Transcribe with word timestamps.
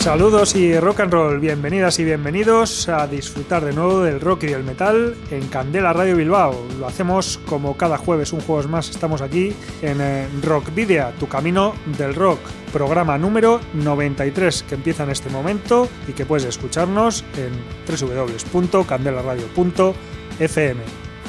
Saludos 0.00 0.56
y 0.56 0.76
rock 0.80 1.00
and 1.00 1.12
roll, 1.12 1.40
bienvenidas 1.40 1.98
y 1.98 2.04
bienvenidos 2.04 2.88
a 2.88 3.06
disfrutar 3.06 3.62
de 3.62 3.74
nuevo 3.74 4.00
del 4.00 4.18
rock 4.18 4.44
y 4.44 4.46
del 4.46 4.64
metal 4.64 5.14
en 5.30 5.46
Candela 5.48 5.92
Radio 5.92 6.16
Bilbao. 6.16 6.54
Lo 6.78 6.86
hacemos 6.86 7.38
como 7.44 7.76
cada 7.76 7.98
jueves, 7.98 8.32
un 8.32 8.40
jueves 8.40 8.66
más, 8.66 8.88
estamos 8.88 9.20
aquí 9.20 9.52
en 9.82 10.00
eh, 10.00 10.26
Rock 10.42 10.74
Video, 10.74 11.10
tu 11.20 11.28
camino 11.28 11.74
del 11.98 12.14
rock, 12.14 12.40
programa 12.72 13.18
número 13.18 13.60
93 13.74 14.62
que 14.62 14.76
empieza 14.76 15.02
en 15.02 15.10
este 15.10 15.28
momento 15.28 15.86
y 16.08 16.12
que 16.12 16.24
puedes 16.24 16.46
escucharnos 16.46 17.22
en 17.36 17.52
www.candelaradio.fm. 17.86 20.80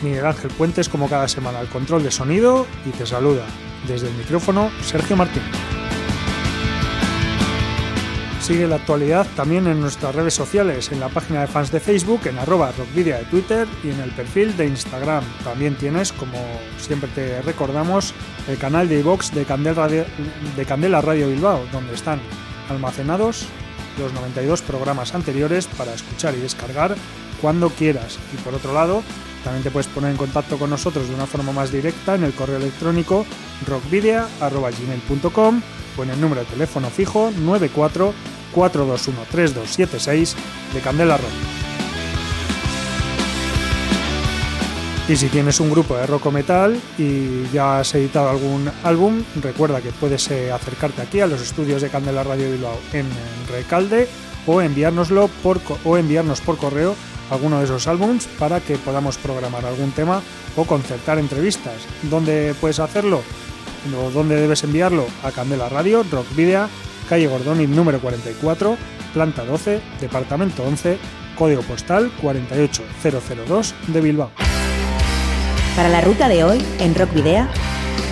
Miguel 0.02 0.26
Ángel 0.26 0.52
Puentes 0.52 0.88
como 0.88 1.10
cada 1.10 1.28
semana 1.28 1.60
al 1.60 1.68
control 1.68 2.04
de 2.04 2.12
sonido 2.12 2.66
y 2.86 2.92
te 2.92 3.06
saluda 3.06 3.44
desde 3.86 4.08
el 4.08 4.14
micrófono 4.14 4.72
Sergio 4.82 5.18
Martín. 5.18 5.44
Sigue 8.42 8.68
la 8.68 8.78
actualidad 8.78 9.28
también 9.36 9.68
en 9.68 9.80
nuestras 9.80 10.16
redes 10.16 10.34
sociales, 10.34 10.92
en 10.92 11.00
la 11.00 11.10
página 11.10 11.42
de 11.42 11.48
fans 11.48 11.72
de 11.72 11.80
Facebook, 11.80 12.22
en 12.26 12.40
arroba 12.40 12.72
rockvidia 12.76 13.20
de 13.20 13.26
Twitter 13.26 13.68
y 13.84 13.92
en 13.92 14.00
el 14.00 14.10
perfil 14.10 14.58
de 14.58 14.66
Instagram. 14.66 15.24
También 15.44 15.76
tienes, 15.76 16.12
como 16.12 16.40
siempre 16.80 17.08
te 17.14 17.44
recordamos, 17.44 18.16
el 18.48 18.58
canal 18.58 18.90
de 18.90 19.00
iVox 19.02 19.32
de, 19.36 19.46
de 20.56 20.66
Candela 20.66 21.02
Radio 21.02 21.30
Bilbao, 21.30 21.64
donde 21.72 21.94
están 21.94 22.20
almacenados 22.68 23.46
los 24.00 24.12
92 24.14 24.64
programas 24.64 25.14
anteriores 25.14 25.68
para 25.68 25.94
escuchar 25.94 26.34
y 26.34 26.40
descargar 26.40 26.96
cuando 27.42 27.70
quieras. 27.70 28.18
Y 28.34 28.38
por 28.42 28.56
otro 28.56 28.74
lado, 28.74 29.04
también 29.44 29.64
te 29.64 29.72
puedes 29.72 29.88
poner 29.88 30.12
en 30.12 30.18
contacto 30.18 30.58
con 30.58 30.70
nosotros 30.70 31.08
de 31.08 31.16
una 31.16 31.26
forma 31.26 31.52
más 31.52 31.72
directa 31.72 32.16
en 32.16 32.24
el 32.24 32.34
correo 32.34 32.58
electrónico 32.58 33.26
rockvidia.gmail.com 33.68 35.62
o 35.98 36.04
en 36.04 36.10
el 36.10 36.22
número 36.22 36.42
de 36.42 36.48
teléfono 36.48 36.90
fijo 36.90 37.32
94 37.32 38.14
421 38.54 39.26
3276 39.32 40.36
de 40.74 40.80
Candela 40.82 41.18
Rock. 41.18 41.62
Y 45.12 45.16
si 45.18 45.28
tienes 45.28 45.60
un 45.60 45.70
grupo 45.70 45.98
de 45.98 46.06
rock 46.08 46.32
metal 46.32 46.80
y 46.98 47.44
ya 47.52 47.80
has 47.80 47.94
editado 47.96 48.30
algún 48.30 48.72
álbum, 48.84 49.24
recuerda 49.42 49.82
que 49.82 49.92
puedes 49.92 50.30
eh, 50.32 50.52
acercarte 50.52 51.02
aquí 51.02 51.20
a 51.20 51.28
los 51.28 51.42
estudios 51.42 51.82
de 51.82 51.90
Candela 51.90 52.24
Radio 52.24 52.50
Bilbao 52.50 52.80
en, 52.94 53.08
Recalde 53.52 54.08
o 54.48 54.62
enviárnoslo 54.62 55.30
por 55.44 55.60
o 55.84 55.98
enviarnos 55.98 56.40
por 56.40 56.58
correo 56.58 56.96
alguno 57.32 57.60
de 57.60 57.66
esos 57.66 57.88
álbums 57.88 58.28
para 58.38 58.60
que 58.60 58.78
podamos 58.78 59.18
programar 59.18 59.66
algún 59.66 59.92
tema 59.92 60.22
o 60.56 60.66
concertar 60.66 61.18
entrevistas. 61.18 61.88
¿Dónde 62.04 62.54
puedes 62.60 62.80
hacerlo? 62.80 63.24
¿O 63.98 64.12
dónde 64.12 64.36
debes 64.36 64.64
enviarlo? 64.64 65.08
A 65.24 65.32
Candela 65.32 65.70
Radio, 65.70 66.06
Rock 66.12 66.28
Video, 66.36 66.70
calle 67.10 67.28
Gordoni 67.28 67.66
número 67.66 68.00
44, 68.00 68.78
planta 69.14 69.44
12, 69.46 69.82
departamento 70.00 70.64
11, 70.64 70.98
código 71.38 71.62
postal 71.64 72.12
48002 72.22 73.76
de 73.88 74.02
Bilbao. 74.02 74.32
Para 75.76 75.90
la 75.90 76.02
ruta 76.02 76.28
de 76.28 76.44
hoy, 76.44 76.64
en 76.80 76.94
Rock 76.94 77.14
Video, 77.14 77.48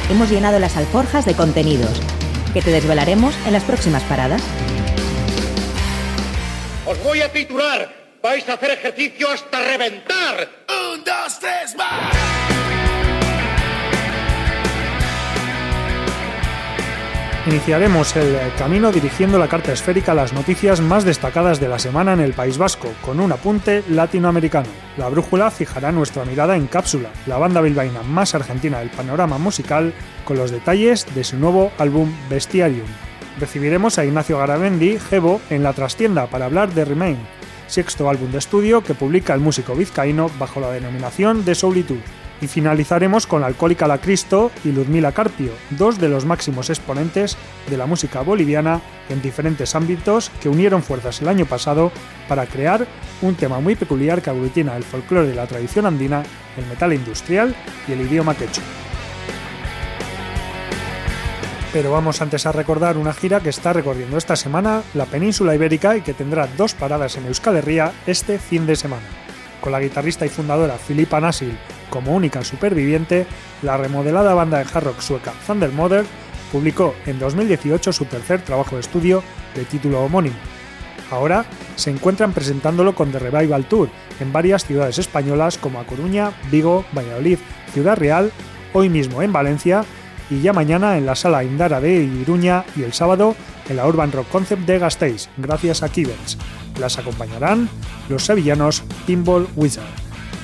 hemos 0.10 0.30
llenado 0.30 0.60
las 0.60 0.78
alforjas 0.78 1.26
de 1.26 1.36
contenidos 1.36 2.02
que 2.54 2.62
te 2.62 2.72
desvelaremos 2.72 3.36
en 3.46 3.54
las 3.54 3.64
próximas 3.64 4.02
paradas. 4.04 4.42
Os 6.86 7.04
voy 7.04 7.22
a 7.22 7.32
titular. 7.32 7.99
Vais 8.22 8.50
a 8.50 8.54
hacer 8.54 8.72
ejercicio 8.72 9.30
hasta 9.32 9.60
reventar. 9.60 10.50
Un, 10.68 11.04
dos, 11.06 11.40
tres, 11.40 11.74
más. 11.78 12.14
Iniciaremos 17.48 18.14
el 18.18 18.38
camino 18.58 18.92
dirigiendo 18.92 19.40
la 19.40 19.48
carta 19.48 19.72
esférica 19.72 20.12
a 20.12 20.16
las 20.16 20.34
noticias 20.34 20.82
más 20.82 21.06
destacadas 21.06 21.62
de 21.62 21.70
la 21.70 21.80
semana 21.80 22.12
en 22.12 22.20
el 22.20 22.34
País 22.34 22.58
Vasco, 22.58 22.92
con 23.06 23.22
un 23.22 23.32
apunte 23.32 23.84
latinoamericano. 23.90 24.68
La 24.98 25.08
brújula 25.08 25.50
fijará 25.50 25.94
nuestra 25.94 26.26
mirada 26.26 26.58
en 26.58 26.68
Cápsula, 26.68 27.10
la 27.26 27.38
banda 27.38 27.62
bilbaína 27.62 28.04
más 28.04 28.36
argentina 28.36 28.80
del 28.80 28.90
panorama 28.90 29.38
musical, 29.38 29.94
con 30.26 30.36
los 30.36 30.52
detalles 30.52 31.06
de 31.16 31.24
su 31.24 31.38
nuevo 31.38 31.72
álbum 31.78 32.14
Bestiarium. 32.30 32.88
Recibiremos 33.40 33.98
a 33.98 34.04
Ignacio 34.04 34.38
Garamendi, 34.38 35.00
Gebo, 35.00 35.40
en 35.50 35.64
la 35.64 35.72
trastienda 35.72 36.28
para 36.28 36.46
hablar 36.46 36.74
de 36.74 36.84
Remain, 36.84 37.18
sexto 37.70 38.10
álbum 38.10 38.32
de 38.32 38.40
estudio 38.40 38.84
que 38.84 38.96
publica 38.96 39.34
el 39.34 39.40
músico 39.40 39.76
vizcaíno 39.76 40.30
bajo 40.38 40.60
la 40.60 40.72
denominación 40.72 41.46
de 41.46 41.56
Soulitude. 41.56 42.02
Y 42.42 42.48
finalizaremos 42.48 43.28
con 43.28 43.44
Alcohólica 43.44 43.88
la 43.88 44.00
Cristo 44.00 44.50
y 44.64 44.72
Ludmila 44.72 45.12
Carpio, 45.12 45.52
dos 45.72 46.00
de 46.00 46.08
los 46.08 46.26
máximos 46.26 46.70
exponentes 46.70 47.38
de 47.70 47.78
la 47.78 47.86
música 47.86 48.22
boliviana 48.22 48.82
en 49.10 49.22
diferentes 49.22 49.76
ámbitos 49.76 50.32
que 50.42 50.50
unieron 50.50 50.82
fuerzas 50.82 51.22
el 51.22 51.28
año 51.28 51.46
pasado 51.46 51.92
para 52.30 52.46
crear 52.46 52.88
un 53.22 53.36
tema 53.36 53.60
muy 53.60 53.76
peculiar 53.76 54.22
que 54.22 54.30
aglutina 54.30 54.78
el 54.78 54.84
folclore 54.84 55.28
de 55.28 55.36
la 55.36 55.48
tradición 55.48 55.86
andina, 55.86 56.24
el 56.58 56.66
metal 56.68 56.94
industrial 56.94 57.54
y 57.88 57.92
el 57.92 58.02
idioma 58.02 58.36
quechua. 58.36 58.64
Pero 61.72 61.92
vamos 61.92 62.20
antes 62.22 62.48
a 62.48 62.52
recordar 62.52 62.98
una 62.98 63.14
gira 63.14 63.42
que 63.42 63.50
está 63.50 63.74
recorriendo 63.74 64.18
esta 64.18 64.36
semana 64.36 64.82
la 64.96 65.06
península 65.06 65.54
ibérica 65.54 65.96
y 65.96 66.02
que 66.02 66.16
tendrá 66.16 66.48
dos 66.58 66.74
paradas 66.74 67.16
en 67.16 67.28
Euskal 67.28 67.58
Herria 67.58 67.92
este 68.08 68.40
fin 68.40 68.66
de 68.66 68.76
semana. 68.76 69.06
Con 69.62 69.72
la 69.72 69.80
guitarrista 69.80 70.26
y 70.26 70.30
fundadora 70.30 70.80
Filipa 70.80 71.20
Nasil 71.20 71.56
como 71.92 72.16
única 72.16 72.44
superviviente, 72.44 73.28
la 73.62 73.78
remodelada 73.78 74.34
banda 74.34 74.58
de 74.58 74.64
hard 74.64 74.84
rock 74.84 75.00
sueca 75.02 75.32
Thunder 75.46 75.72
Mother 75.72 76.06
publicó 76.52 76.96
en 77.06 77.20
2018 77.20 77.94
su 77.94 78.06
tercer 78.06 78.42
trabajo 78.42 78.76
de 78.76 78.82
estudio 78.82 79.22
de 79.54 79.64
título 79.66 80.04
homónimo. 80.04 80.38
Ahora 81.12 81.46
se 81.76 81.92
encuentran 81.92 82.34
presentándolo 82.34 82.96
con 82.96 83.12
The 83.12 83.20
Revival 83.20 83.66
Tour 83.66 83.90
en 84.20 84.34
varias 84.34 84.66
ciudades 84.66 84.98
españolas 84.98 85.60
como 85.60 85.80
A 85.80 85.86
Coruña, 85.86 86.32
Vigo, 86.50 86.86
Valladolid, 86.98 87.38
Ciudad 87.74 87.98
Real, 87.98 88.32
hoy 88.74 88.90
mismo 88.90 89.22
en 89.22 89.34
Valencia 89.34 89.86
y 90.30 90.42
ya 90.42 90.54
mañana 90.54 90.98
en 90.98 91.06
la 91.06 91.16
sala 91.16 91.44
Indara 91.44 91.82
de 91.82 92.04
Iruña 92.04 92.64
y 92.76 92.84
el 92.84 92.94
sábado 92.94 93.36
en 93.68 93.78
la 93.78 93.88
Urban 93.88 94.12
Rock 94.12 94.30
Concept 94.30 94.64
de 94.64 94.80
Gasteiz, 94.80 95.30
gracias 95.38 95.84
a 95.84 95.90
Kivens. 95.90 96.38
Las 96.80 96.98
acompañarán 96.98 97.70
los 98.10 98.26
sevillanos 98.26 98.84
Pinball 99.06 99.48
Wizard. 99.56 99.86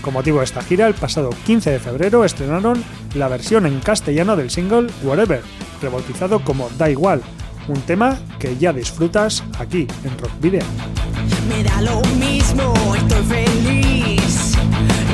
Con 0.02 0.14
motivo 0.14 0.40
de 0.40 0.46
esta 0.46 0.62
gira, 0.62 0.88
el 0.88 0.94
pasado 0.94 1.32
15 1.46 1.72
de 1.72 1.80
febrero 1.80 2.26
estrenaron 2.26 2.84
la 3.16 3.28
versión 3.28 3.66
en 3.66 3.80
castellano 3.80 4.36
del 4.36 4.52
single 4.52 4.88
Whatever, 5.04 5.42
rebautizado 5.82 6.40
como 6.44 6.70
Da 6.78 6.90
Igual, 6.90 7.22
un 7.68 7.82
tema 7.82 8.20
que 8.38 8.56
ya 8.58 8.72
disfrutas 8.72 9.44
aquí 9.58 9.88
en 10.04 10.18
Rock 10.20 10.32
Video. 10.40 10.66
Me 11.50 11.64
da 11.64 11.82
lo 11.82 12.02
mismo, 12.20 12.74
estoy 12.96 13.24
feliz. 13.24 14.54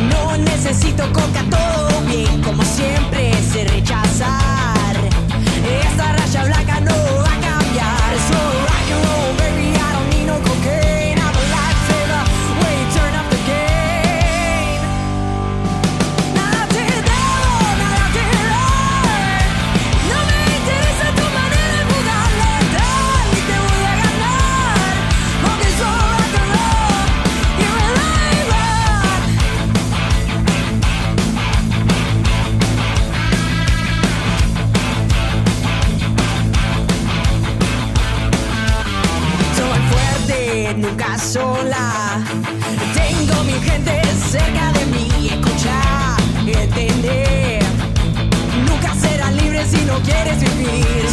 No 0.10 0.38
necesito 0.38 1.04
coca, 1.14 1.44
todo 1.50 2.02
bien, 2.08 2.42
como 2.42 2.64
siempre, 2.64 3.32
se 3.54 3.64
rechazar. 3.64 4.61
Esta 5.80 6.12
raya 6.14 6.44
blanca 6.44 6.80
no 6.82 7.11
sola. 41.32 42.22
Tengo 42.94 43.44
mi 43.46 43.54
gente 43.54 44.02
cerca 44.30 44.74
de 44.74 44.86
mí. 44.88 45.30
Escucha, 45.30 46.18
entender. 46.46 47.64
Nunca 48.68 48.94
serás 48.96 49.34
libre 49.34 49.66
si 49.66 49.78
no 49.86 49.98
quieres 50.02 50.42
vivir. 50.42 51.11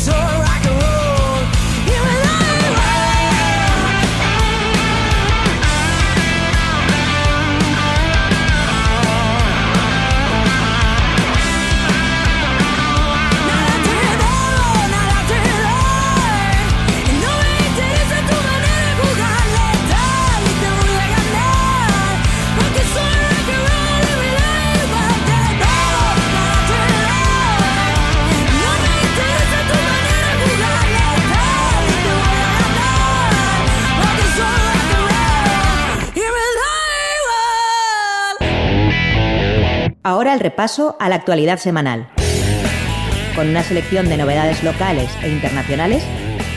deserve 0.00 0.39
El 40.30 40.38
repaso 40.38 40.96
a 41.00 41.08
la 41.08 41.16
actualidad 41.16 41.58
semanal, 41.58 42.06
con 43.34 43.48
una 43.48 43.64
selección 43.64 44.08
de 44.08 44.16
novedades 44.16 44.62
locales 44.62 45.10
e 45.24 45.28
internacionales 45.28 46.04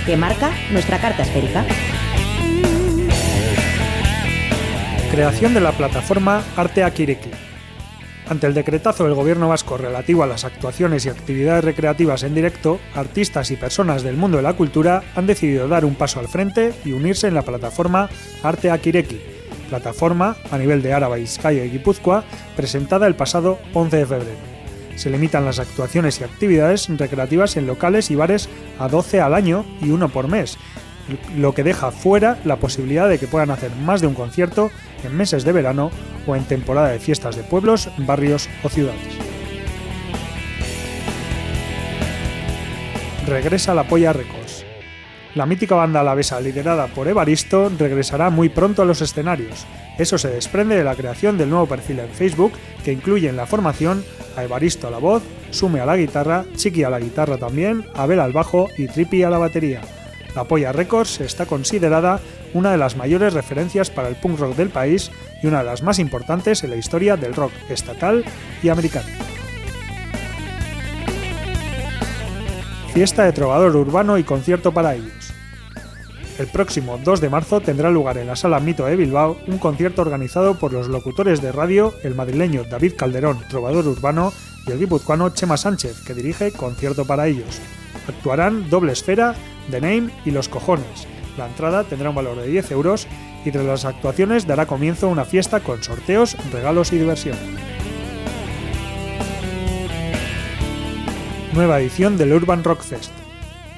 que 0.06 0.16
marca 0.16 0.52
nuestra 0.72 1.00
carta 1.00 1.24
esférica. 1.24 1.66
Creación 5.10 5.56
de 5.56 5.62
la 5.62 5.72
plataforma 5.72 6.44
Arte 6.56 6.84
Akiriki. 6.84 7.32
Ante 8.30 8.46
el 8.46 8.54
decretazo 8.54 9.06
del 9.06 9.16
gobierno 9.16 9.50
vasco 9.50 9.76
relativo 9.76 10.22
a 10.22 10.28
las 10.28 10.46
actuaciones 10.46 11.08
y 11.08 11.10
actividades 11.10 11.64
recreativas 11.64 12.22
en 12.22 12.36
directo, 12.36 12.80
artistas 12.94 13.50
y 13.50 13.56
personas 13.56 14.04
del 14.04 14.18
mundo 14.18 14.38
de 14.38 14.44
la 14.44 14.54
cultura 14.54 15.02
han 15.16 15.26
decidido 15.26 15.68
dar 15.68 15.84
un 15.84 15.96
paso 15.96 16.20
al 16.20 16.28
frente 16.28 16.76
y 16.86 16.92
unirse 16.92 17.28
en 17.28 17.34
la 17.34 17.42
plataforma 17.42 18.08
Arte 18.44 18.70
Akireki, 18.70 19.33
plataforma 19.74 20.38
a 20.52 20.58
nivel 20.60 20.84
de 20.84 20.94
Áraba, 20.94 21.16
Vizcaya 21.16 21.66
y 21.66 21.72
Guipúzcoa, 21.72 22.24
presentada 22.56 23.08
el 23.08 23.16
pasado 23.16 23.58
11 23.74 23.98
de 23.98 24.06
febrero. 24.06 24.54
Se 24.96 25.10
limitan 25.10 25.46
las 25.46 25.58
actuaciones 25.58 26.22
y 26.22 26.24
actividades 26.24 26.88
recreativas 26.90 27.58
en 27.58 27.66
locales 27.66 28.12
y 28.12 28.16
bares 28.16 28.50
a 28.78 28.88
12 28.88 29.20
al 29.20 29.34
año 29.34 29.66
y 29.82 29.90
uno 29.90 30.10
por 30.10 30.28
mes, 30.28 30.60
lo 31.36 31.56
que 31.56 31.64
deja 31.64 31.90
fuera 31.90 32.38
la 32.46 32.58
posibilidad 32.58 33.10
de 33.10 33.18
que 33.18 33.26
puedan 33.26 33.50
hacer 33.50 33.72
más 33.78 34.00
de 34.00 34.06
un 34.06 34.14
concierto 34.14 34.70
en 35.04 35.18
meses 35.18 35.44
de 35.44 35.52
verano 35.52 35.90
o 36.28 36.36
en 36.36 36.44
temporada 36.44 36.90
de 36.90 37.00
fiestas 37.00 37.36
de 37.36 37.42
pueblos, 37.42 37.90
barrios 37.98 38.50
o 38.62 38.70
ciudades. 38.70 39.02
Regresa 43.26 43.74
la 43.74 43.88
Polla 43.88 44.14
Records. 44.14 44.43
La 45.36 45.48
mítica 45.48 45.74
banda 45.74 46.02
alavesa 46.02 46.40
liderada 46.40 46.86
por 46.88 47.08
Evaristo 47.08 47.72
regresará 47.80 48.30
muy 48.30 48.50
pronto 48.50 48.84
a 48.84 48.86
los 48.86 49.02
escenarios. 49.02 49.66
Eso 49.98 50.20
se 50.20 50.30
desprende 50.30 50.76
de 50.76 50.84
la 50.84 50.96
creación 50.96 51.40
del 51.40 51.50
nuevo 51.50 51.66
perfil 51.66 52.00
en 52.00 52.10
Facebook 52.10 52.54
que 52.84 52.92
incluye 52.92 53.30
en 53.30 53.36
la 53.36 53.48
formación 53.48 54.04
a 54.38 54.44
Evaristo 54.44 54.88
a 54.88 54.92
la 54.92 55.00
voz, 55.00 55.24
Sume 55.50 55.80
a 55.80 55.86
la 55.86 55.98
guitarra, 55.98 56.46
Chiqui 56.56 56.84
a 56.84 56.90
la 56.90 57.00
guitarra 57.00 57.38
también, 57.38 57.86
Abel 57.96 58.20
al 58.20 58.32
bajo 58.32 58.70
y 58.78 58.88
Trippy 58.88 59.24
a 59.24 59.30
la 59.30 59.38
batería. 59.38 59.82
La 60.36 60.46
Polla 60.46 60.72
Records 60.72 61.22
está 61.22 61.46
considerada 61.46 62.20
una 62.54 62.72
de 62.72 62.78
las 62.78 62.96
mayores 62.96 63.34
referencias 63.34 63.92
para 63.92 64.10
el 64.10 64.16
punk 64.16 64.40
rock 64.40 64.56
del 64.56 64.70
país 64.70 65.12
y 65.44 65.48
una 65.48 65.60
de 65.60 65.66
las 65.66 65.84
más 65.84 66.00
importantes 66.00 66.64
en 66.64 66.72
la 66.72 66.76
historia 66.76 67.18
del 67.18 67.36
rock 67.36 67.52
estatal 67.70 68.24
y 68.64 68.70
americano. 68.70 69.08
Fiesta 72.94 73.24
de 73.24 73.32
trovador 73.32 73.76
urbano 73.76 74.18
y 74.18 74.24
concierto 74.24 74.72
para 74.72 74.96
ellos. 74.96 75.23
El 76.40 76.48
próximo 76.48 77.00
2 77.04 77.22
de 77.22 77.30
marzo 77.30 77.62
tendrá 77.62 77.92
lugar 77.92 78.18
en 78.18 78.26
la 78.26 78.36
Sala 78.36 78.60
Mito 78.60 78.86
de 78.86 78.96
Bilbao 78.96 79.38
un 79.48 79.60
concierto 79.60 80.02
organizado 80.02 80.56
por 80.56 80.74
los 80.74 80.88
locutores 80.88 81.42
de 81.42 81.52
radio, 81.52 81.94
el 82.04 82.16
madrileño 82.16 82.64
David 82.64 82.94
Calderón, 82.98 83.40
trovador 83.50 83.88
urbano, 83.88 84.34
y 84.66 84.72
el 84.72 84.80
guipuzcoano 84.80 85.30
Chema 85.30 85.58
Sánchez, 85.58 86.04
que 86.04 86.16
dirige 86.16 86.52
Concierto 86.52 87.06
para 87.06 87.28
ellos. 87.28 87.60
Actuarán 88.08 88.70
Doble 88.70 88.94
Esfera, 88.94 89.36
The 89.70 89.80
Name 89.80 90.10
y 90.26 90.32
Los 90.32 90.50
Cojones. 90.50 91.08
La 91.38 91.48
entrada 91.48 91.84
tendrá 91.84 92.10
un 92.10 92.16
valor 92.16 92.38
de 92.38 92.48
10 92.48 92.72
euros 92.72 93.08
y 93.46 93.52
tras 93.52 93.66
las 93.66 93.86
actuaciones 93.86 94.48
dará 94.48 94.66
comienzo 94.66 95.10
una 95.10 95.26
fiesta 95.26 95.60
con 95.60 95.84
sorteos, 95.84 96.36
regalos 96.52 96.94
y 96.94 96.98
diversión. 96.98 97.38
Nueva 101.54 101.80
edición 101.80 102.18
del 102.18 102.34
Urban 102.34 102.64
Rock 102.64 102.82
Fest. 102.82 103.23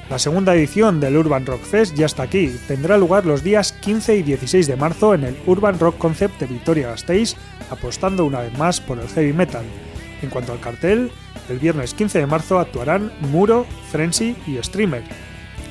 La 0.10 0.20
segunda 0.20 0.54
edición 0.54 1.00
del 1.00 1.18
Urban 1.18 1.48
Rock 1.48 1.64
Fest 1.64 1.96
ya 1.96 2.06
está 2.06 2.24
aquí. 2.24 2.56
Tendrá 2.68 2.96
lugar 2.96 3.26
los 3.26 3.44
días 3.44 3.72
15 3.72 4.18
y 4.18 4.22
16 4.22 4.68
de 4.68 4.76
marzo 4.76 5.16
en 5.16 5.24
el 5.24 5.36
Urban 5.48 5.80
Rock 5.80 5.98
Concept 5.98 6.40
de 6.40 6.46
Vitoria-Gasteiz, 6.46 7.36
apostando 7.72 8.24
una 8.24 8.42
vez 8.42 8.56
más 8.56 8.80
por 8.80 9.00
el 9.00 9.08
heavy 9.08 9.34
metal. 9.34 9.66
En 10.22 10.30
cuanto 10.30 10.52
al 10.52 10.60
cartel, 10.60 11.10
el 11.50 11.58
viernes 11.58 11.96
15 11.96 12.20
de 12.20 12.28
marzo 12.28 12.60
actuarán 12.60 13.12
Muro, 13.32 13.66
Frenzy 13.92 14.36
y 14.46 14.62
Streamer. 14.62 15.04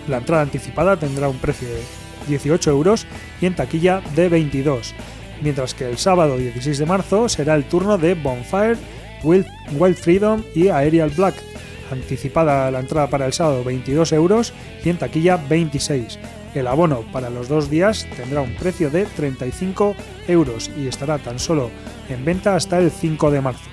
La 0.09 0.19
entrada 0.19 0.43
anticipada 0.43 0.97
tendrá 0.97 1.29
un 1.29 1.39
precio 1.39 1.69
de 1.69 1.81
18 2.27 2.71
euros 2.71 3.07
y 3.41 3.47
en 3.47 3.55
taquilla 3.55 4.03
de 4.17 4.29
22, 4.29 4.95
mientras 5.43 5.75
que 5.75 5.89
el 5.89 5.97
sábado 5.97 6.37
16 6.37 6.77
de 6.77 6.87
marzo 6.87 7.29
será 7.29 7.55
el 7.55 7.67
turno 7.67 7.99
de 7.99 8.15
Bonfire, 8.15 8.79
Wild 9.23 9.97
Freedom 9.97 10.43
y 10.57 10.69
Aerial 10.69 11.11
Black. 11.11 11.37
Anticipada 11.91 12.71
la 12.71 12.81
entrada 12.81 13.09
para 13.09 13.27
el 13.27 13.33
sábado 13.33 13.65
22 13.65 14.13
euros 14.13 14.53
y 14.85 14.91
en 14.91 14.99
taquilla 14.99 15.37
26. 15.37 16.19
El 16.55 16.69
abono 16.69 17.03
para 17.13 17.31
los 17.31 17.49
dos 17.49 17.69
días 17.69 18.07
tendrá 18.17 18.41
un 18.41 18.55
precio 18.55 18.91
de 18.91 19.07
35 19.07 19.97
euros 20.29 20.71
y 20.79 20.87
estará 20.87 21.19
tan 21.19 21.39
solo 21.39 21.71
en 22.09 22.25
venta 22.25 22.55
hasta 22.55 22.79
el 22.79 22.91
5 22.91 23.31
de 23.31 23.41
marzo. 23.41 23.71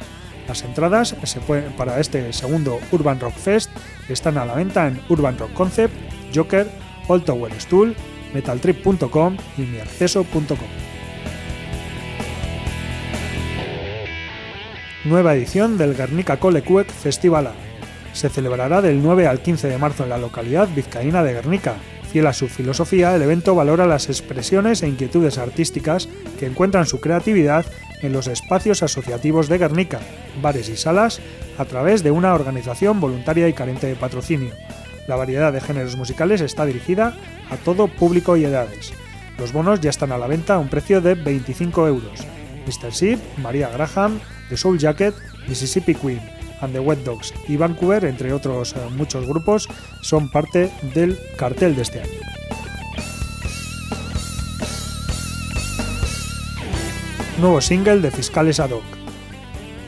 Las 0.48 0.64
entradas 0.64 1.16
se 1.24 1.40
pueden, 1.40 1.72
para 1.74 2.00
este 2.00 2.34
segundo 2.34 2.80
Urban 2.92 3.20
Rock 3.20 3.36
Fest 3.36 3.70
están 4.10 4.38
a 4.38 4.46
la 4.46 4.56
venta 4.56 4.88
en 4.88 5.00
Urban 5.10 5.38
Rock 5.38 5.54
Concept, 5.54 5.94
Joker, 6.34 6.68
Old 7.08 7.24
Tower 7.24 7.54
Stool, 7.62 7.96
metaltrip.com 8.34 9.38
y 9.58 9.62
miacceso.com. 9.62 10.58
Nueva 15.04 15.36
edición 15.36 15.78
del 15.78 15.96
Guernica 15.96 16.38
Colecuec 16.38 16.88
Festival 16.92 17.52
Se 18.14 18.30
celebrará 18.30 18.82
del 18.82 19.02
9 19.02 19.28
al 19.28 19.42
15 19.42 19.68
de 19.68 19.78
marzo 19.78 20.04
en 20.04 20.10
la 20.10 20.18
localidad 20.18 20.68
vizcaína 20.76 21.24
de 21.24 21.34
Guernica. 21.34 21.76
Fiel 22.12 22.28
a 22.28 22.34
su 22.34 22.50
filosofía, 22.50 23.16
el 23.16 23.22
evento 23.22 23.56
valora 23.56 23.86
las 23.86 24.10
expresiones 24.10 24.84
e 24.84 24.88
inquietudes 24.90 25.38
artísticas 25.38 26.10
que 26.38 26.46
encuentran 26.46 26.86
su 26.86 27.00
creatividad 27.00 27.66
en 28.02 28.12
los 28.12 28.28
espacios 28.28 28.84
asociativos 28.84 29.48
de 29.48 29.58
Guernica, 29.58 30.00
bares 30.42 30.68
y 30.68 30.76
salas, 30.76 31.22
a 31.58 31.66
través 31.66 32.04
de 32.04 32.12
una 32.12 32.34
organización 32.34 33.00
voluntaria 33.00 33.48
y 33.48 33.54
carente 33.54 33.88
de 33.88 33.96
patrocinio. 33.96 34.52
La 35.08 35.16
variedad 35.16 35.54
de 35.54 35.62
géneros 35.62 35.96
musicales 35.96 36.42
está 36.42 36.66
dirigida 36.66 37.16
a 37.50 37.58
todo 37.58 37.88
público 37.88 38.36
y 38.36 38.46
edades. 38.46 38.94
Los 39.38 39.54
bonos 39.54 39.80
ya 39.80 39.90
están 39.90 40.12
a 40.12 40.18
la 40.18 40.28
venta 40.28 40.56
a 40.56 40.60
un 40.60 40.70
precio 40.70 41.02
de 41.02 41.16
25 41.16 41.88
euros. 41.88 42.20
Mr. 42.66 42.92
Sheep, 42.92 43.20
María 43.38 43.70
Graham, 43.70 44.20
The 44.50 44.58
Soul 44.58 44.78
Jacket, 44.78 45.16
Mississippi 45.48 45.96
Queen, 45.96 46.22
and 46.62 46.74
the 46.74 46.80
Wet 46.80 47.04
Dogs 47.04 47.34
y 47.48 47.58
Vancouver, 47.58 48.06
entre 48.06 48.34
otros 48.34 48.74
eh, 48.74 48.80
muchos 48.96 49.26
grupos, 49.26 49.68
son 50.02 50.30
parte 50.30 50.72
del 50.94 51.18
cartel 51.38 51.76
de 51.76 51.82
este 51.82 52.02
año. 52.02 52.12
Nuevo 57.40 57.60
single 57.60 58.00
de 58.02 58.12
Fiscales 58.12 58.60
Ad 58.60 58.72
hoc. 58.72 58.84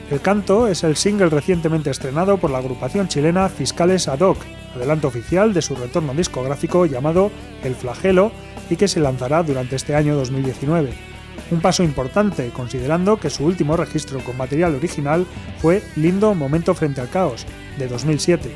El 0.10 0.22
canto 0.22 0.68
es 0.68 0.84
el 0.84 0.96
single 0.96 1.30
recientemente 1.30 1.90
estrenado 1.90 2.38
por 2.38 2.52
la 2.52 2.58
agrupación 2.58 3.08
chilena 3.08 3.48
Fiscales 3.48 4.08
Ad 4.08 4.22
hoc, 4.22 4.38
adelanto 4.76 5.08
oficial 5.08 5.54
de 5.54 5.62
su 5.62 5.76
retorno 5.76 6.14
discográfico 6.14 6.86
llamado 6.86 7.32
El 7.64 7.76
Flagelo 7.76 8.32
y 8.70 8.76
que 8.76 8.88
se 8.88 9.00
lanzará 9.00 9.44
durante 9.44 9.76
este 9.76 9.96
año 9.96 10.16
2019. 10.16 11.13
Un 11.52 11.62
paso 11.62 11.84
importante 11.84 12.50
considerando 12.50 13.18
que 13.18 13.30
su 13.30 13.46
último 13.46 13.78
registro 13.78 14.20
con 14.24 14.38
material 14.38 14.76
original 14.76 15.26
fue 15.60 15.84
Lindo 15.96 16.34
Momento 16.34 16.74
frente 16.74 17.02
al 17.02 17.10
Caos, 17.10 17.46
de 17.78 17.88
2007. 17.88 18.50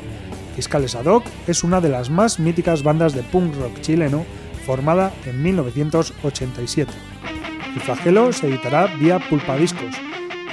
Fiscales 0.56 0.96
Ad 0.96 1.06
hoc 1.06 1.26
es 1.48 1.64
una 1.64 1.82
de 1.82 1.90
las 1.90 2.10
más 2.10 2.40
míticas 2.40 2.82
bandas 2.82 3.14
de 3.14 3.22
punk 3.22 3.56
rock 3.56 3.82
chileno 3.82 4.26
formada 4.66 5.14
en 5.26 5.42
1987. 5.44 6.92
El 7.76 7.82
flagelo 7.82 8.34
se 8.34 8.48
editará 8.48 8.88
vía 8.88 9.20
Pulpa 9.30 9.56
Discos 9.56 9.96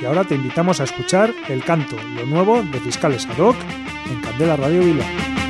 y 0.01 0.05
ahora 0.05 0.25
te 0.25 0.35
invitamos 0.35 0.81
a 0.81 0.85
escuchar 0.85 1.33
El 1.49 1.65
Canto, 1.65 1.97
lo 2.17 2.27
nuevo 2.27 2.63
de 2.63 2.81
Fiscales 2.81 3.27
Ad 3.27 3.39
hoc 3.39 3.57
en 4.11 4.21
Candela 4.21 4.57
Radio 4.57 4.81
Bilbao. 4.81 5.44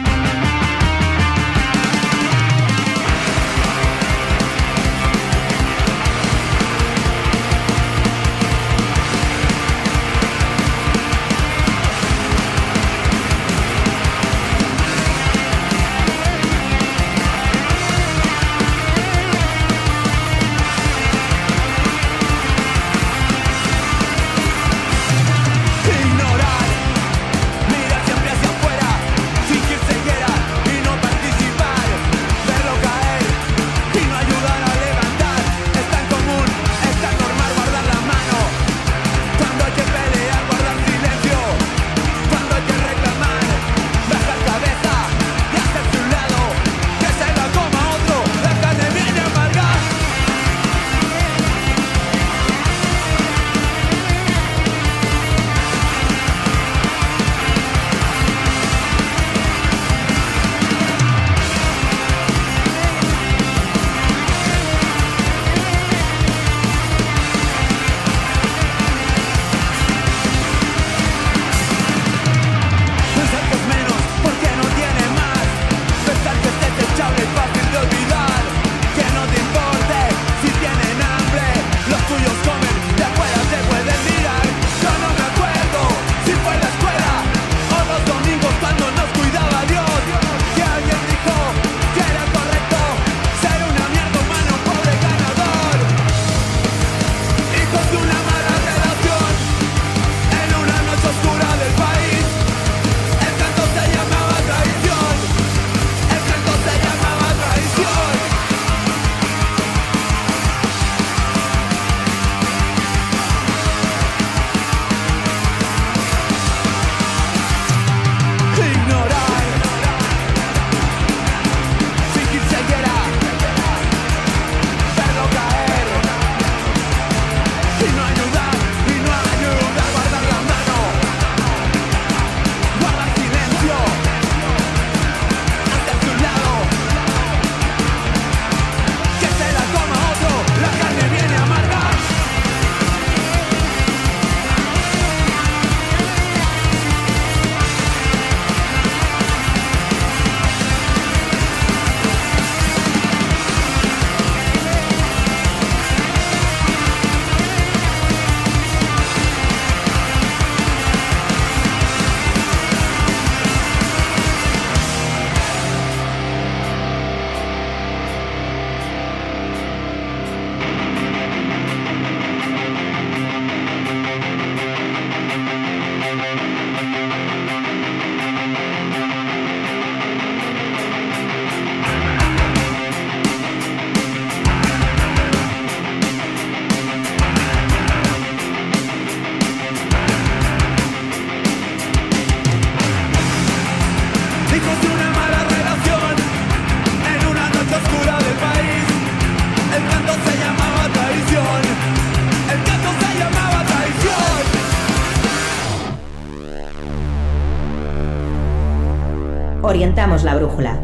Orientamos 209.75 210.23
la 210.23 210.37
brújula, 210.37 210.79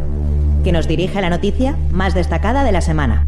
que 0.64 0.73
nos 0.73 0.88
dirige 0.88 1.16
a 1.16 1.20
la 1.20 1.30
noticia 1.30 1.78
más 1.92 2.12
destacada 2.12 2.64
de 2.64 2.73
la 2.73 2.80
semana. 2.80 3.25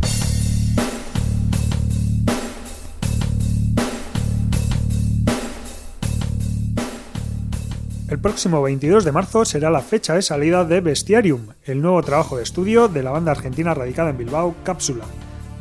El 8.08 8.18
próximo 8.18 8.60
22 8.60 9.04
de 9.04 9.12
marzo 9.12 9.44
será 9.44 9.70
la 9.70 9.82
fecha 9.82 10.14
de 10.14 10.22
salida 10.22 10.64
de 10.64 10.80
Bestiarium, 10.80 11.50
el 11.62 11.80
nuevo 11.80 12.02
trabajo 12.02 12.38
de 12.38 12.42
estudio 12.42 12.88
de 12.88 13.04
la 13.04 13.12
banda 13.12 13.30
argentina 13.30 13.72
radicada 13.72 14.10
en 14.10 14.18
Bilbao, 14.18 14.56
Cápsula. 14.64 15.04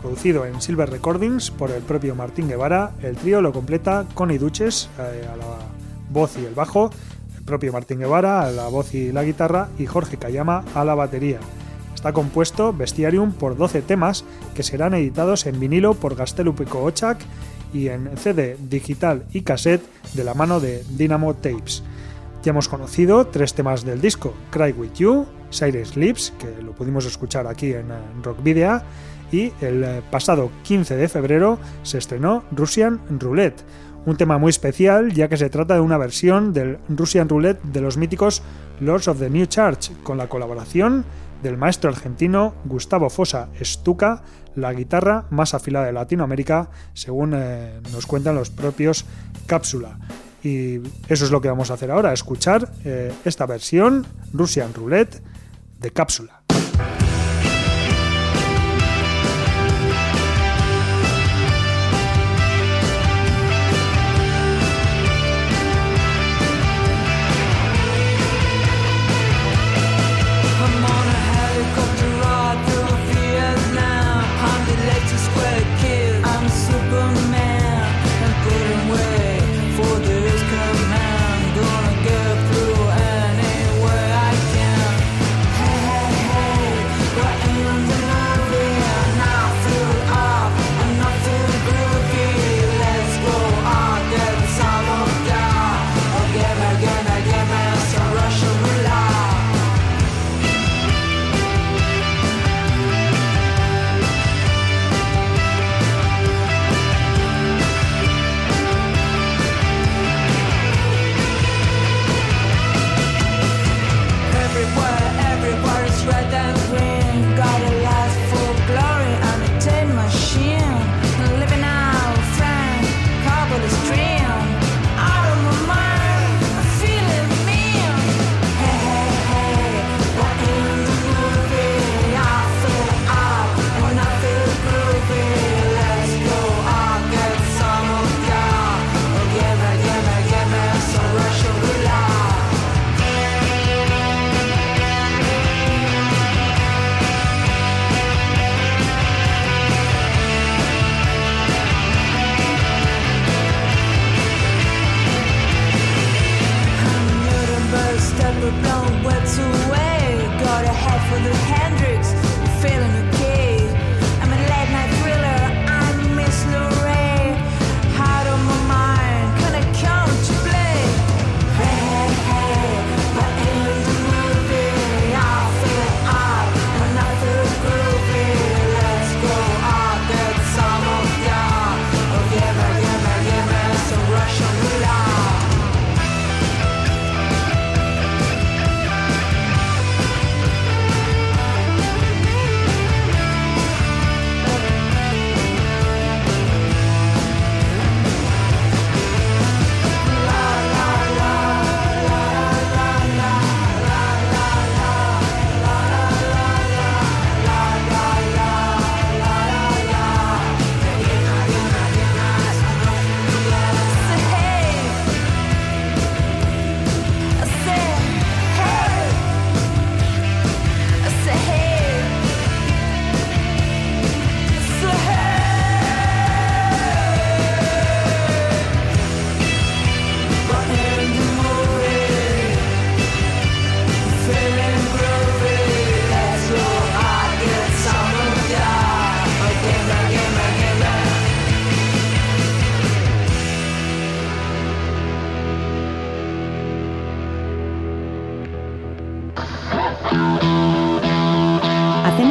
Producido 0.01 0.47
en 0.47 0.61
Silver 0.61 0.89
Recordings 0.89 1.51
por 1.51 1.69
el 1.69 1.83
propio 1.83 2.15
Martín 2.15 2.47
Guevara, 2.47 2.93
el 3.03 3.17
trío 3.17 3.39
lo 3.39 3.53
completa 3.53 4.07
Connie 4.15 4.39
Duches 4.39 4.89
eh, 4.97 5.27
a 5.31 5.37
la 5.37 5.45
voz 6.09 6.37
y 6.41 6.45
el 6.45 6.55
bajo, 6.55 6.89
propio 7.51 7.73
Martín 7.73 7.99
Guevara 7.99 8.43
a 8.43 8.51
la 8.51 8.69
voz 8.69 8.93
y 8.93 9.11
la 9.11 9.25
guitarra 9.25 9.67
y 9.77 9.85
Jorge 9.85 10.15
Cayama 10.15 10.63
a 10.73 10.85
la 10.85 10.95
batería. 10.95 11.37
Está 11.93 12.13
compuesto 12.13 12.71
Bestiarium 12.71 13.33
por 13.33 13.57
12 13.57 13.81
temas 13.81 14.23
que 14.55 14.63
serán 14.63 14.93
editados 14.93 15.45
en 15.47 15.59
vinilo 15.59 15.93
por 15.93 16.15
Gastelupico 16.15 16.81
Ochak 16.81 17.19
y 17.73 17.89
en 17.89 18.09
CD 18.15 18.55
digital 18.57 19.25
y 19.33 19.41
cassette 19.41 19.83
de 20.13 20.23
la 20.23 20.33
mano 20.33 20.61
de 20.61 20.85
Dynamo 20.91 21.33
Tapes. 21.33 21.83
Ya 22.41 22.51
hemos 22.51 22.69
conocido 22.69 23.27
tres 23.27 23.53
temas 23.53 23.83
del 23.83 23.99
disco, 23.99 24.33
Cry 24.49 24.71
With 24.71 24.93
You, 24.93 25.25
Cyrus 25.51 25.97
Lips, 25.97 26.31
que 26.39 26.63
lo 26.63 26.71
pudimos 26.71 27.05
escuchar 27.05 27.47
aquí 27.47 27.73
en 27.73 27.89
Rock 28.23 28.41
Video, 28.41 28.81
y 29.29 29.51
el 29.59 30.01
pasado 30.09 30.51
15 30.63 30.95
de 30.95 31.09
febrero 31.09 31.59
se 31.83 31.97
estrenó 31.97 32.45
Russian 32.51 33.01
Roulette, 33.19 33.61
un 34.05 34.17
tema 34.17 34.37
muy 34.37 34.49
especial 34.49 35.13
ya 35.13 35.27
que 35.27 35.37
se 35.37 35.49
trata 35.49 35.75
de 35.75 35.79
una 35.79 35.97
versión 35.97 36.53
del 36.53 36.79
Russian 36.89 37.29
Roulette 37.29 37.61
de 37.63 37.81
los 37.81 37.97
míticos 37.97 38.41
Lords 38.79 39.07
of 39.07 39.19
the 39.19 39.29
New 39.29 39.45
Church, 39.45 39.91
con 40.03 40.17
la 40.17 40.27
colaboración 40.27 41.05
del 41.43 41.57
maestro 41.57 41.89
argentino 41.89 42.53
Gustavo 42.65 43.09
Fosa 43.09 43.49
Stuca, 43.61 44.23
la 44.55 44.73
guitarra 44.73 45.25
más 45.29 45.53
afilada 45.53 45.85
de 45.85 45.93
Latinoamérica, 45.93 46.69
según 46.93 47.33
eh, 47.35 47.79
nos 47.91 48.05
cuentan 48.05 48.35
los 48.35 48.49
propios 48.49 49.05
Cápsula. 49.45 49.99
Y 50.43 50.79
eso 51.07 51.25
es 51.25 51.31
lo 51.31 51.39
que 51.41 51.49
vamos 51.49 51.69
a 51.69 51.75
hacer 51.75 51.91
ahora, 51.91 52.13
escuchar 52.13 52.71
eh, 52.83 53.11
esta 53.25 53.45
versión 53.45 54.05
Russian 54.33 54.73
Roulette 54.73 55.21
de 55.79 55.91
cápsula. 55.91 56.40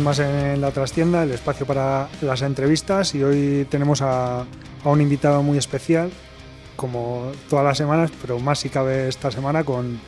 Más 0.00 0.18
en 0.18 0.60
la 0.60 0.70
trastienda, 0.70 1.22
el 1.22 1.32
espacio 1.32 1.66
para 1.66 2.08
las 2.22 2.42
entrevistas 2.42 3.14
y 3.14 3.22
hoy 3.22 3.66
tenemos 3.70 4.02
a, 4.02 4.40
a 4.40 4.88
un 4.88 5.00
invitado 5.00 5.42
muy 5.42 5.58
especial, 5.58 6.10
como 6.76 7.32
todas 7.48 7.64
las 7.64 7.78
semanas, 7.78 8.10
pero 8.20 8.38
más 8.38 8.60
si 8.60 8.68
cabe 8.68 9.08
esta 9.08 9.30
semana, 9.30 9.64
con, 9.64 10.00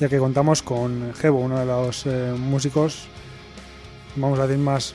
ya 0.00 0.08
que 0.08 0.18
contamos 0.18 0.62
con 0.62 1.12
Gebo, 1.14 1.38
uno 1.40 1.58
de 1.58 1.66
los 1.66 2.06
eh, 2.06 2.34
músicos, 2.36 3.06
vamos 4.16 4.38
a 4.38 4.46
decir 4.46 4.62
más, 4.62 4.94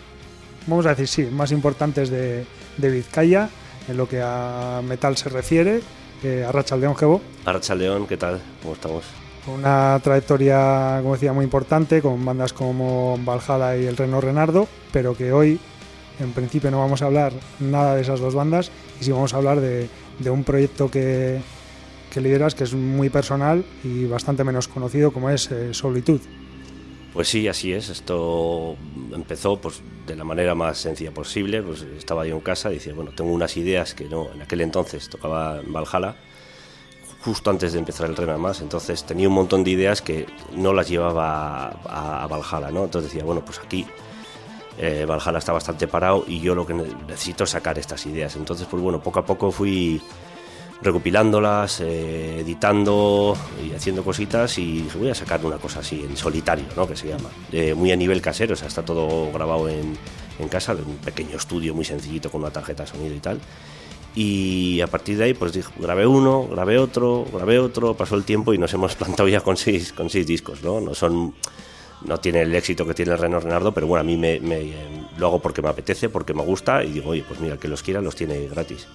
vamos 0.68 0.86
a 0.86 0.90
decir 0.90 1.08
sí, 1.08 1.24
más 1.32 1.52
importantes 1.52 2.10
de, 2.10 2.46
de 2.78 2.90
Vizcaya 2.90 3.50
en 3.88 3.98
lo 3.98 4.08
que 4.08 4.22
a 4.24 4.82
metal 4.84 5.18
se 5.18 5.30
refiere. 5.30 5.82
Eh, 6.24 6.46
Arracha 6.48 6.78
León, 6.78 6.96
Gebo. 6.96 7.22
Arracha 7.46 7.76
León, 7.76 8.08
¿qué 8.08 8.18
tal? 8.18 8.42
¿Cómo 8.62 8.76
estamos? 8.76 9.23
Una 9.48 10.00
trayectoria, 10.02 11.00
como 11.02 11.14
decía, 11.14 11.34
muy 11.34 11.44
importante, 11.44 12.02
con 12.02 12.24
bandas 12.24 12.54
como 12.54 13.18
Valhalla 13.26 13.76
y 13.76 13.86
el 13.86 13.98
Reno 13.98 14.22
Renardo, 14.22 14.68
pero 14.92 15.18
que 15.18 15.34
hoy, 15.34 15.60
en 16.20 16.32
principio, 16.32 16.72
no 16.72 16.80
vamos 16.80 17.02
a 17.02 17.08
hablar 17.08 17.34
nada 17.60 17.96
de 17.96 18.02
esas 18.02 18.22
dos 18.22 18.36
bandas, 18.36 18.72
y 19.02 19.04
sí 19.04 19.12
vamos 19.12 19.34
a 19.34 19.38
hablar 19.38 19.60
de, 19.60 19.90
de 20.20 20.30
un 20.30 20.46
proyecto 20.46 20.90
que, 20.90 21.42
que, 22.10 22.22
lideras 22.22 22.56
que 22.56 22.64
es 22.64 22.74
muy 22.74 23.10
personal 23.10 23.66
y 23.84 24.06
bastante 24.06 24.46
menos 24.46 24.70
conocido, 24.70 25.12
como 25.12 25.30
es 25.30 25.52
eh, 25.52 25.74
Solitud. 25.74 26.22
Pues 27.14 27.28
sí, 27.28 27.48
así 27.48 27.74
es. 27.74 27.90
Esto 27.90 28.76
empezó 29.14 29.58
pues, 29.58 29.82
de 30.08 30.16
la 30.16 30.24
manera 30.24 30.56
más 30.56 30.80
sencilla 30.80 31.12
posible. 31.12 31.62
Pues 31.62 31.84
estaba 31.96 32.26
yo 32.26 32.36
en 32.36 32.42
casa 32.42 32.72
y 32.72 32.76
decía, 32.76 32.94
bueno, 32.96 33.12
tengo 33.12 33.32
unas 33.32 33.56
ideas 33.56 33.94
que 33.94 34.06
no, 34.06 34.32
en 34.34 34.42
aquel 34.42 34.62
entonces 34.62 35.10
tocaba 35.10 35.60
en 35.60 35.72
Valhalla 35.72 36.16
justo 37.24 37.50
antes 37.50 37.74
de 37.74 37.80
empezar 37.80 38.10
el 38.10 38.16
Rena 38.16 38.38
más, 38.38 38.62
entonces 38.62 39.04
tenía 39.04 39.28
un 39.28 39.36
montón 39.36 39.64
de 39.64 39.72
ideas 39.72 40.02
que 40.02 40.28
no 40.54 40.74
las 40.74 40.90
llevaba 40.90 41.68
a, 41.86 42.24
a 42.24 42.28
Valhalla, 42.28 42.70
¿no? 42.72 42.84
Entonces 42.84 43.12
decía, 43.12 43.26
bueno, 43.26 43.44
pues 43.46 43.60
aquí 43.60 43.86
eh, 44.78 45.06
Valhalla 45.08 45.38
está 45.38 45.54
bastante 45.54 45.88
parado 45.88 46.26
y 46.28 46.40
yo 46.40 46.56
lo 46.56 46.66
que 46.66 46.74
necesito 46.74 47.44
es 47.44 47.52
sacar 47.52 47.78
estas 47.78 48.06
ideas. 48.06 48.36
Entonces, 48.36 48.68
pues 48.70 48.82
bueno, 48.82 49.02
poco 49.02 49.20
a 49.20 49.26
poco 49.26 49.52
fui 49.52 50.02
recopilándolas, 50.82 51.80
eh, 51.80 52.42
editando 52.42 53.38
y 53.64 53.74
haciendo 53.74 54.04
cositas 54.04 54.58
y 54.58 54.82
dije, 54.82 54.98
voy 54.98 55.10
a 55.10 55.16
sacar 55.16 55.46
una 55.46 55.58
cosa 55.58 55.80
así 55.80 56.04
en 56.04 56.18
solitario, 56.18 56.66
¿no? 56.76 56.88
Que 56.88 56.96
se 56.96 57.08
llama, 57.08 57.30
eh, 57.52 57.74
muy 57.74 57.92
a 57.92 57.96
nivel 57.96 58.22
casero, 58.22 58.54
o 58.54 58.58
sea, 58.58 58.68
está 58.68 58.84
todo 58.84 59.32
grabado 59.32 59.70
en, 59.70 59.98
en 60.40 60.50
casa, 60.50 60.74
en 60.74 60.80
un 60.80 60.98
pequeño 60.98 61.38
estudio 61.38 61.74
muy 61.74 61.86
sencillito 61.86 62.30
con 62.30 62.42
una 62.42 62.52
tarjeta 62.52 62.84
de 62.84 62.90
sonido 62.90 63.16
y 63.16 63.20
tal. 63.20 63.40
Y 64.15 64.80
a 64.82 64.88
partir 64.88 65.17
de 65.17 65.26
ahí, 65.26 65.34
pues 65.34 65.54
dije, 65.54 65.71
grabé 65.80 66.06
uno, 66.06 66.47
grabé 66.47 66.78
otro, 66.78 67.26
grabé 67.34 67.58
otro, 67.60 67.95
pasó 67.95 68.15
el 68.15 68.23
tiempo 68.23 68.54
y 68.54 68.58
nos 68.58 68.73
hemos 68.73 68.95
plantado 68.95 69.28
ya 69.28 69.41
con 69.41 69.58
seis, 69.58 69.91
con 69.91 70.10
seis 70.10 70.28
discos, 70.28 70.63
¿no? 70.63 70.80
No 70.80 70.93
son 70.93 71.34
no 72.06 72.19
tiene 72.19 72.41
el 72.41 72.54
éxito 72.54 72.86
que 72.86 72.93
tiene 72.93 73.13
el 73.13 73.17
Reno 73.17 73.39
Renardo, 73.39 73.73
pero 73.73 73.88
bueno, 73.88 74.02
a 74.02 74.04
mí 74.04 74.17
me, 74.17 74.39
me, 74.39 74.73
lo 75.17 75.28
hago 75.28 75.41
porque 75.41 75.62
me 75.62 75.69
apetece, 75.69 76.10
porque 76.10 76.34
me 76.34 76.43
gusta 76.43 76.84
y 76.84 76.91
digo, 76.91 77.12
oye, 77.12 77.23
pues 77.28 77.39
mira, 77.39 77.58
que 77.58 77.67
los 77.67 77.82
quiera 77.82 78.02
los 78.02 78.15
tiene 78.15 78.47
gratis. 78.47 78.88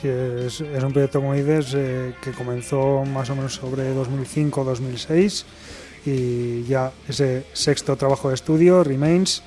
Sí, 0.00 0.08
es, 0.08 0.60
es, 0.60 0.82
un 0.82 0.92
proyecto, 0.92 1.20
como 1.20 1.34
dices, 1.34 1.74
eh, 1.74 2.14
que 2.22 2.32
comenzó 2.32 3.04
más 3.04 3.30
o 3.30 3.36
menos 3.36 3.54
sobre 3.54 3.94
2005-2006 3.94 5.44
y 6.04 6.64
ya 6.64 6.92
ese 7.08 7.46
sexto 7.52 7.96
trabajo 7.96 8.28
de 8.28 8.34
estudio, 8.34 8.82
Remains, 8.82 9.42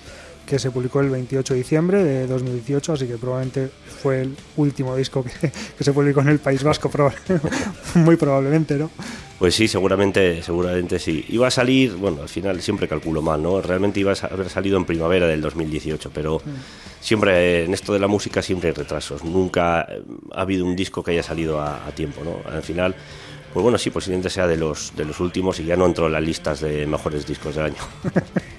que 0.45 0.59
se 0.59 0.71
publicó 0.71 1.01
el 1.01 1.09
28 1.09 1.53
de 1.53 1.57
diciembre 1.57 2.03
de 2.03 2.27
2018, 2.27 2.93
así 2.93 3.07
que 3.07 3.17
probablemente 3.17 3.69
fue 4.01 4.21
el 4.21 4.35
último 4.57 4.95
disco 4.95 5.23
que, 5.23 5.51
que 5.77 5.83
se 5.83 5.93
publicó 5.93 6.21
en 6.21 6.29
el 6.29 6.39
País 6.39 6.63
Vasco, 6.63 6.91
muy 7.95 8.15
probablemente, 8.15 8.75
¿no? 8.75 8.89
Pues 9.39 9.53
sí, 9.53 9.67
seguramente, 9.67 10.41
seguramente 10.41 10.97
sí. 10.97 11.25
Iba 11.27 11.47
a 11.47 11.51
salir, 11.51 11.95
bueno, 11.95 12.21
al 12.21 12.29
final 12.29 12.61
siempre 12.61 12.87
calculo 12.87 13.21
mal, 13.21 13.41
¿no? 13.43 13.61
Realmente 13.61 13.99
iba 13.99 14.13
a 14.13 14.27
haber 14.27 14.49
salido 14.49 14.77
en 14.77 14.85
primavera 14.85 15.27
del 15.27 15.41
2018, 15.41 16.09
pero 16.13 16.37
mm. 16.37 17.01
siempre 17.01 17.65
en 17.65 17.73
esto 17.73 17.91
de 17.91 17.99
la 17.99 18.07
música 18.07 18.41
siempre 18.41 18.69
hay 18.69 18.75
retrasos. 18.75 19.25
Nunca 19.25 19.81
ha 19.81 20.41
habido 20.41 20.65
un 20.65 20.75
disco 20.75 21.03
que 21.03 21.11
haya 21.11 21.23
salido 21.23 21.59
a, 21.59 21.85
a 21.85 21.91
tiempo, 21.91 22.21
¿no? 22.23 22.49
Al 22.49 22.63
final, 22.63 22.95
pues 23.53 23.61
bueno, 23.61 23.77
sí, 23.77 23.89
posiblemente 23.89 24.29
sea 24.29 24.47
de 24.47 24.55
los, 24.55 24.95
de 24.95 25.03
los 25.03 25.19
últimos 25.19 25.59
y 25.59 25.65
ya 25.65 25.75
no 25.75 25.85
entró 25.85 26.07
en 26.07 26.13
las 26.13 26.23
listas 26.23 26.61
de 26.61 26.85
mejores 26.87 27.27
discos 27.27 27.55
del 27.55 27.65
año. 27.65 27.75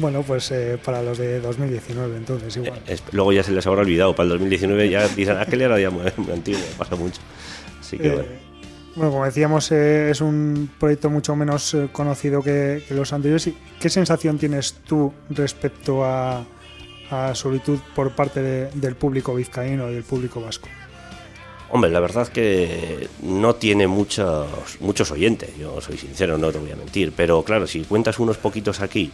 Bueno, 0.00 0.22
pues 0.22 0.50
eh, 0.50 0.78
para 0.84 1.02
los 1.02 1.18
de 1.18 1.40
2019, 1.40 2.16
entonces 2.16 2.56
igual. 2.56 2.80
Eh, 2.86 2.96
luego 3.12 3.32
ya 3.32 3.42
se 3.42 3.52
les 3.52 3.66
habrá 3.66 3.82
olvidado. 3.82 4.14
Para 4.14 4.24
el 4.24 4.30
2019 4.30 4.88
ya 4.88 5.06
dicen, 5.08 5.36
aquel 5.36 5.62
era 5.62 5.78
ya 5.78 5.90
muy, 5.90 6.04
muy 6.16 6.32
antiguo, 6.32 6.60
pasa 6.78 6.96
mucho. 6.96 7.20
Así 7.80 7.98
que 7.98 8.08
Eh, 8.08 8.12
bueno. 8.12 8.28
Bueno, 8.96 9.12
como 9.12 9.24
decíamos, 9.24 9.70
eh, 9.70 10.10
es 10.10 10.20
un 10.20 10.68
proyecto 10.80 11.10
mucho 11.10 11.36
menos 11.36 11.74
eh, 11.74 11.88
conocido 11.92 12.42
que, 12.42 12.82
que 12.88 12.94
los 12.94 13.12
anteriores. 13.12 13.46
¿Y 13.46 13.56
¿Qué 13.78 13.88
sensación 13.88 14.36
tienes 14.36 14.74
tú 14.86 15.12
respecto 15.30 16.04
a, 16.04 16.44
a 17.10 17.34
Solitud 17.36 17.78
por 17.94 18.10
parte 18.16 18.42
de- 18.42 18.70
del 18.74 18.96
público 18.96 19.34
vizcaíno 19.34 19.88
y 19.90 19.94
del 19.94 20.02
público 20.02 20.40
vasco? 20.40 20.68
Hombre, 21.72 21.88
la 21.92 22.00
verdad 22.00 22.26
que 22.26 23.08
no 23.22 23.54
tiene 23.54 23.86
muchos, 23.86 24.48
muchos 24.80 25.12
oyentes, 25.12 25.56
yo 25.56 25.80
soy 25.80 25.96
sincero, 25.96 26.36
no 26.36 26.50
te 26.50 26.58
voy 26.58 26.72
a 26.72 26.76
mentir, 26.76 27.12
pero 27.16 27.44
claro, 27.44 27.68
si 27.68 27.82
cuentas 27.84 28.18
unos 28.18 28.38
poquitos 28.38 28.80
aquí, 28.80 29.12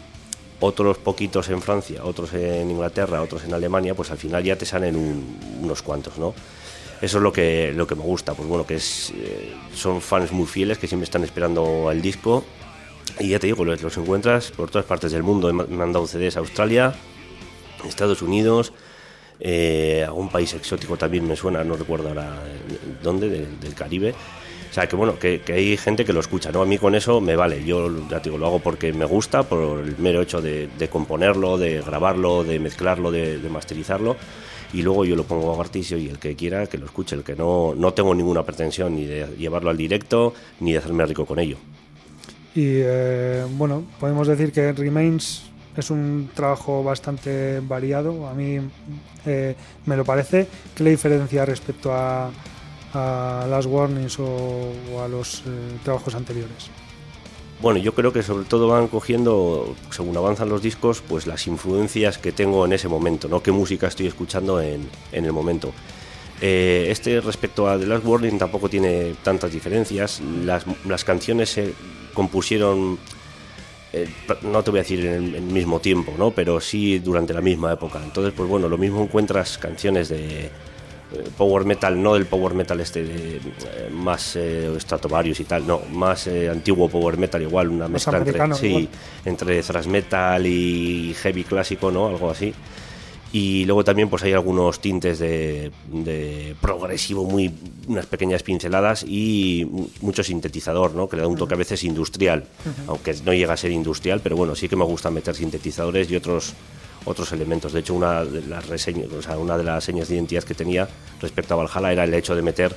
otros 0.60 0.98
poquitos 0.98 1.48
en 1.50 1.60
Francia, 1.60 2.04
otros 2.04 2.32
en 2.34 2.70
Inglaterra, 2.70 3.20
otros 3.22 3.44
en 3.44 3.52
Alemania, 3.54 3.94
pues 3.94 4.10
al 4.10 4.18
final 4.18 4.42
ya 4.42 4.56
te 4.56 4.64
salen 4.66 4.96
un- 4.96 5.38
unos 5.62 5.82
cuantos, 5.82 6.16
¿no? 6.18 6.34
Eso 7.02 7.18
es 7.18 7.22
lo 7.22 7.30
que, 7.32 7.72
lo 7.74 7.86
que 7.86 7.94
me 7.94 8.02
gusta, 8.02 8.32
pues 8.34 8.48
bueno, 8.48 8.66
que 8.66 8.76
es, 8.76 9.12
eh, 9.14 9.52
son 9.74 10.00
fans 10.00 10.32
muy 10.32 10.46
fieles 10.46 10.78
que 10.78 10.86
siempre 10.86 11.04
están 11.04 11.24
esperando 11.24 11.90
el 11.90 12.00
disco 12.00 12.42
y 13.20 13.28
ya 13.28 13.38
te 13.38 13.46
digo, 13.48 13.64
los, 13.66 13.82
los 13.82 13.96
encuentras 13.98 14.50
por 14.50 14.70
todas 14.70 14.86
partes 14.86 15.12
del 15.12 15.22
mundo, 15.22 15.52
me 15.52 15.64
han 15.64 15.76
mandado 15.76 16.06
CDs 16.06 16.36
a 16.36 16.40
Australia, 16.40 16.94
Estados 17.86 18.22
Unidos, 18.22 18.72
eh, 19.40 20.04
algún 20.06 20.30
país 20.30 20.54
exótico 20.54 20.96
también 20.96 21.28
me 21.28 21.36
suena, 21.36 21.62
no 21.64 21.76
recuerdo 21.76 22.08
ahora 22.08 22.42
eh, 22.46 22.78
dónde, 23.02 23.28
del, 23.28 23.60
del 23.60 23.74
Caribe. 23.74 24.14
O 24.76 24.78
sea, 24.78 24.86
que 24.90 24.96
bueno, 24.96 25.18
que, 25.18 25.40
hay 25.48 25.74
gente 25.78 26.04
que 26.04 26.12
lo 26.12 26.20
escucha, 26.20 26.52
¿no? 26.52 26.60
A 26.60 26.66
mí 26.66 26.76
con 26.76 26.94
eso 26.94 27.18
me 27.22 27.34
vale, 27.34 27.64
yo 27.64 27.88
ya 28.10 28.20
digo, 28.20 28.36
lo 28.36 28.44
hago 28.44 28.58
porque 28.58 28.92
me 28.92 29.06
gusta, 29.06 29.42
por 29.42 29.78
el 29.80 29.96
mero 29.96 30.20
hecho 30.20 30.42
de, 30.42 30.68
componerlo, 30.90 31.56
de 31.56 31.80
grabarlo, 31.80 32.44
de 32.44 32.58
mezclarlo, 32.58 33.10
de, 33.10 33.38
masterizarlo, 33.48 34.16
y 34.74 34.82
luego 34.82 35.06
yo 35.06 35.16
lo 35.16 35.24
pongo 35.24 35.54
a 35.54 35.56
gratis 35.56 35.92
y 35.92 36.10
el 36.10 36.18
que 36.18 36.36
quiera 36.36 36.66
que 36.66 36.76
lo 36.76 36.84
escuche, 36.84 37.16
el 37.16 37.24
que 37.24 37.34
no, 37.34 37.74
no 37.74 37.94
tengo 37.94 38.14
ninguna 38.14 38.42
pretensión 38.42 38.96
ni 38.96 39.06
de 39.06 39.26
llevarlo 39.38 39.70
al 39.70 39.78
directo, 39.78 40.34
ni 40.60 40.72
de 40.72 40.78
hacerme 40.78 41.06
rico 41.06 41.24
con 41.24 41.38
ello. 41.38 41.56
Y 42.54 42.64
eh, 42.84 43.46
bueno, 43.52 43.82
podemos 43.98 44.28
decir 44.28 44.52
que 44.52 44.74
Remains 44.74 45.44
es 45.74 45.90
un 45.90 46.28
trabajo 46.34 46.84
bastante 46.84 47.60
variado, 47.60 48.28
a 48.28 48.34
mí 48.34 48.58
eh, 49.24 49.54
me 49.86 49.96
lo 49.96 50.04
parece. 50.04 50.46
¿Qué 50.74 50.84
le 50.84 50.90
diferencia 50.90 51.46
respecto 51.46 51.94
a, 51.94 52.30
a 52.96 53.46
las 53.46 53.66
warnings 53.66 54.18
o, 54.18 54.72
o 54.92 55.02
a 55.02 55.08
los 55.08 55.42
eh, 55.46 55.78
trabajos 55.84 56.14
anteriores? 56.14 56.70
Bueno, 57.60 57.78
yo 57.78 57.94
creo 57.94 58.12
que 58.12 58.22
sobre 58.22 58.44
todo 58.44 58.68
van 58.68 58.88
cogiendo, 58.88 59.74
según 59.90 60.16
avanzan 60.16 60.48
los 60.48 60.60
discos, 60.60 61.02
pues 61.06 61.26
las 61.26 61.46
influencias 61.46 62.18
que 62.18 62.32
tengo 62.32 62.64
en 62.66 62.72
ese 62.74 62.88
momento, 62.88 63.28
¿no? 63.28 63.42
Qué 63.42 63.50
música 63.50 63.86
estoy 63.86 64.06
escuchando 64.06 64.60
en, 64.60 64.88
en 65.12 65.24
el 65.24 65.32
momento. 65.32 65.72
Eh, 66.40 66.88
este 66.90 67.20
respecto 67.22 67.68
a 67.68 67.78
The 67.78 67.86
Last 67.86 68.04
Warning 68.04 68.38
tampoco 68.38 68.68
tiene 68.68 69.14
tantas 69.22 69.52
diferencias. 69.52 70.20
Las, 70.44 70.66
las 70.84 71.04
canciones 71.04 71.50
se 71.50 71.72
compusieron, 72.12 72.98
eh, 73.92 74.08
no 74.42 74.62
te 74.62 74.70
voy 74.70 74.80
a 74.80 74.82
decir 74.82 75.06
en 75.06 75.34
el, 75.34 75.42
mismo 75.42 75.80
tiempo, 75.80 76.12
¿no? 76.18 76.32
pero 76.32 76.60
sí 76.60 76.98
durante 76.98 77.32
la 77.32 77.40
misma 77.40 77.72
época. 77.72 78.02
Entonces, 78.04 78.34
pues 78.36 78.48
bueno, 78.48 78.68
lo 78.68 78.76
mismo 78.76 79.02
encuentras 79.02 79.56
canciones 79.56 80.10
de 80.10 80.50
power 81.36 81.64
metal, 81.64 82.02
no 82.02 82.14
del 82.14 82.26
power 82.26 82.54
metal 82.54 82.80
este 82.80 83.04
de, 83.04 83.36
eh, 83.36 83.40
más 83.92 84.36
eh, 84.36 84.70
Stratovarius 84.78 85.40
y 85.40 85.44
tal, 85.44 85.66
no, 85.66 85.80
más 85.92 86.26
eh, 86.26 86.48
antiguo 86.48 86.88
power 86.88 87.16
metal 87.16 87.42
igual, 87.42 87.68
una 87.68 87.88
mezcla 87.88 88.18
entre, 88.18 88.54
sí, 88.54 88.88
entre 89.24 89.62
thrash 89.62 89.86
metal 89.86 90.46
y 90.46 91.14
heavy 91.14 91.44
clásico, 91.44 91.90
¿no? 91.90 92.08
Algo 92.08 92.30
así. 92.30 92.52
Y 93.32 93.64
luego 93.66 93.84
también 93.84 94.08
pues 94.08 94.22
hay 94.22 94.32
algunos 94.32 94.80
tintes 94.80 95.18
de, 95.18 95.70
de, 95.92 96.54
progresivo, 96.60 97.24
muy 97.24 97.52
unas 97.86 98.06
pequeñas 98.06 98.42
pinceladas 98.42 99.04
y 99.06 99.68
mucho 100.00 100.22
sintetizador, 100.22 100.94
¿no? 100.94 101.08
Que 101.08 101.16
le 101.16 101.22
da 101.22 101.28
un 101.28 101.36
toque 101.36 101.54
a 101.54 101.58
veces 101.58 101.84
industrial, 101.84 102.44
uh 102.64 102.68
-huh. 102.68 102.84
aunque 102.88 103.14
no 103.24 103.34
llega 103.34 103.52
a 103.52 103.56
ser 103.56 103.72
industrial, 103.72 104.20
pero 104.22 104.36
bueno, 104.36 104.54
sí 104.54 104.68
que 104.68 104.76
me 104.76 104.84
gusta 104.84 105.10
meter 105.10 105.34
sintetizadores 105.34 106.10
y 106.10 106.16
otros 106.16 106.54
otros 107.06 107.32
elementos. 107.32 107.72
De 107.72 107.80
hecho, 107.80 107.94
una 107.94 108.24
de 108.24 108.42
las 108.42 108.66
reseñas, 108.66 109.10
o 109.10 109.22
sea, 109.22 109.38
una 109.38 109.56
de 109.56 109.64
las 109.64 109.82
señas 109.82 110.08
de 110.08 110.16
identidad 110.16 110.44
que 110.44 110.54
tenía 110.54 110.86
respecto 111.20 111.54
a 111.54 111.64
Valhalla 111.64 111.92
era 111.92 112.04
el 112.04 112.12
hecho 112.12 112.34
de 112.34 112.42
meter 112.42 112.76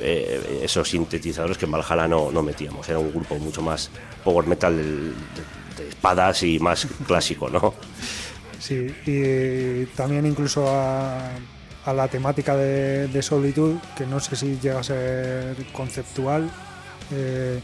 eh, 0.00 0.60
esos 0.62 0.88
sintetizadores 0.88 1.58
que 1.58 1.66
en 1.66 1.72
Valhalla 1.72 2.08
no, 2.08 2.30
no, 2.30 2.42
metíamos. 2.42 2.88
Era 2.88 2.98
un 2.98 3.12
grupo 3.12 3.34
mucho 3.36 3.60
más 3.60 3.90
power 4.24 4.46
metal 4.46 4.76
de, 4.76 4.84
de, 4.84 5.12
de 5.76 5.88
espadas 5.88 6.42
y 6.42 6.58
más 6.58 6.86
clásico, 7.06 7.50
¿no? 7.50 7.74
Sí, 8.58 8.94
y 9.06 9.86
también 9.96 10.26
incluso 10.26 10.68
a, 10.68 11.30
a 11.84 11.92
la 11.92 12.08
temática 12.08 12.56
de, 12.56 13.08
de, 13.08 13.22
Solitud, 13.22 13.76
que 13.96 14.06
no 14.06 14.20
sé 14.20 14.36
si 14.36 14.58
llega 14.58 14.80
a 14.80 14.82
ser 14.82 15.56
conceptual. 15.72 16.50
Eh, 17.12 17.60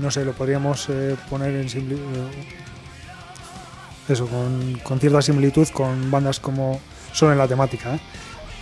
no 0.00 0.10
sé, 0.10 0.24
lo 0.24 0.32
podríamos 0.32 0.88
eh, 0.88 1.16
poner 1.28 1.54
en 1.54 1.68
simple, 1.68 1.96
eso, 4.08 4.26
con, 4.26 4.78
con 4.82 5.00
cierta 5.00 5.22
similitud 5.22 5.68
con 5.68 6.10
bandas 6.10 6.40
como 6.40 6.80
son 7.12 7.32
en 7.32 7.38
la 7.38 7.48
temática, 7.48 7.94
¿eh? 7.94 8.00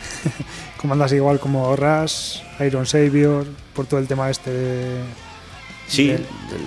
con 0.76 0.90
bandas 0.90 1.12
igual 1.12 1.40
como 1.40 1.74
Rush, 1.74 2.40
Iron 2.60 2.86
Savior, 2.86 3.46
por 3.74 3.86
todo 3.86 4.00
el 4.00 4.06
tema 4.06 4.30
este 4.30 4.50
de, 4.50 5.02
Sí, 5.88 6.08
del- 6.08 6.24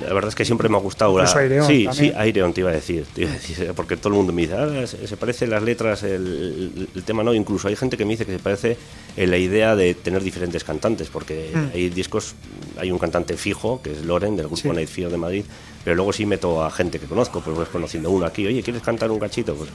la 0.08 0.14
verdad 0.14 0.30
es 0.30 0.36
que 0.36 0.46
siempre 0.46 0.70
me 0.70 0.78
ha 0.78 0.80
gustado. 0.80 1.18
la- 1.18 1.24
Aireon 1.32 1.66
sí, 1.68 1.86
también. 1.86 1.94
sí, 2.14 2.18
Aireon 2.18 2.54
te 2.54 2.62
iba 2.62 2.70
a 2.70 2.74
decir, 2.74 3.06
te 3.14 3.22
iba 3.22 3.32
a 3.32 3.34
decir, 3.34 3.72
porque 3.76 3.98
todo 3.98 4.10
el 4.10 4.16
mundo 4.16 4.34
me 4.34 4.44
dice, 4.44 4.54
"Ah, 4.56 4.86
se, 4.86 5.08
se 5.08 5.18
parece 5.18 5.48
las 5.48 5.64
letras, 5.64 6.04
el, 6.04 6.88
tema 7.06 7.24
no. 7.24 7.34
Incluso 7.34 7.68
hay 7.68 7.76
gente 7.76 7.98
que 7.98 8.06
me 8.06 8.12
dice 8.12 8.26
que 8.26 8.34
se 8.34 8.40
parece 8.40 8.78
en 9.18 9.32
la 9.32 9.38
idea 9.38 9.76
de 9.76 9.94
tener 9.96 10.22
diferentes 10.24 10.64
cantantes, 10.64 11.10
porque 11.10 11.50
Mm. 11.54 11.76
hay 11.76 11.90
discos, 11.90 12.36
hay 12.78 12.92
un 12.92 13.00
cantante 13.00 13.36
fijo, 13.38 13.82
que 13.82 13.94
es 13.94 14.06
Loren, 14.06 14.36
del 14.36 14.48
grupo 14.48 14.62
Sí. 14.62 14.70
Night 14.70 14.90
Fear 14.90 15.10
de 15.12 15.18
Madrid, 15.18 15.46
pero 15.84 15.96
luego 15.96 16.14
sí 16.14 16.26
meto 16.26 16.64
a 16.64 16.70
gente 16.72 17.00
que 17.00 17.06
conozco, 17.08 17.42
pues 17.42 17.58
vas 17.58 17.70
conociendo 17.70 18.12
uno 18.12 18.26
aquí, 18.26 18.46
oye, 18.46 18.62
¿quieres 18.62 18.82
cantar 18.84 19.10
un 19.12 19.20
cachito? 19.20 19.56
Pues, 19.56 19.70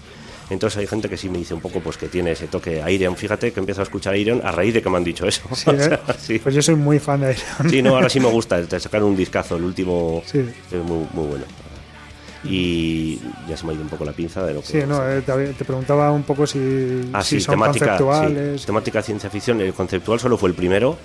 entonces 0.50 0.78
hay 0.78 0.86
gente 0.86 1.08
que 1.08 1.16
sí 1.16 1.28
me 1.28 1.38
dice 1.38 1.54
un 1.54 1.60
poco 1.60 1.80
pues 1.80 1.96
que 1.96 2.08
tiene 2.08 2.32
ese 2.32 2.46
toque 2.48 2.82
Aireon. 2.82 3.16
Fíjate 3.16 3.52
que 3.52 3.60
empiezo 3.60 3.80
a 3.80 3.84
escuchar 3.84 4.14
Aireon 4.14 4.40
a 4.44 4.50
raíz 4.52 4.74
de 4.74 4.82
que 4.82 4.90
me 4.90 4.96
han 4.96 5.04
dicho 5.04 5.26
eso. 5.26 5.42
Sí, 5.54 5.70
O 5.70 5.72
¿eh? 5.72 5.78
sea, 5.80 6.00
sí. 6.18 6.38
Pues 6.38 6.54
yo 6.54 6.62
soy 6.62 6.74
muy 6.74 6.98
fan 6.98 7.20
de 7.20 7.32
Iron. 7.32 7.70
Sí, 7.70 7.82
no, 7.82 7.94
ahora 7.94 8.08
sí 8.08 8.20
me 8.20 8.28
gusta. 8.28 8.62
Te 8.66 8.78
sacaron 8.80 9.08
un 9.10 9.16
discazo, 9.16 9.56
el 9.56 9.64
último. 9.64 10.22
Sí. 10.26 10.40
Es 10.40 10.82
muy, 10.84 11.06
muy 11.12 11.26
bueno. 11.26 11.44
Y 12.42 13.18
ya 13.48 13.57
se 13.57 13.66
me 13.66 13.72
ha 13.72 13.74
ido 13.74 13.83
un 13.83 13.90
poco 13.90 14.05
la 14.05 14.12
pinza 14.12 14.42
de 14.46 14.55
lo 14.55 14.61
que. 14.62 14.66
Sí, 14.68 14.79
no, 14.88 15.07
eh, 15.07 15.20
te, 15.22 15.64
preguntaba 15.64 16.11
un 16.11 16.22
poco 16.22 16.46
si, 16.46 16.59
Ah, 17.12 17.22
si 17.22 17.37
sí, 17.37 17.40
son 17.42 17.53
temática, 17.55 17.98
conceptuales. 17.98 18.61
sí, 18.62 18.66
temática 18.66 19.03
ciencia 19.03 19.29
ficción. 19.29 19.61
El 19.61 19.74
conceptual 19.74 20.18
solo 20.18 20.38
fue 20.38 20.48
el 20.48 20.55
primero 20.55 20.96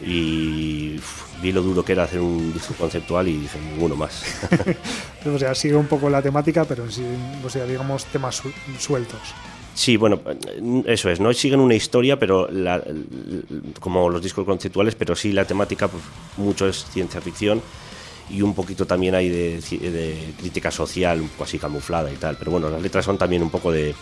y 0.00 0.96
uf, 0.98 1.40
vi 1.42 1.52
lo 1.52 1.62
duro 1.62 1.84
que 1.84 1.92
era 1.92 2.04
hacer 2.04 2.20
un 2.20 2.52
disco 2.52 2.74
conceptual 2.74 3.26
y 3.28 3.36
dije, 3.38 3.58
ninguno 3.72 3.96
más. 3.96 4.22
O 5.26 5.38
sea, 5.40 5.56
sigue 5.56 5.74
un 5.74 5.86
poco 5.86 6.08
la 6.08 6.22
temática, 6.22 6.64
pero 6.64 6.88
sí, 6.88 7.02
o 7.44 7.50
sea, 7.50 7.64
digamos, 7.64 8.04
temas 8.06 8.36
su- 8.36 8.52
sueltos. 8.78 9.18
Sí, 9.74 9.96
bueno, 9.96 10.20
eso 10.86 11.10
es, 11.10 11.18
no 11.20 11.32
siguen 11.34 11.58
una 11.60 11.74
historia, 11.74 12.16
pero 12.18 12.48
la- 12.50 12.80
como 13.80 14.08
los 14.08 14.22
discos 14.22 14.44
conceptuales, 14.46 14.94
pero 14.94 15.16
sí 15.16 15.32
la 15.32 15.44
temática, 15.44 15.88
pues, 15.88 16.02
mucho 16.36 16.68
es 16.68 16.86
ciencia 16.92 17.20
ficción 17.20 17.60
y 18.30 18.42
un 18.42 18.54
poquito 18.54 18.86
también 18.86 19.14
hay 19.14 19.28
de, 19.28 19.60
de 19.60 20.32
crítica 20.38 20.70
social, 20.70 21.20
un 21.20 21.28
poco 21.28 21.44
así 21.44 21.58
camuflada 21.58 22.10
y 22.12 22.16
tal. 22.16 22.36
Pero 22.36 22.50
bueno, 22.50 22.68
las 22.70 22.82
letras 22.82 23.04
son 23.04 23.16
también 23.18 23.42
un 23.42 23.50
poco 23.50 23.70
de, 23.72 23.94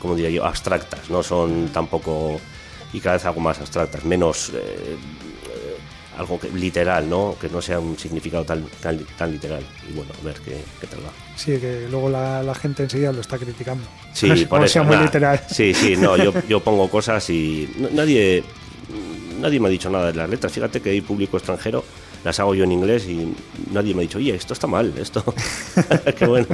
como 0.00 0.14
diría 0.16 0.30
yo, 0.30 0.44
abstractas, 0.44 1.08
no 1.10 1.22
son 1.22 1.68
tampoco, 1.72 2.40
y 2.92 3.00
cada 3.00 3.16
vez 3.16 3.24
algo 3.26 3.40
más 3.40 3.58
abstractas, 3.60 4.04
menos 4.04 4.50
eh, 4.50 4.54
eh, 4.56 5.76
algo 6.18 6.38
que- 6.38 6.50
literal, 6.50 7.08
¿no? 7.08 7.36
Que 7.40 7.48
no 7.48 7.60
sea 7.62 7.78
un 7.80 7.98
significado 7.98 8.44
tan, 8.44 8.64
tan, 8.82 8.98
tan 9.18 9.32
literal. 9.32 9.62
Y 9.88 9.92
bueno, 9.94 10.12
a 10.20 10.24
ver 10.24 10.36
qué, 10.44 10.56
qué 10.80 10.86
tal 10.86 11.00
va. 11.00 11.10
Sí, 11.36 11.58
que 11.58 11.86
luego 11.90 12.08
la, 12.08 12.42
la 12.42 12.54
gente 12.54 12.82
enseguida 12.84 13.12
lo 13.12 13.20
está 13.20 13.38
criticando. 13.38 13.84
Sí, 14.12 14.46
por 14.48 14.64
eso. 14.64 14.72
sea 14.74 14.82
muy 14.82 14.96
nah. 14.96 15.02
literal. 15.02 15.40
Sí, 15.50 15.74
sí, 15.74 15.96
no, 15.96 16.16
yo, 16.16 16.32
yo 16.48 16.60
pongo 16.60 16.88
cosas 16.90 17.28
y 17.30 17.68
no- 17.78 17.90
nadie, 17.90 18.42
nadie 19.40 19.58
me 19.60 19.68
ha 19.68 19.70
dicho 19.70 19.90
nada 19.90 20.08
de 20.12 20.14
las 20.18 20.28
letras. 20.28 20.52
Fíjate 20.52 20.80
que 20.80 20.90
hay 20.90 21.00
público 21.00 21.36
extranjero, 21.36 21.84
las 22.24 22.40
hago 22.40 22.54
yo 22.54 22.64
en 22.64 22.72
inglés 22.72 23.06
y 23.08 23.34
nadie 23.72 23.94
me 23.94 24.00
ha 24.00 24.02
dicho, 24.02 24.18
oye, 24.18 24.34
esto 24.34 24.52
está 24.54 24.66
mal, 24.66 24.92
esto. 24.98 25.22
Qué 26.18 26.26
bueno. 26.26 26.46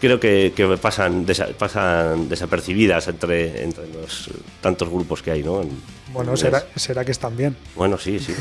Creo 0.00 0.20
que, 0.20 0.52
que 0.54 0.66
pasan, 0.76 1.26
desa- 1.26 1.52
pasan 1.54 2.28
desapercibidas 2.28 3.08
entre, 3.08 3.62
entre 3.64 3.88
los 3.92 4.30
tantos 4.60 4.88
grupos 4.88 5.22
que 5.22 5.30
hay, 5.32 5.42
¿no? 5.42 5.62
En 5.62 5.70
Bueno, 6.12 6.36
será, 6.36 6.64
será 6.76 7.04
que 7.04 7.12
están 7.12 7.36
bien. 7.36 7.56
Bueno, 7.74 7.98
sí, 7.98 8.18
sí. 8.18 8.32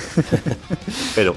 Pero 1.16 1.36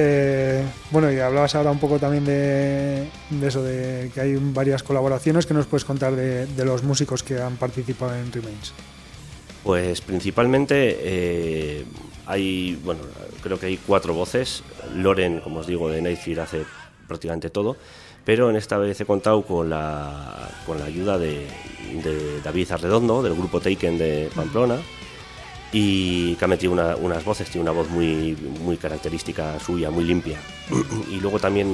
Eh, 0.00 0.62
bueno, 0.92 1.10
y 1.12 1.18
hablabas 1.18 1.54
ahora 1.56 1.72
un 1.72 1.80
poco 1.80 1.98
también 1.98 2.24
de, 2.24 3.08
de 3.30 3.46
eso, 3.48 3.62
de 3.64 4.10
que 4.14 4.20
hay 4.20 4.36
varias 4.36 4.82
colaboraciones. 4.84 5.44
que 5.46 5.54
nos 5.54 5.66
puedes 5.66 5.84
contar 5.84 6.14
de, 6.14 6.46
de 6.46 6.64
los 6.64 6.82
músicos 6.84 7.22
que 7.24 7.40
han 7.40 7.56
participado 7.56 8.14
en 8.14 8.32
Remains? 8.32 8.72
Pues 9.64 10.00
principalmente 10.00 10.96
eh, 11.00 11.84
hay, 12.28 12.78
bueno, 12.84 13.00
creo 13.42 13.58
que 13.58 13.66
hay 13.66 13.76
cuatro 13.78 14.14
voces. 14.14 14.62
Loren, 14.94 15.40
como 15.40 15.60
os 15.60 15.66
digo, 15.66 15.88
de 15.90 16.00
Nightfear 16.00 16.40
hace 16.40 16.64
prácticamente 17.08 17.50
todo, 17.50 17.76
pero 18.24 18.50
en 18.50 18.56
esta 18.56 18.76
vez 18.78 19.00
he 19.00 19.06
contado 19.06 19.42
con 19.42 19.70
la, 19.70 20.48
con 20.66 20.78
la 20.78 20.84
ayuda 20.84 21.18
de, 21.18 21.46
de 22.04 22.40
David 22.44 22.70
Arredondo, 22.70 23.22
del 23.22 23.34
grupo 23.34 23.60
Taken 23.60 23.96
de 23.98 24.28
Pamplona, 24.34 24.76
y 25.72 26.34
que 26.36 26.44
ha 26.44 26.48
metido 26.48 26.72
una- 26.72 26.96
unas 26.96 27.24
voces, 27.24 27.48
tiene 27.50 27.62
una 27.62 27.72
voz 27.72 27.88
muy, 27.90 28.36
muy 28.62 28.76
característica 28.76 29.58
suya, 29.60 29.90
muy 29.90 30.04
limpia. 30.04 30.38
y 31.10 31.16
luego 31.20 31.38
también 31.38 31.66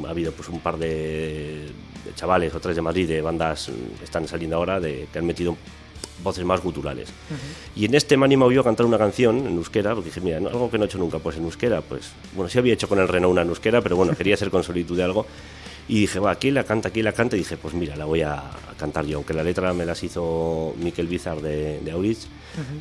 mm, 0.00 0.06
ha 0.06 0.10
habido 0.10 0.32
pues 0.32 0.48
un 0.48 0.60
par 0.60 0.76
de, 0.78 1.66
de 2.04 2.14
chavales 2.14 2.54
o 2.54 2.60
tres 2.60 2.76
de 2.76 2.82
Madrid, 2.82 3.08
de 3.08 3.20
bandas 3.22 3.68
mm, 3.68 3.98
que 3.98 4.04
están 4.04 4.26
saliendo 4.28 4.56
ahora, 4.56 4.80
de, 4.80 5.06
que 5.12 5.18
han 5.18 5.26
metido 5.26 5.56
voces 6.22 6.44
más 6.44 6.62
guturales. 6.62 7.08
Y 7.74 7.84
en 7.84 7.94
este 7.94 8.16
me 8.16 8.24
animado 8.24 8.50
yo 8.52 8.60
a 8.60 8.64
cantar 8.64 8.86
una 8.86 8.98
canción 8.98 9.46
en 9.46 9.56
euskera, 9.56 9.94
porque 9.94 10.10
dije, 10.10 10.20
mira, 10.20 10.38
algo 10.38 10.70
que 10.70 10.78
no 10.78 10.84
he 10.84 10.86
hecho 10.86 10.98
nunca, 10.98 11.18
pues 11.18 11.36
en 11.36 11.44
euskera, 11.44 11.80
pues, 11.82 12.10
bueno, 12.34 12.48
sí 12.48 12.58
había 12.58 12.74
hecho 12.74 12.88
con 12.88 12.98
el 12.98 13.08
Renault 13.08 13.32
una 13.32 13.42
en 13.42 13.48
euskera, 13.48 13.80
pero 13.80 13.96
bueno, 13.96 14.14
quería 14.14 14.34
hacer 14.34 14.50
con 14.50 14.62
solitud 14.62 14.96
de 14.96 15.04
algo. 15.04 15.26
Y 15.88 16.00
dije, 16.00 16.18
va, 16.18 16.32
aquí 16.32 16.50
la 16.50 16.64
canta, 16.64 16.88
aquí 16.88 17.00
la 17.00 17.12
canta, 17.12 17.36
y 17.36 17.40
dije, 17.40 17.56
pues 17.56 17.72
mira, 17.72 17.94
la 17.94 18.06
voy 18.06 18.22
a, 18.22 18.42
cantar 18.76 19.06
yo, 19.06 19.18
aunque 19.18 19.32
la 19.34 19.44
letra 19.44 19.72
me 19.72 19.86
las 19.86 20.02
hizo 20.02 20.74
Miquel 20.78 21.06
Bizar 21.06 21.40
de, 21.40 21.80
de 21.80 21.90
Auritz, 21.92 22.26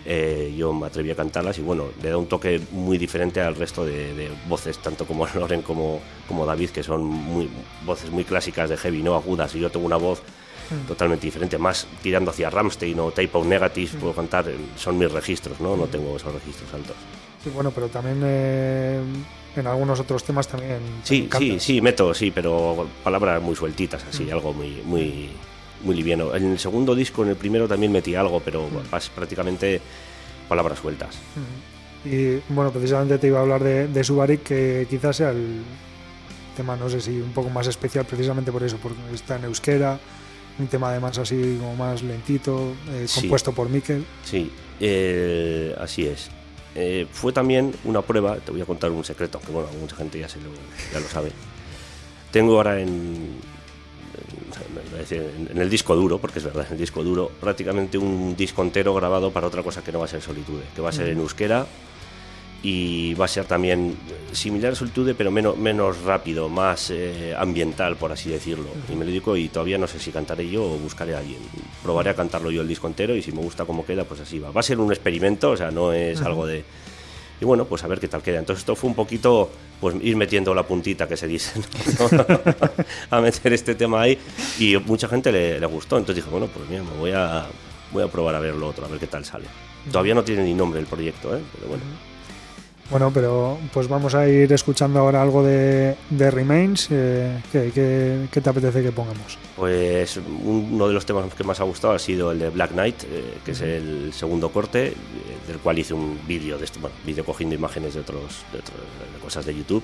eh, 0.06 0.54
yo 0.58 0.74
me 0.74 0.88
atreví 0.88 1.12
a 1.12 1.16
cantarlas 1.16 1.58
y 1.60 1.62
bueno, 1.62 1.86
le 2.02 2.10
da 2.10 2.18
un 2.18 2.28
toque 2.28 2.60
muy 2.72 2.98
diferente 2.98 3.42
al 3.42 3.56
resto 3.56 3.86
de, 3.86 4.14
de 4.14 4.30
voces, 4.48 4.80
tanto 4.80 5.06
como 5.06 5.28
Loren 5.36 5.62
como, 5.62 6.02
como 6.28 6.46
David, 6.46 6.72
que 6.72 6.82
son 6.82 7.04
muy, 7.04 7.48
voces 7.86 8.10
muy 8.10 8.24
clásicas 8.24 8.70
de 8.70 8.78
heavy, 8.78 9.04
no 9.04 9.16
agudas, 9.16 9.54
y 9.54 9.60
yo 9.60 9.70
tengo 9.70 9.86
una 9.86 9.98
voz 9.98 10.24
totalmente 10.88 11.26
diferente, 11.26 11.58
más 11.58 11.88
tirando 12.02 12.32
hacia 12.32 12.50
Ramstein 12.50 13.00
o 13.00 13.12
Type 13.12 13.38
of 13.38 13.46
Negative, 13.46 13.98
puedo 14.00 14.14
cantar, 14.14 14.50
eh, 14.50 14.56
son 14.78 14.98
mis 14.98 15.12
registros, 15.12 15.60
¿no? 15.60 15.76
No 15.76 15.86
tengo 15.88 16.16
esos 16.18 16.34
registros 16.34 16.74
altos. 16.74 16.96
Sí, 17.44 17.50
bueno, 17.54 17.72
pero 17.72 17.88
también 17.90 18.22
eh, 18.24 19.00
en 19.56 19.68
algunos 19.68 20.00
otros 20.00 20.24
temas 20.24 20.48
también. 20.48 20.80
Sí, 21.04 21.24
también 21.32 21.60
sí, 21.60 21.74
sí, 21.76 21.82
meto, 21.82 22.14
sí, 22.14 22.32
pero 22.32 22.88
palabras 23.04 23.42
muy 23.42 23.56
sueltitas, 23.56 24.04
así, 24.10 24.30
algo 24.32 24.54
muy, 24.54 24.82
muy, 24.86 25.30
muy 25.84 25.96
liviano. 25.96 26.34
En 26.36 26.52
el 26.52 26.60
segundo 26.60 26.96
disco, 26.96 27.24
en 27.24 27.30
el 27.30 27.36
primero 27.36 27.68
también 27.68 27.92
metí 27.92 28.16
algo, 28.16 28.40
pero 28.40 28.68
pas- 28.92 29.10
prácticamente 29.10 29.80
palabras 30.50 30.80
sueltas. 30.80 31.18
Y 32.04 32.40
bueno, 32.50 32.72
precisamente 32.72 33.18
te 33.18 33.28
iba 33.28 33.40
a 33.40 33.42
hablar 33.42 33.64
de, 33.64 33.88
de 33.88 34.04
Subarik, 34.04 34.44
que 34.44 34.88
quizás 34.90 35.16
sea 35.18 35.32
el 35.32 35.62
tema, 36.56 36.76
no 36.76 36.88
sé 36.90 37.02
si 37.02 37.12
un 37.20 37.32
poco 37.32 37.50
más 37.50 37.68
especial, 37.68 38.06
precisamente 38.06 38.52
por 38.52 38.64
eso, 38.64 38.78
porque 38.82 38.98
está 39.14 39.36
en 39.38 39.46
euskera, 39.46 40.00
un 40.60 40.68
tema 40.68 40.90
además 40.90 41.18
así 41.18 41.58
como 41.60 41.76
más 41.76 42.02
lentito, 42.04 42.74
eh, 42.90 43.06
Sí. 43.08 43.22
compuesto 43.22 43.52
por 43.54 43.70
Mikel. 43.70 44.06
Sí, 44.24 44.52
eh, 44.80 45.76
así 45.80 46.06
es. 46.06 46.30
Eh, 46.76 47.08
fue 47.12 47.32
también 47.32 47.74
una 47.86 48.02
prueba, 48.02 48.36
te 48.38 48.52
voy 48.52 48.62
a 48.62 48.66
contar 48.66 48.92
un 48.92 49.04
secreto, 49.04 49.40
que 49.40 49.52
bueno, 49.52 49.70
mucha 49.80 49.96
gente 49.96 50.20
ya, 50.20 50.28
se 50.30 50.40
lo, 50.40 50.50
ya 50.94 51.00
lo 51.00 51.08
sabe. 51.08 51.32
Tengo 52.32 52.58
ahora 52.58 52.80
en, 52.82 53.38
en- 55.10 55.18
en- 55.18 55.50
en 55.52 55.58
el 55.62 55.70
disco 55.70 55.96
duro, 55.96 56.18
porque 56.20 56.40
es 56.40 56.46
verdad, 56.46 56.66
en 56.68 56.74
el 56.74 56.80
disco 56.80 57.04
duro, 57.04 57.32
prácticamente 57.40 57.98
un 57.98 58.36
disco 58.36 58.62
entero 58.62 58.94
grabado 58.94 59.32
para 59.32 59.48
otra 59.48 59.64
cosa 59.64 59.84
que 59.84 59.92
no 59.92 60.00
va 60.00 60.06
a 60.06 60.08
ser 60.10 60.22
Solitude, 60.22 60.64
que 60.76 60.82
va 60.82 60.90
a 60.90 60.94
ser 60.94 61.08
en 61.10 61.20
euskera 61.20 61.66
y 62.68 63.14
va 63.14 63.26
a 63.26 63.28
ser 63.28 63.46
también 63.46 63.96
similar 64.32 64.72
a 64.72 64.76
Solitude, 64.76 65.14
pero 65.14 65.30
menos, 65.30 65.56
menos 65.56 66.02
rápido, 66.02 66.50
más 66.50 66.90
eh, 66.90 67.36
ambiental, 67.38 67.96
por 67.96 68.12
así 68.12 68.32
decirlo. 68.32 68.66
Y 68.92 68.96
me 68.96 69.06
lo 69.06 69.12
digo 69.12 69.38
y 69.38 69.50
todavía 69.50 69.78
no 69.78 69.86
sé 69.86 70.00
si 70.00 70.12
cantaré 70.12 70.50
yo 70.50 70.64
o 70.64 70.78
buscaré 70.80 71.14
a 71.14 71.20
alguien. 71.20 71.38
Probaré 71.84 72.10
a 72.10 72.16
cantarlo 72.16 72.50
yo 72.50 72.64
el 72.64 72.68
disco 72.68 72.88
entero 72.88 73.16
y 73.16 73.22
si 73.22 73.32
me 73.32 73.40
gusta 73.40 73.66
cómo 73.66 73.86
queda, 73.86 74.04
pues 74.06 74.20
así 74.22 74.40
va. 74.40 74.50
Va 74.50 74.62
a 74.62 74.64
ser 74.64 74.80
un 74.80 74.92
experimento, 74.92 75.52
o 75.52 75.58
sea, 75.58 75.70
no 75.70 75.94
es 75.94 76.20
algo 76.24 76.48
de... 76.48 76.66
Y 77.40 77.46
bueno, 77.46 77.66
pues 77.66 77.84
a 77.84 77.88
ver 77.88 78.00
qué 78.00 78.08
tal 78.08 78.24
queda. 78.24 78.40
Entonces 78.40 78.64
esto 78.64 78.76
fue 78.76 78.90
un 78.90 78.96
poquito, 78.96 79.52
pues 79.80 79.96
ir 80.02 80.16
metiendo 80.16 80.56
la 80.56 80.64
puntita 80.64 81.08
que 81.08 81.18
se 81.18 81.28
dice, 81.28 81.60
¿no? 82.00 82.26
a 83.16 83.22
meter 83.22 83.54
este 83.54 83.76
tema 83.76 84.02
ahí 84.02 84.18
y 84.58 84.76
mucha 84.78 85.08
gente 85.08 85.32
le, 85.32 85.60
le 85.60 85.66
gustó. 85.68 86.00
Entonces 86.00 86.24
dije, 86.24 86.32
bueno, 86.32 86.48
pues 86.48 86.68
mira, 86.68 86.82
me 86.82 86.98
voy 86.98 87.12
a, 87.12 87.46
voy 87.92 88.02
a 88.02 88.08
probar 88.08 88.34
a 88.34 88.40
ver 88.40 88.56
lo 88.56 88.70
otro, 88.70 88.88
a 88.88 88.90
ver 88.90 89.00
qué 89.00 89.06
tal 89.06 89.24
sale. 89.24 89.46
Todavía 89.92 90.16
no 90.16 90.24
tiene 90.24 90.44
ni 90.44 90.56
nombre 90.56 90.80
el 90.80 90.88
proyecto, 90.88 91.38
¿eh? 91.38 91.42
Pero 91.54 91.68
bueno. 91.68 91.84
Bueno, 92.92 93.12
pero 93.12 93.58
pues 93.74 93.88
vamos 93.88 94.14
a 94.14 94.28
ir 94.28 94.52
escuchando 94.54 95.00
ahora 95.00 95.20
algo 95.22 95.44
de, 95.44 95.96
de 96.12 96.30
Remains. 96.32 96.88
eh, 96.92 97.42
¿qué, 97.52 97.72
qué, 97.74 98.28
qué 98.32 98.42
te 98.42 98.50
apetece 98.50 98.84
que 98.84 98.92
pongamos? 98.92 99.40
Pues 99.56 100.18
uno 100.44 100.88
de 100.88 100.94
los 100.94 101.04
temas 101.06 101.34
que 101.34 101.44
más 101.44 101.60
ha 101.60 101.64
gustado 101.64 101.96
ha 101.96 102.00
sido 102.00 102.32
el 102.32 102.38
de 102.40 102.50
Black 102.50 102.72
Knight, 102.74 103.04
eh, 103.06 103.34
que 103.44 103.52
es 103.52 103.62
el 103.62 104.12
segundo 104.14 104.50
corte, 104.50 104.88
eh, 104.90 104.94
del 105.48 105.58
cual 105.58 105.80
hice 105.80 105.96
un 105.96 106.20
vídeo 106.28 106.60
de 106.60 106.66
esto, 106.66 106.80
bueno, 106.80 106.96
vídeo 107.06 107.26
cogiendo 107.26 107.56
imágenes 107.56 107.96
de 107.96 108.02
otros, 108.02 108.44
de 108.54 108.60
otros- 108.60 108.78
de 109.14 109.20
cosas 109.20 109.46
de 109.48 109.56
YouTube. 109.56 109.84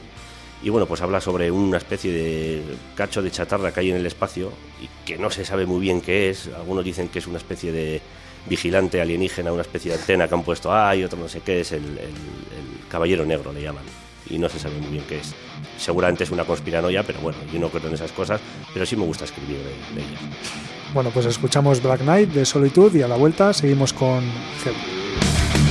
Y 0.63 0.69
bueno, 0.69 0.85
pues 0.85 1.01
habla 1.01 1.19
sobre 1.19 1.49
una 1.49 1.79
especie 1.79 2.11
de 2.13 2.61
cacho 2.93 3.23
de 3.23 3.31
chatarra 3.31 3.73
que 3.73 3.79
hay 3.79 3.89
en 3.89 3.95
el 3.97 4.05
espacio 4.05 4.51
y 4.79 4.87
que 5.07 5.17
no 5.17 5.31
se 5.31 5.43
sabe 5.43 5.65
muy 5.65 5.79
bien 5.79 6.01
qué 6.01 6.29
es. 6.29 6.49
Algunos 6.55 6.85
dicen 6.85 7.09
que 7.09 7.17
es 7.17 7.25
una 7.25 7.39
especie 7.39 7.71
de 7.71 7.99
vigilante 8.47 9.01
alienígena, 9.01 9.51
una 9.51 9.61
especie 9.61 9.91
de 9.91 9.97
antena 9.99 10.27
que 10.27 10.33
han 10.35 10.43
puesto 10.43 10.73
ahí, 10.73 11.03
otro 11.03 11.17
no 11.19 11.27
sé 11.29 11.41
qué 11.41 11.61
es, 11.61 11.71
el, 11.71 11.83
el- 11.83 12.41
caballero 12.89 13.25
negro 13.25 13.53
le 13.53 13.61
llaman. 13.61 13.83
y 14.29 14.37
no 14.37 14.49
se 14.49 14.59
sabe 14.59 14.75
muy 14.79 14.91
bien 14.91 15.03
qué 15.07 15.19
es. 15.19 15.33
Seguramente 15.77 16.25
es 16.25 16.31
una 16.31 16.43
conspiranoia, 16.43 17.03
pero 17.03 17.19
bueno, 17.21 17.37
yo 17.53 17.59
no 17.59 17.69
creo 17.69 17.87
en 17.87 17.93
esas 17.93 18.11
cosas, 18.11 18.41
pero 18.73 18.85
sí 18.85 18.95
me 18.97 19.05
gusta 19.05 19.23
escribir 19.25 19.57
de, 19.59 20.01
ellas. 20.01 20.21
Bueno, 20.93 21.09
pues 21.11 21.25
escuchamos 21.25 21.81
Black 21.81 22.01
Knight 22.01 22.29
de 22.31 22.45
Solitud 22.45 22.93
y 22.93 23.01
a 23.01 23.07
la 23.07 23.15
vuelta 23.15 23.53
seguimos 23.53 23.93
con 23.93 24.21
Heavy. 24.63 25.70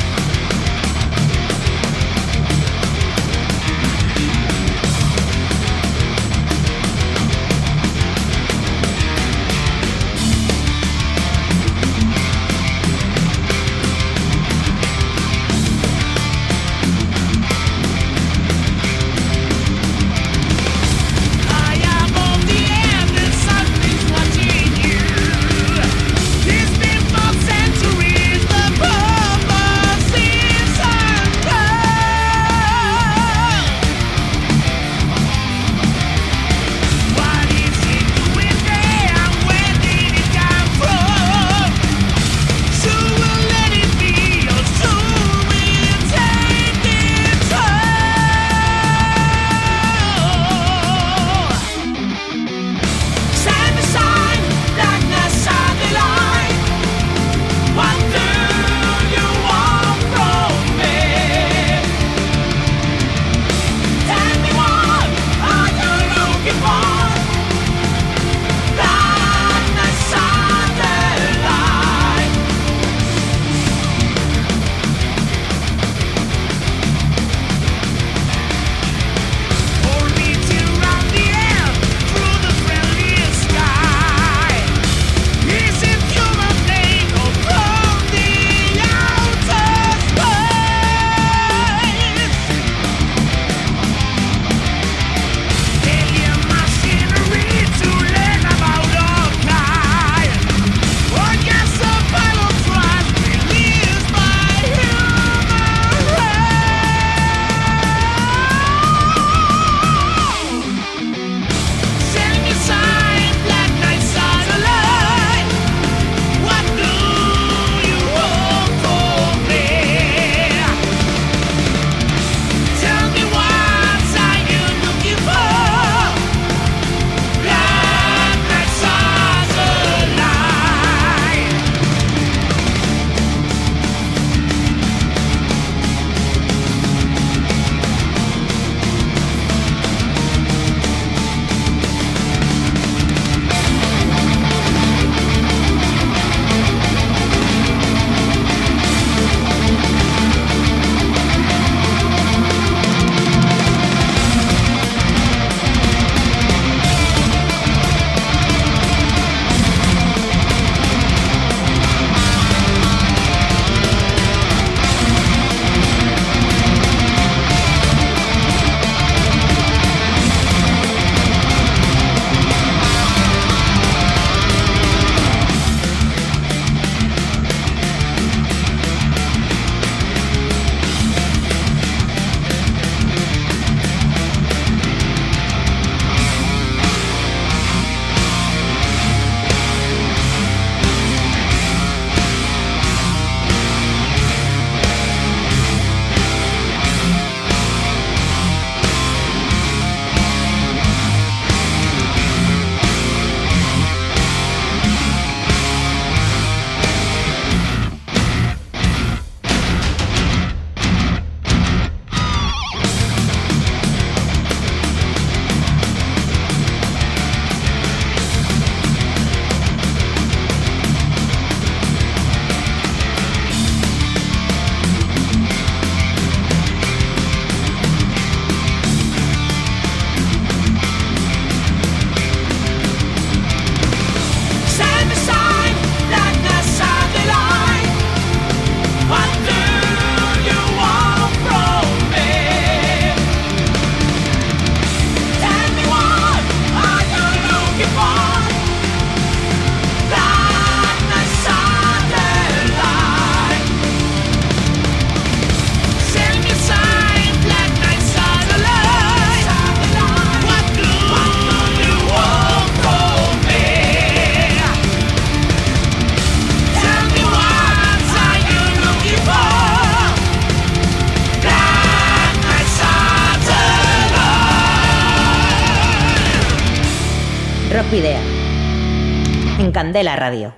Candela 279.91 280.15
Radio. 280.15 280.55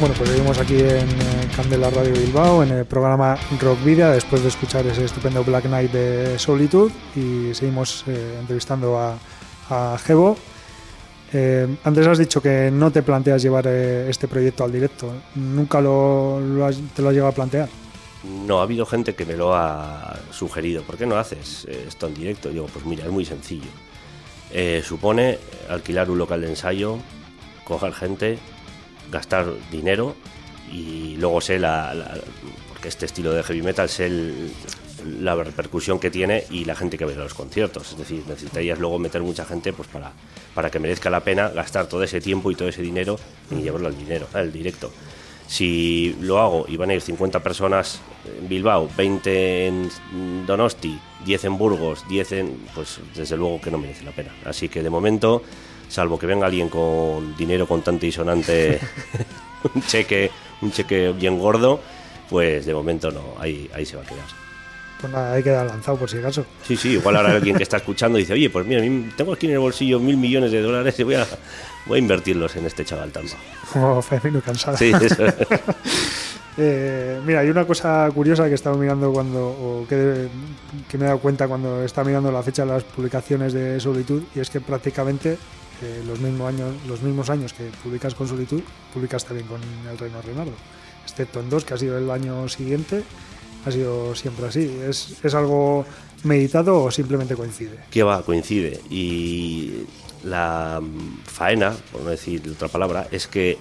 Bueno, 0.00 0.14
pues 0.16 0.30
vivimos 0.32 0.58
aquí 0.58 0.80
en 0.80 0.86
eh, 0.86 1.04
Candela 1.54 1.90
Radio 1.90 2.14
Bilbao, 2.14 2.62
en 2.62 2.70
el 2.70 2.86
programa 2.86 3.36
Rock 3.60 3.84
Vida, 3.84 4.12
después 4.12 4.40
de 4.40 4.48
escuchar 4.48 4.86
ese 4.86 5.04
estupendo 5.04 5.44
Black 5.44 5.64
Knight 5.64 5.92
de 5.92 6.38
Solitude 6.38 6.94
y 7.14 7.52
seguimos 7.52 8.04
eh, 8.06 8.38
entrevistando 8.40 8.98
a, 8.98 9.18
a 9.68 9.98
Jebo, 9.98 10.38
eh, 11.32 11.66
antes 11.84 12.06
has 12.06 12.18
dicho 12.18 12.42
que 12.42 12.70
no 12.70 12.90
te 12.90 13.02
planteas 13.02 13.42
llevar 13.42 13.64
eh, 13.66 14.08
este 14.10 14.28
proyecto 14.28 14.64
al 14.64 14.72
directo. 14.72 15.12
¿Nunca 15.34 15.80
lo, 15.80 16.38
te 16.94 17.00
lo 17.02 17.08
has 17.08 17.14
llegado 17.14 17.28
a 17.30 17.34
plantear? 17.34 17.68
No, 18.46 18.60
ha 18.60 18.62
habido 18.64 18.86
gente 18.86 19.14
que 19.14 19.24
me 19.24 19.34
lo 19.36 19.54
ha 19.54 20.16
sugerido. 20.30 20.82
¿Por 20.82 20.96
qué 20.96 21.06
no 21.06 21.16
haces 21.16 21.66
eh, 21.68 21.86
esto 21.88 22.06
en 22.06 22.14
directo? 22.14 22.50
Digo, 22.50 22.66
pues 22.72 22.84
mira, 22.84 23.04
es 23.04 23.10
muy 23.10 23.24
sencillo. 23.24 23.68
Eh, 24.52 24.82
supone 24.84 25.38
alquilar 25.70 26.10
un 26.10 26.18
local 26.18 26.42
de 26.42 26.48
ensayo, 26.50 26.98
coger 27.64 27.94
gente, 27.94 28.38
gastar 29.10 29.46
dinero 29.70 30.14
y 30.70 31.16
luego 31.16 31.40
sé 31.40 31.58
la- 31.58 31.94
porque 32.68 32.88
este 32.88 33.06
estilo 33.06 33.32
de 33.32 33.42
heavy 33.42 33.62
metal 33.62 33.88
sé 33.88 34.06
el- 34.06 34.52
la 35.04 35.34
repercusión 35.34 35.98
que 35.98 36.10
tiene 36.10 36.44
y 36.50 36.64
la 36.64 36.74
gente 36.74 36.98
que 36.98 37.04
ve 37.04 37.14
los 37.14 37.34
conciertos. 37.34 37.92
Es 37.92 37.98
decir, 37.98 38.22
necesitarías 38.26 38.78
luego 38.78 38.98
meter 38.98 39.22
mucha 39.22 39.44
gente 39.44 39.72
pues 39.72 39.88
para, 39.88 40.12
para 40.54 40.70
que 40.70 40.78
merezca 40.78 41.10
la 41.10 41.20
pena 41.20 41.48
gastar 41.48 41.86
todo 41.86 42.02
ese 42.02 42.20
tiempo 42.20 42.50
y 42.50 42.54
todo 42.54 42.68
ese 42.68 42.82
dinero 42.82 43.18
y 43.50 43.62
llevarlo 43.62 43.88
al 43.88 43.96
dinero, 43.96 44.26
al 44.32 44.52
directo. 44.52 44.92
Si 45.46 46.16
lo 46.20 46.40
hago 46.40 46.64
y 46.68 46.76
van 46.76 46.90
a 46.90 46.94
ir 46.94 47.00
50 47.00 47.42
personas 47.42 48.00
en 48.40 48.48
Bilbao, 48.48 48.88
20 48.96 49.66
en 49.66 49.90
Donosti, 50.46 50.98
10 51.26 51.44
en 51.44 51.58
Burgos, 51.58 52.08
10 52.08 52.32
en... 52.32 52.56
pues 52.74 53.00
desde 53.14 53.36
luego 53.36 53.60
que 53.60 53.70
no 53.70 53.78
merece 53.78 54.04
la 54.04 54.12
pena. 54.12 54.34
Así 54.44 54.68
que 54.68 54.82
de 54.82 54.88
momento, 54.90 55.42
salvo 55.88 56.18
que 56.18 56.26
venga 56.26 56.46
alguien 56.46 56.68
con 56.68 57.36
dinero 57.36 57.66
contante 57.66 58.06
y 58.06 58.12
sonante, 58.12 58.80
un 59.74 59.82
cheque, 59.82 60.30
un 60.62 60.72
cheque 60.72 61.12
bien 61.12 61.38
gordo, 61.38 61.80
pues 62.30 62.64
de 62.64 62.72
momento 62.72 63.10
no, 63.10 63.34
ahí, 63.38 63.68
ahí 63.74 63.84
se 63.84 63.96
va 63.96 64.02
a 64.02 64.06
quedar. 64.06 64.41
Pues 65.02 65.12
nada, 65.12 65.32
hay 65.34 65.42
que 65.42 65.50
dar 65.50 65.66
lanzado 65.66 65.98
por 65.98 66.08
si 66.08 66.18
acaso. 66.18 66.46
Sí, 66.62 66.76
sí, 66.76 66.90
igual 66.90 67.16
ahora 67.16 67.32
alguien 67.32 67.56
que 67.56 67.64
está 67.64 67.78
escuchando 67.78 68.18
dice, 68.18 68.34
oye, 68.34 68.48
pues 68.48 68.64
mira, 68.64 68.82
tengo 69.16 69.32
aquí 69.32 69.46
en 69.46 69.54
el 69.54 69.58
bolsillo 69.58 69.98
mil 69.98 70.16
millones 70.16 70.52
de 70.52 70.62
dólares 70.62 70.96
y 71.00 71.02
voy 71.02 71.16
a, 71.16 71.26
voy 71.86 71.98
a 71.98 72.02
invertirlos 72.02 72.54
en 72.54 72.66
este 72.66 72.84
chaval 72.84 73.10
bajo. 73.10 73.36
Como 73.72 74.00
femenino 74.00 74.40
cansada. 74.40 74.78
Sí, 74.78 74.92
eso. 74.92 75.24
Eh, 76.58 77.18
mira, 77.24 77.40
hay 77.40 77.48
una 77.48 77.64
cosa 77.64 78.06
curiosa 78.12 78.46
que 78.46 78.54
estaba 78.56 78.76
mirando 78.76 79.10
cuando, 79.10 79.42
o 79.42 79.86
que, 79.88 80.28
que 80.86 80.98
me 80.98 81.04
he 81.04 81.06
dado 81.06 81.18
cuenta 81.18 81.48
cuando 81.48 81.82
estaba 81.82 82.06
mirando 82.06 82.30
la 82.30 82.42
fecha 82.42 82.66
de 82.66 82.72
las 82.72 82.84
publicaciones 82.84 83.54
de 83.54 83.80
Solitud, 83.80 84.22
y 84.34 84.40
es 84.40 84.50
que 84.50 84.60
prácticamente 84.60 85.38
eh, 85.82 86.02
los, 86.06 86.20
mismos 86.20 86.48
años, 86.48 86.74
los 86.86 87.00
mismos 87.00 87.30
años 87.30 87.54
que 87.54 87.70
publicas 87.82 88.14
con 88.14 88.28
Solitud, 88.28 88.62
publicas 88.92 89.24
también 89.24 89.48
con 89.48 89.62
El 89.90 89.96
Reino 89.96 90.20
Renardo, 90.20 90.52
excepto 91.04 91.40
en 91.40 91.48
dos, 91.48 91.64
que 91.64 91.72
ha 91.72 91.78
sido 91.78 91.96
el 91.96 92.10
año 92.10 92.46
siguiente, 92.50 93.02
ha 93.64 93.70
sido 93.70 94.14
siempre 94.14 94.46
así. 94.46 94.80
¿Es, 94.86 95.16
es 95.22 95.34
algo 95.34 95.84
meditado 96.24 96.84
o 96.84 96.90
simplemente 96.90 97.34
coincide? 97.34 97.78
que 97.90 98.02
va, 98.02 98.22
coincide. 98.22 98.80
Y 98.90 99.84
la 100.24 100.80
mm, 100.80 101.22
faena, 101.24 101.74
por 101.90 102.02
no 102.02 102.10
decir 102.10 102.42
otra 102.50 102.68
palabra, 102.68 103.06
es 103.10 103.26
que, 103.26 103.58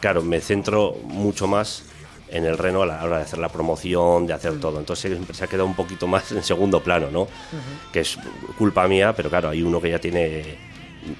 claro, 0.00 0.22
me 0.22 0.40
centro 0.40 0.96
mucho 1.04 1.46
más 1.46 1.84
en 2.30 2.44
el 2.44 2.58
reno 2.58 2.82
a 2.82 2.86
la 2.86 3.02
hora 3.02 3.18
de 3.18 3.22
hacer 3.22 3.38
la 3.38 3.48
promoción, 3.48 4.26
de 4.26 4.34
hacer 4.34 4.60
todo. 4.60 4.78
Entonces 4.78 5.10
siempre 5.10 5.34
se 5.34 5.44
ha 5.44 5.46
quedado 5.46 5.66
un 5.66 5.74
poquito 5.74 6.06
más 6.06 6.30
en 6.32 6.42
segundo 6.42 6.82
plano, 6.82 7.10
¿no? 7.10 7.26
Que 7.92 8.00
es 8.00 8.18
culpa 8.58 8.86
mía, 8.86 9.14
pero 9.16 9.30
claro, 9.30 9.48
hay 9.48 9.62
uno 9.62 9.80
que 9.80 9.90
ya 9.90 9.98
tiene... 9.98 10.68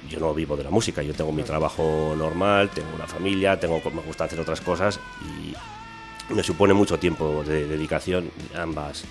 Yo 0.07 0.19
no 0.19 0.35
vivo 0.35 0.55
de 0.55 0.63
la 0.63 0.69
música, 0.69 1.01
yo 1.01 1.15
tengo 1.15 1.31
mi 1.31 1.41
trabajo 1.41 2.13
normal, 2.15 2.69
tengo 2.69 2.89
una 2.93 3.07
familia, 3.07 3.59
tengo 3.59 3.81
me 3.91 4.01
gusta 4.01 4.25
hacer 4.25 4.39
otras 4.39 4.61
cosas 4.61 4.99
y 5.25 5.55
me 6.29 6.43
supone 6.43 6.73
mucho 6.73 6.99
tiempo 6.99 7.43
de 7.43 7.67
dedicación 7.67 8.31
ambas 8.55 9.03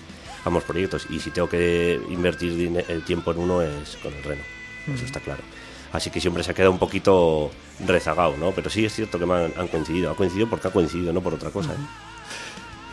ambos 0.45 0.63
proyectos 0.63 1.07
y 1.09 1.19
si 1.19 1.31
tengo 1.31 1.49
que 1.49 1.99
invertir 2.09 2.83
el 2.87 3.03
tiempo 3.03 3.31
en 3.31 3.39
uno 3.39 3.61
es 3.61 3.97
con 3.97 4.13
el 4.13 4.23
reno 4.23 4.41
eso 4.93 5.05
está 5.05 5.19
claro 5.19 5.41
así 5.91 6.09
que 6.09 6.21
siempre 6.21 6.43
se 6.43 6.51
ha 6.51 6.53
quedado 6.53 6.71
un 6.71 6.79
poquito 6.79 7.51
rezagado 7.85 8.37
no 8.37 8.51
pero 8.51 8.69
sí 8.69 8.85
es 8.85 8.93
cierto 8.93 9.19
que 9.19 9.25
me 9.25 9.35
han, 9.35 9.53
han 9.57 9.67
coincidido 9.67 10.11
ha 10.11 10.15
coincidido 10.15 10.49
porque 10.49 10.67
ha 10.67 10.71
coincidido 10.71 11.13
no 11.13 11.21
por 11.21 11.33
otra 11.33 11.51
cosa 11.51 11.73
¿eh? 11.73 12.09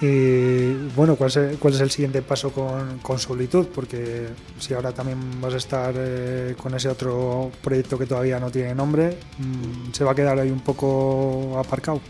Y 0.01 0.75
bueno, 0.95 1.17
¿cuál 1.17 1.31
es, 1.31 1.57
cuál 1.59 1.73
es 1.73 1.81
el 1.81 1.91
siguiente 1.91 2.21
paso 2.21 2.53
con, 2.53 2.99
con 2.99 3.19
Solitud? 3.19 3.67
Porque 3.75 4.27
si 4.59 4.75
ahora 4.75 4.93
también 4.93 5.41
vas 5.41 5.55
a 5.55 5.57
estar 5.57 5.95
eh, 5.97 6.55
con 6.61 6.75
ese 6.75 6.91
otro 6.91 7.51
proyecto 7.63 7.97
que 7.99 8.05
todavía 8.05 8.39
no 8.39 8.51
tiene 8.51 8.75
nombre, 8.75 9.17
mm, 9.39 9.93
¿se 9.93 10.05
va 10.05 10.13
a 10.13 10.15
quedar 10.15 10.39
ahí 10.39 10.51
un 10.51 10.61
poco 10.61 11.59
aparcado? 11.59 12.01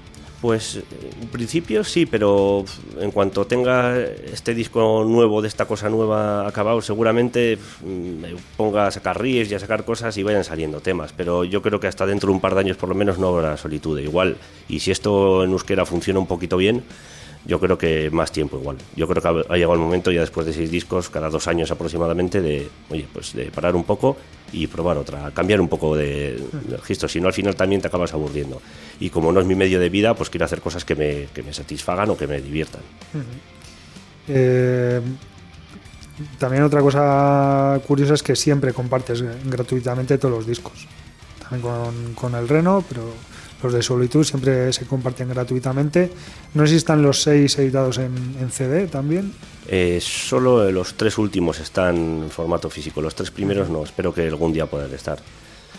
Pues 0.47 0.77
eh, 0.77 0.85
en 1.23 1.27
principio 1.27 1.83
sí, 1.83 2.07
pero 2.07 2.65
en 3.01 3.11
cuanto 3.11 3.49
tenga 3.49 3.99
este 3.99 4.55
disco 4.55 5.03
nuevo 5.05 5.43
de 5.43 5.49
esta 5.49 5.65
cosa 5.65 5.89
nueva 5.89 6.47
acabado, 6.47 6.81
seguramente 6.81 7.59
mm, 7.83 8.21
me 8.21 8.37
ponga 8.57 8.87
a 8.87 8.93
sacar 8.93 9.21
ríes 9.21 9.51
y 9.51 9.57
a 9.57 9.59
sacar 9.59 9.85
cosas 9.85 10.17
y 10.17 10.23
vayan 10.23 10.45
saliendo 10.45 10.81
temas. 10.81 11.13
Pero 11.13 11.43
yo 11.43 11.63
creo 11.63 11.81
que 11.81 11.89
hasta 11.89 12.07
dentro 12.07 12.29
de 12.29 12.35
un 12.35 12.41
par 12.41 12.55
de 12.55 12.61
años 12.61 12.77
por 12.77 12.89
lo 12.89 12.95
menos 12.95 13.19
no 13.19 13.27
habrá 13.27 13.57
solitud. 13.57 13.99
Igual, 13.99 14.37
y 14.69 14.79
si 14.79 14.93
esto 14.93 15.43
en 15.43 15.51
euskera 15.51 15.85
funciona 15.85 16.21
un 16.21 16.29
poquito 16.29 16.57
bien, 16.57 16.85
yo 17.47 17.61
creo 17.61 17.79
que 17.79 18.11
más 18.11 18.33
tiempo 18.33 18.59
igual. 18.59 18.77
Yo 18.97 19.07
creo 19.07 19.23
que 19.23 19.29
ha 19.49 19.57
llegado 19.57 19.75
el 19.75 19.81
momento 19.81 20.11
ya 20.11 20.21
después 20.21 20.47
de 20.47 20.53
seis 20.53 20.71
discos, 20.71 21.09
cada 21.09 21.31
dos 21.31 21.47
años 21.47 21.71
aproximadamente, 21.71 22.41
de, 22.41 22.69
oye, 22.91 23.07
pues 23.13 23.35
de 23.35 23.47
parar 23.53 23.77
un 23.77 23.85
poco 23.85 24.17
y 24.53 24.67
probar 24.67 24.99
otra, 24.99 25.31
cambiar 25.31 25.61
un 25.61 25.69
poco 25.69 25.97
de, 25.97 26.43
de 26.69 26.77
registro. 26.77 27.09
Si 27.09 27.21
no, 27.21 27.29
al 27.29 27.33
final 27.33 27.55
también 27.55 27.81
te 27.81 27.89
acabas 27.89 28.13
aburriendo. 28.15 28.61
Y 28.99 29.11
como 29.11 29.31
no 29.31 29.41
es 29.41 29.47
mi 29.47 29.55
medio 29.55 29.79
de 29.79 29.89
vida, 29.89 30.15
pues 30.15 30.29
quiero 30.29 30.45
hacer 30.45 30.61
cosas 30.61 30.85
que 30.85 30.95
me, 30.95 31.29
que 31.33 31.43
me 31.43 31.53
satisfagan 31.53 32.11
o 32.11 32.17
que 32.17 32.27
me 32.27 32.41
diviertan. 32.41 32.83
Eh, 34.29 35.01
también 36.39 36.65
otra 36.65 36.81
cosa 36.81 37.81
curiosa 37.87 38.15
es 38.15 38.23
que 38.23 38.35
siempre 38.35 38.73
compartes 38.73 39.23
gratuitamente 39.45 40.19
todos 40.19 40.35
los 40.35 40.47
discos. 40.47 40.89
También 41.41 41.63
con, 41.63 42.15
con 42.15 42.35
el 42.35 42.49
Reno, 42.49 42.85
pero 42.89 43.03
los 43.63 43.73
de 43.73 43.83
Solitud 43.83 44.25
siempre 44.25 44.73
se 44.73 44.87
comparten 44.87 45.29
gratuitamente. 45.29 46.11
No 46.55 46.65
están 46.65 47.03
los 47.03 47.23
seis 47.23 47.59
editados 47.59 47.99
en, 47.99 48.15
en 48.41 48.51
CD 48.51 48.87
también. 48.87 49.33
Eh, 49.69 49.99
solo 50.01 50.71
los 50.71 50.95
tres 50.95 51.19
últimos 51.19 51.59
están 51.59 51.97
en 52.25 52.31
formato 52.31 52.71
físico, 52.71 53.01
los 53.01 53.15
tres 53.15 53.31
primeros 53.31 53.69
no, 53.69 53.83
espero 53.83 54.15
que 54.15 54.27
algún 54.27 54.53
día 54.53 54.67
puedan 54.67 54.93
estar. 54.93 55.19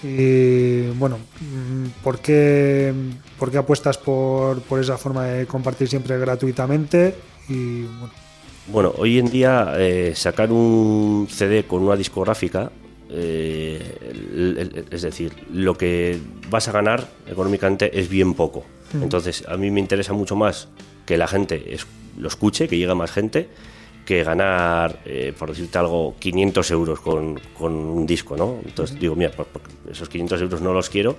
Y 0.04 0.88
bueno, 0.92 1.18
mm, 1.18 2.04
¿por 2.04 2.20
qué, 2.20 2.94
por 3.40 3.50
qué 3.50 3.58
apuestas 3.58 3.98
por, 3.98 4.62
por 4.62 4.80
esa 4.80 4.98
forma 4.98 5.26
de 5.26 5.48
compartir 5.48 5.88
siempre 5.88 6.18
gratuitamente? 6.20 7.16
Y 7.50 7.84
bueno, 7.84 8.14
Bueno, 8.68 8.94
hoy 8.98 9.18
en 9.20 9.30
día 9.30 9.74
eh, 9.78 10.14
sacar 10.16 10.52
un 10.52 11.28
CD 11.32 11.64
con 11.64 11.82
una 11.84 11.96
discográfica, 11.96 12.70
eh, 13.10 13.80
el- 14.12 14.58
el- 14.58 14.86
es 14.92 15.02
decir, 15.02 15.34
lo 15.54 15.78
que 15.78 16.20
vas 16.50 16.68
a 16.68 16.72
ganar 16.72 17.08
económicamente 17.30 18.00
es 18.00 18.10
bien 18.10 18.34
poco. 18.34 18.66
Entonces, 19.02 19.44
a 19.48 19.58
mí 19.58 19.70
me 19.72 19.80
interesa 19.80 20.14
mucho 20.14 20.36
más 20.36 20.70
que 21.06 21.18
la 21.18 21.28
gente 21.28 21.74
es- 21.74 21.86
lo 22.18 22.28
escuche, 22.28 22.68
que 22.68 22.78
llegue 22.78 22.94
más 22.96 23.12
gente, 23.12 23.48
que 24.06 24.24
ganar, 24.24 25.00
eh, 25.06 25.34
por 25.38 25.50
decirte 25.50 25.78
algo, 25.78 26.16
500 26.20 26.72
euros 26.72 27.00
con, 27.02 27.40
con 27.58 27.74
un 27.74 28.06
disco, 28.08 28.38
¿no? 28.38 28.60
Entonces 28.66 28.98
digo, 29.00 29.16
mira, 29.16 29.32
esos 29.92 30.08
500 30.08 30.42
euros 30.42 30.62
no 30.62 30.74
los 30.74 30.90
quiero, 30.90 31.18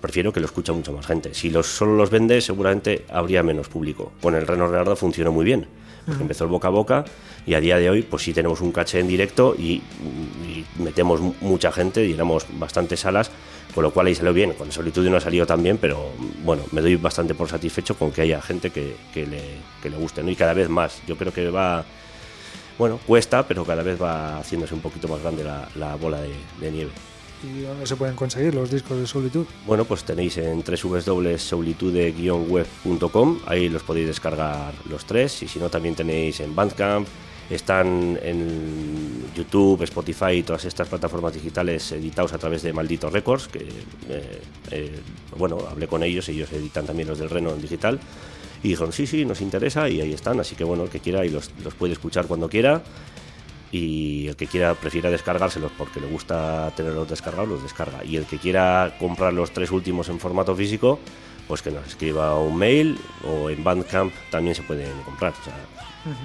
prefiero 0.00 0.32
que 0.32 0.40
lo 0.40 0.46
escuche 0.46 0.72
mucha 0.72 0.90
más 0.90 1.06
gente. 1.06 1.32
Si 1.32 1.50
los, 1.50 1.66
solo 1.66 1.94
los 1.96 2.10
vende, 2.10 2.40
seguramente 2.40 3.04
habría 3.08 3.42
menos 3.44 3.68
público. 3.68 4.12
Con 4.20 4.34
el 4.34 4.46
Reno 4.46 4.66
Renardo 4.66 4.96
funcionó 4.96 5.30
muy 5.30 5.44
bien, 5.44 5.66
empezó 6.20 6.44
el 6.44 6.50
boca 6.50 6.68
a 6.68 6.70
boca 6.70 7.04
y 7.46 7.54
a 7.54 7.60
día 7.60 7.78
de 7.78 7.90
hoy, 7.90 8.02
pues 8.02 8.22
sí 8.22 8.32
tenemos 8.32 8.60
un 8.60 8.72
caché 8.72 9.00
en 9.00 9.08
directo 9.08 9.54
y, 9.58 9.82
metemos 10.78 11.20
mu- 11.20 11.34
mucha 11.40 11.70
gente, 11.72 12.06
llenamos 12.06 12.46
bastantes 12.58 13.00
salas, 13.00 13.30
con 13.74 13.82
lo 13.84 13.90
cual 13.92 14.06
ahí 14.06 14.14
salió 14.14 14.32
bien. 14.32 14.52
Con 14.52 14.70
Solitud 14.72 15.08
no 15.08 15.16
ha 15.16 15.20
salido 15.20 15.46
tan 15.46 15.62
bien, 15.62 15.78
pero 15.78 16.10
bueno, 16.44 16.62
me 16.72 16.80
doy 16.80 16.96
bastante 16.96 17.34
por 17.34 17.48
satisfecho 17.48 17.96
con 17.96 18.10
que 18.12 18.22
haya 18.22 18.40
gente 18.40 18.70
que, 18.70 18.96
que 19.12 19.26
le, 19.26 19.40
que 19.82 19.90
le 19.90 19.96
guste, 19.96 20.22
¿no? 20.22 20.30
Y 20.30 20.36
cada 20.36 20.54
vez 20.54 20.68
más. 20.68 21.00
Yo 21.06 21.16
creo 21.16 21.32
que 21.32 21.48
va 21.50 21.84
bueno, 22.78 22.98
cuesta, 23.06 23.46
pero 23.46 23.64
cada 23.64 23.82
vez 23.82 24.00
va 24.02 24.38
haciéndose 24.38 24.74
un 24.74 24.80
poquito 24.80 25.06
más 25.08 25.20
grande 25.22 25.44
la, 25.44 25.68
la 25.76 25.94
bola 25.96 26.20
de 26.20 26.70
nieve. 26.70 26.90
¿Y 27.44 27.62
dónde 27.62 27.86
se 27.86 27.96
pueden 27.96 28.14
conseguir 28.16 28.54
los 28.54 28.70
discos 28.70 28.98
de 28.98 29.06
Solitud? 29.06 29.44
Bueno, 29.66 29.84
pues 29.84 30.04
tenéis 30.04 30.38
en 30.38 30.64
www.soulitude-web.com, 30.64 33.40
ahí 33.46 33.68
los 33.68 33.82
podéis 33.82 34.06
descargar 34.06 34.72
los 34.88 35.04
tres, 35.04 35.42
y 35.42 35.48
si 35.48 35.58
no 35.58 35.68
también 35.68 35.94
tenéis 35.94 36.40
en 36.40 36.54
Bandcamp, 36.54 37.06
están 37.50 38.18
en 38.22 39.26
YouTube, 39.36 39.82
Spotify 39.82 40.36
y 40.36 40.42
todas 40.42 40.64
estas 40.64 40.88
plataformas 40.88 41.34
digitales 41.34 41.92
editados 41.92 42.32
a 42.32 42.38
través 42.38 42.62
de 42.62 42.72
Maldito 42.72 43.10
Records, 43.10 43.48
que 43.48 43.68
eh, 44.08 44.40
eh, 44.70 44.98
bueno, 45.36 45.58
hablé 45.70 45.86
con 45.86 46.02
ellos, 46.02 46.26
ellos 46.30 46.50
editan 46.52 46.86
también 46.86 47.08
los 47.08 47.18
del 47.18 47.28
Reno 47.28 47.52
en 47.52 47.60
digital, 47.60 48.00
y 48.62 48.68
dijeron, 48.68 48.94
sí, 48.94 49.06
sí, 49.06 49.26
nos 49.26 49.42
interesa, 49.42 49.90
y 49.90 50.00
ahí 50.00 50.14
están, 50.14 50.40
así 50.40 50.56
que 50.56 50.64
bueno, 50.64 50.84
el 50.84 50.88
que 50.88 51.00
quiera 51.00 51.26
y 51.26 51.28
los, 51.28 51.50
los 51.62 51.74
puede 51.74 51.92
escuchar 51.92 52.26
cuando 52.26 52.48
quiera, 52.48 52.82
y 53.74 54.28
el 54.28 54.36
que 54.36 54.46
quiera 54.46 54.72
prefiera 54.74 55.10
descargárselos 55.10 55.72
porque 55.76 55.98
le 55.98 56.06
gusta 56.06 56.72
tenerlos 56.76 57.10
descargados, 57.10 57.48
los 57.48 57.62
descarga. 57.64 58.04
Y 58.04 58.16
el 58.16 58.24
que 58.24 58.38
quiera 58.38 58.94
comprar 59.00 59.32
los 59.32 59.50
tres 59.50 59.72
últimos 59.72 60.08
en 60.08 60.20
formato 60.20 60.54
físico, 60.54 61.00
pues 61.48 61.60
que 61.60 61.72
nos 61.72 61.84
escriba 61.84 62.38
un 62.38 62.56
mail 62.56 62.96
o 63.26 63.50
en 63.50 63.64
Bandcamp 63.64 64.12
también 64.30 64.54
se 64.54 64.62
pueden 64.62 64.92
comprar. 65.04 65.32
o 65.32 65.44
sea, 65.44 65.56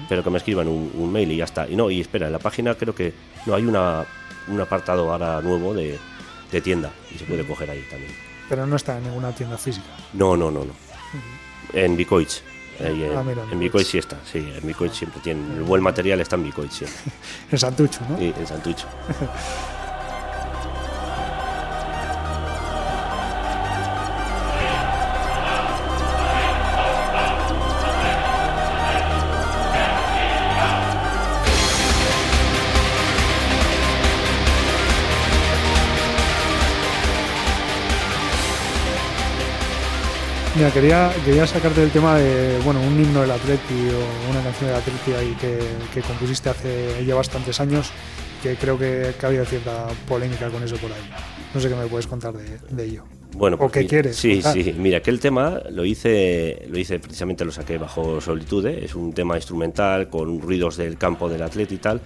Pero 0.08 0.22
que 0.22 0.30
me 0.30 0.38
escriban 0.38 0.68
un, 0.68 0.92
un 0.94 1.10
mail 1.10 1.32
y 1.32 1.38
ya 1.38 1.44
está. 1.44 1.68
Y 1.68 1.74
no, 1.74 1.90
y 1.90 2.00
espera, 2.00 2.28
en 2.28 2.32
la 2.34 2.38
página 2.38 2.76
creo 2.76 2.94
que 2.94 3.12
no 3.46 3.56
hay 3.56 3.64
una, 3.64 4.04
un 4.46 4.60
apartado 4.60 5.10
ahora 5.10 5.40
nuevo 5.40 5.74
de, 5.74 5.98
de 6.52 6.60
tienda 6.60 6.92
y 7.12 7.18
se 7.18 7.24
puede 7.24 7.44
coger 7.44 7.68
ahí 7.68 7.84
también. 7.90 8.12
Pero 8.48 8.64
no 8.64 8.76
está 8.76 8.96
en 8.98 9.04
ninguna 9.04 9.34
tienda 9.34 9.58
física. 9.58 9.86
No, 10.12 10.36
no, 10.36 10.52
no, 10.52 10.64
no. 10.64 10.72
En 11.72 11.96
Bicoich. 11.96 12.42
Ahí 12.84 13.04
Ah, 13.16 13.22
mira, 13.22 13.42
en 13.44 13.52
en 13.52 13.58
Bicoich 13.58 13.86
sí 13.86 13.98
está, 13.98 14.16
sí, 14.30 14.38
en 14.56 14.66
Bicoich 14.66 14.92
siempre 14.92 15.20
tienen, 15.20 15.50
el 15.52 15.62
buen 15.62 15.82
material 15.82 16.20
está 16.20 16.36
en 16.36 16.44
Bicoich, 16.44 16.70
sí, 16.72 16.84
En 17.50 17.58
Santucho, 17.58 18.00
¿no? 18.08 18.20
y 18.20 18.26
en 18.36 18.46
Santucho. 18.46 18.86
Mira, 40.56 40.70
quería, 40.72 41.12
quería 41.24 41.46
sacarte 41.46 41.80
del 41.80 41.90
tema 41.90 42.16
de, 42.18 42.58
bueno, 42.64 42.80
un 42.80 43.00
himno 43.00 43.20
del 43.20 43.30
Atleti 43.30 43.88
o 43.94 44.30
una 44.30 44.42
canción 44.42 44.68
del 44.68 44.76
Atleti 44.78 45.12
ahí 45.12 45.36
que, 45.40 45.58
que 45.94 46.00
compusiste 46.02 46.48
hace 46.50 47.04
ya 47.06 47.14
bastantes 47.14 47.60
años, 47.60 47.90
que 48.42 48.56
creo 48.56 48.76
que, 48.76 49.14
que 49.18 49.26
ha 49.26 49.28
habido 49.28 49.44
cierta 49.44 49.86
polémica 50.08 50.48
con 50.50 50.62
eso 50.62 50.76
por 50.76 50.90
ahí. 50.90 51.08
No 51.54 51.60
sé 51.60 51.68
qué 51.68 51.76
me 51.76 51.86
puedes 51.86 52.08
contar 52.08 52.32
de, 52.34 52.58
de 52.68 52.84
ello. 52.84 53.04
Bueno, 53.36 53.54
¿O 53.56 53.60
pues 53.60 53.72
qué 53.72 53.78
mira, 53.80 53.90
quieres 53.90 54.16
Sí, 54.16 54.34
contar? 54.42 54.54
sí. 54.54 54.74
Mira, 54.76 54.98
aquel 54.98 55.20
tema 55.20 55.60
lo 55.70 55.84
hice, 55.84 56.66
lo 56.68 56.78
hice 56.78 56.98
precisamente, 56.98 57.44
lo 57.44 57.52
saqué 57.52 57.78
bajo 57.78 58.20
Solitude. 58.20 58.84
Es 58.84 58.96
un 58.96 59.12
tema 59.12 59.36
instrumental 59.36 60.08
con 60.10 60.40
ruidos 60.40 60.76
del 60.76 60.98
campo 60.98 61.28
del 61.28 61.42
atleta 61.42 61.72
y 61.74 61.78
tal. 61.78 62.00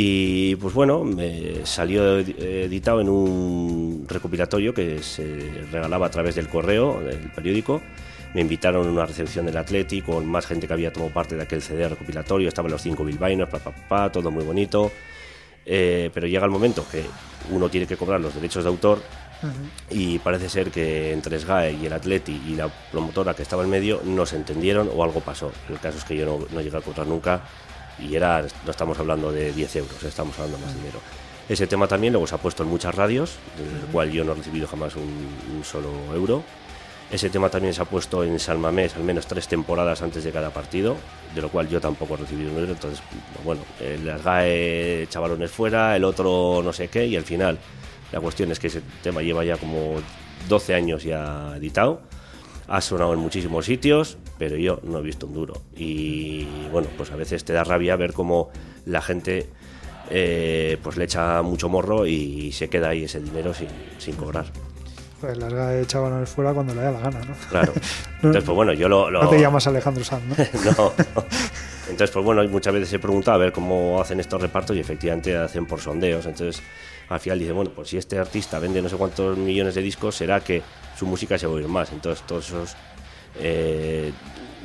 Y 0.00 0.54
pues 0.54 0.74
bueno, 0.74 1.02
me 1.02 1.66
salió 1.66 2.20
edi- 2.20 2.36
editado 2.40 3.00
en 3.00 3.08
un 3.08 4.06
recopilatorio 4.08 4.72
que 4.72 5.02
se 5.02 5.64
regalaba 5.72 6.06
a 6.06 6.10
través 6.12 6.36
del 6.36 6.46
correo 6.46 7.00
del 7.00 7.18
periódico. 7.34 7.82
Me 8.32 8.40
invitaron 8.40 8.86
a 8.86 8.90
una 8.92 9.06
recepción 9.06 9.46
del 9.46 9.56
Atleti 9.56 10.00
con 10.02 10.24
más 10.24 10.46
gente 10.46 10.68
que 10.68 10.72
había 10.72 10.92
tomado 10.92 11.12
parte 11.12 11.34
de 11.34 11.42
aquel 11.42 11.62
CD 11.62 11.88
recopilatorio. 11.88 12.46
Estaban 12.46 12.70
los 12.70 12.80
cinco 12.80 13.04
bilbaínos, 13.04 13.48
pa, 13.48 13.58
pa, 13.58 13.72
pa, 13.72 14.12
todo 14.12 14.30
muy 14.30 14.44
bonito. 14.44 14.92
Eh, 15.66 16.10
pero 16.14 16.28
llega 16.28 16.44
el 16.44 16.52
momento 16.52 16.86
que 16.88 17.02
uno 17.50 17.68
tiene 17.68 17.88
que 17.88 17.96
cobrar 17.96 18.20
los 18.20 18.36
derechos 18.36 18.62
de 18.62 18.70
autor 18.70 19.00
y 19.90 20.20
parece 20.20 20.48
ser 20.48 20.70
que 20.70 21.10
entre 21.12 21.40
SGAE 21.40 21.72
y 21.72 21.86
el 21.86 21.92
Atleti 21.92 22.40
y 22.46 22.54
la 22.54 22.68
promotora 22.92 23.34
que 23.34 23.42
estaba 23.42 23.64
en 23.64 23.70
medio 23.70 24.00
no 24.04 24.24
se 24.26 24.36
entendieron 24.36 24.88
o 24.94 25.02
algo 25.02 25.18
pasó. 25.20 25.50
El 25.68 25.80
caso 25.80 25.98
es 25.98 26.04
que 26.04 26.16
yo 26.16 26.24
no, 26.24 26.46
no 26.54 26.60
llegué 26.60 26.76
a 26.76 26.82
cobrar 26.82 27.08
nunca 27.08 27.42
y 27.98 28.14
era, 28.14 28.42
no 28.64 28.70
estamos 28.70 28.98
hablando 28.98 29.32
de 29.32 29.52
10 29.52 29.76
euros, 29.76 30.02
estamos 30.02 30.38
hablando 30.38 30.58
de 30.58 30.64
más 30.64 30.74
dinero. 30.74 31.00
Ese 31.48 31.66
tema 31.66 31.88
también 31.88 32.12
luego 32.12 32.26
se 32.26 32.34
ha 32.34 32.38
puesto 32.38 32.62
en 32.62 32.68
muchas 32.68 32.94
radios, 32.94 33.36
del 33.56 33.90
cual 33.90 34.10
yo 34.10 34.24
no 34.24 34.32
he 34.32 34.34
recibido 34.34 34.66
jamás 34.66 34.96
un, 34.96 35.28
un 35.56 35.64
solo 35.64 35.90
euro. 36.14 36.42
Ese 37.10 37.30
tema 37.30 37.48
también 37.48 37.72
se 37.72 37.80
ha 37.80 37.86
puesto 37.86 38.22
en 38.22 38.38
San 38.38 38.60
Mamés 38.60 38.94
al 38.94 39.02
menos 39.02 39.26
tres 39.26 39.48
temporadas 39.48 40.02
antes 40.02 40.24
de 40.24 40.30
cada 40.30 40.50
partido, 40.50 40.96
de 41.34 41.40
lo 41.40 41.48
cual 41.48 41.66
yo 41.66 41.80
tampoco 41.80 42.14
he 42.14 42.16
recibido 42.18 42.52
un 42.52 42.58
euro. 42.58 42.72
Entonces, 42.72 43.00
bueno, 43.44 43.62
el 43.80 44.10
SGAE 44.20 45.06
chavalones 45.08 45.50
fuera, 45.50 45.96
el 45.96 46.04
otro 46.04 46.60
no 46.62 46.72
sé 46.74 46.88
qué, 46.88 47.06
y 47.06 47.16
al 47.16 47.24
final 47.24 47.58
la 48.12 48.20
cuestión 48.20 48.50
es 48.50 48.58
que 48.58 48.66
ese 48.66 48.82
tema 49.02 49.22
lleva 49.22 49.42
ya 49.42 49.56
como 49.56 49.96
12 50.48 50.74
años 50.74 51.02
ya 51.02 51.56
editado, 51.56 52.02
ha 52.68 52.80
sonado 52.80 53.14
en 53.14 53.18
muchísimos 53.20 53.64
sitios, 53.66 54.18
pero 54.38 54.56
yo 54.56 54.80
no 54.84 54.98
he 54.98 55.02
visto 55.02 55.26
un 55.26 55.34
duro. 55.34 55.54
Y 55.76 56.46
bueno, 56.70 56.88
pues 56.96 57.10
a 57.10 57.16
veces 57.16 57.44
te 57.44 57.52
da 57.52 57.64
rabia 57.64 57.96
ver 57.96 58.12
cómo 58.12 58.50
la 58.84 59.00
gente 59.02 59.48
eh, 60.10 60.78
pues 60.82 60.96
le 60.96 61.04
echa 61.04 61.42
mucho 61.42 61.68
morro 61.68 62.06
y 62.06 62.52
se 62.52 62.68
queda 62.68 62.90
ahí 62.90 63.04
ese 63.04 63.20
dinero 63.20 63.52
sin, 63.54 63.68
sin 63.98 64.14
cobrar. 64.16 64.46
Pues 65.20 65.36
las 65.36 65.52
GAE 65.52 65.82
echaban 65.82 66.26
fuera 66.26 66.52
cuando 66.54 66.74
le 66.74 66.82
da 66.82 66.92
la 66.92 67.00
gana, 67.00 67.20
¿no? 67.20 67.34
Claro. 67.50 67.72
Entonces, 68.16 68.44
pues 68.44 68.54
bueno, 68.54 68.72
yo 68.72 68.88
lo... 68.88 69.10
lo- 69.10 69.22
No 69.24 69.28
te 69.30 69.40
llamas 69.40 69.66
Alejandro 69.66 70.04
Sanz, 70.04 70.22
¿no? 70.24 70.36
no, 70.64 70.70
no. 71.14 71.24
Entonces, 71.90 72.10
pues 72.10 72.24
bueno, 72.24 72.46
muchas 72.48 72.72
veces 72.74 72.92
he 72.92 72.98
preguntado 72.98 73.34
a 73.34 73.38
ver 73.38 73.52
cómo 73.52 74.00
hacen 74.00 74.20
estos 74.20 74.40
repartos 74.40 74.76
y 74.76 74.80
efectivamente 74.80 75.36
hacen 75.36 75.66
por 75.66 75.80
sondeos. 75.80 76.24
Entonces, 76.26 76.62
al 77.08 77.18
final 77.18 77.38
dice, 77.38 77.52
bueno, 77.52 77.70
pues 77.74 77.88
si 77.88 77.96
este 77.96 78.18
artista 78.18 78.58
vende 78.58 78.80
no 78.82 78.88
sé 78.88 78.96
cuántos 78.96 79.36
millones 79.38 79.74
de 79.74 79.82
discos, 79.82 80.14
será 80.14 80.40
que 80.40 80.62
su 80.98 81.06
música 81.06 81.38
se 81.38 81.46
va 81.46 81.52
a 81.52 81.56
oír 81.56 81.68
más. 81.68 81.92
Entonces, 81.92 82.26
todos 82.26 82.48
esos 82.48 82.76
eh, 83.40 84.12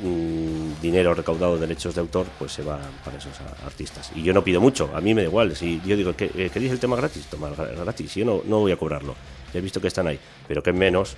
mm, 0.02 0.80
dinero 0.82 1.14
recaudado 1.14 1.54
de 1.54 1.60
derechos 1.66 1.94
de 1.94 2.00
autor, 2.00 2.26
pues 2.38 2.52
se 2.52 2.62
va 2.62 2.78
para 3.04 3.18
esos 3.18 3.32
artistas. 3.64 4.10
Y 4.14 4.22
yo 4.22 4.32
no 4.34 4.42
pido 4.42 4.60
mucho, 4.60 4.90
a 4.94 5.00
mí 5.00 5.14
me 5.14 5.22
da 5.22 5.28
igual. 5.28 5.54
Si 5.56 5.80
yo 5.86 5.96
digo, 5.96 6.14
que 6.16 6.26
eh, 6.34 6.50
¿queréis 6.52 6.72
el 6.72 6.78
tema 6.80 6.96
gratis? 6.96 7.26
Toma 7.26 7.50
gra- 7.50 7.74
gratis. 7.76 8.14
Yo 8.14 8.24
no, 8.24 8.42
no 8.44 8.60
voy 8.60 8.72
a 8.72 8.76
cobrarlo. 8.76 9.14
Ya 9.52 9.58
he 9.58 9.62
visto 9.62 9.80
que 9.80 9.88
están 9.88 10.06
ahí. 10.08 10.18
Pero 10.48 10.62
que 10.62 10.72
menos, 10.72 11.14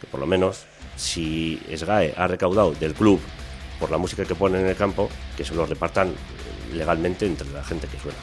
que 0.00 0.06
por 0.06 0.20
lo 0.20 0.26
menos, 0.26 0.64
si 0.96 1.60
SGAE 1.74 2.14
ha 2.16 2.26
recaudado 2.26 2.72
del 2.72 2.92
club 2.94 3.20
por 3.80 3.90
la 3.90 3.98
música 3.98 4.24
que 4.24 4.34
ponen 4.34 4.62
en 4.62 4.66
el 4.68 4.76
campo, 4.76 5.08
que 5.36 5.44
se 5.44 5.54
lo 5.54 5.64
repartan 5.64 6.12
legalmente 6.74 7.24
entre 7.26 7.48
la 7.50 7.64
gente 7.64 7.86
que 7.86 7.98
suena. 7.98 8.18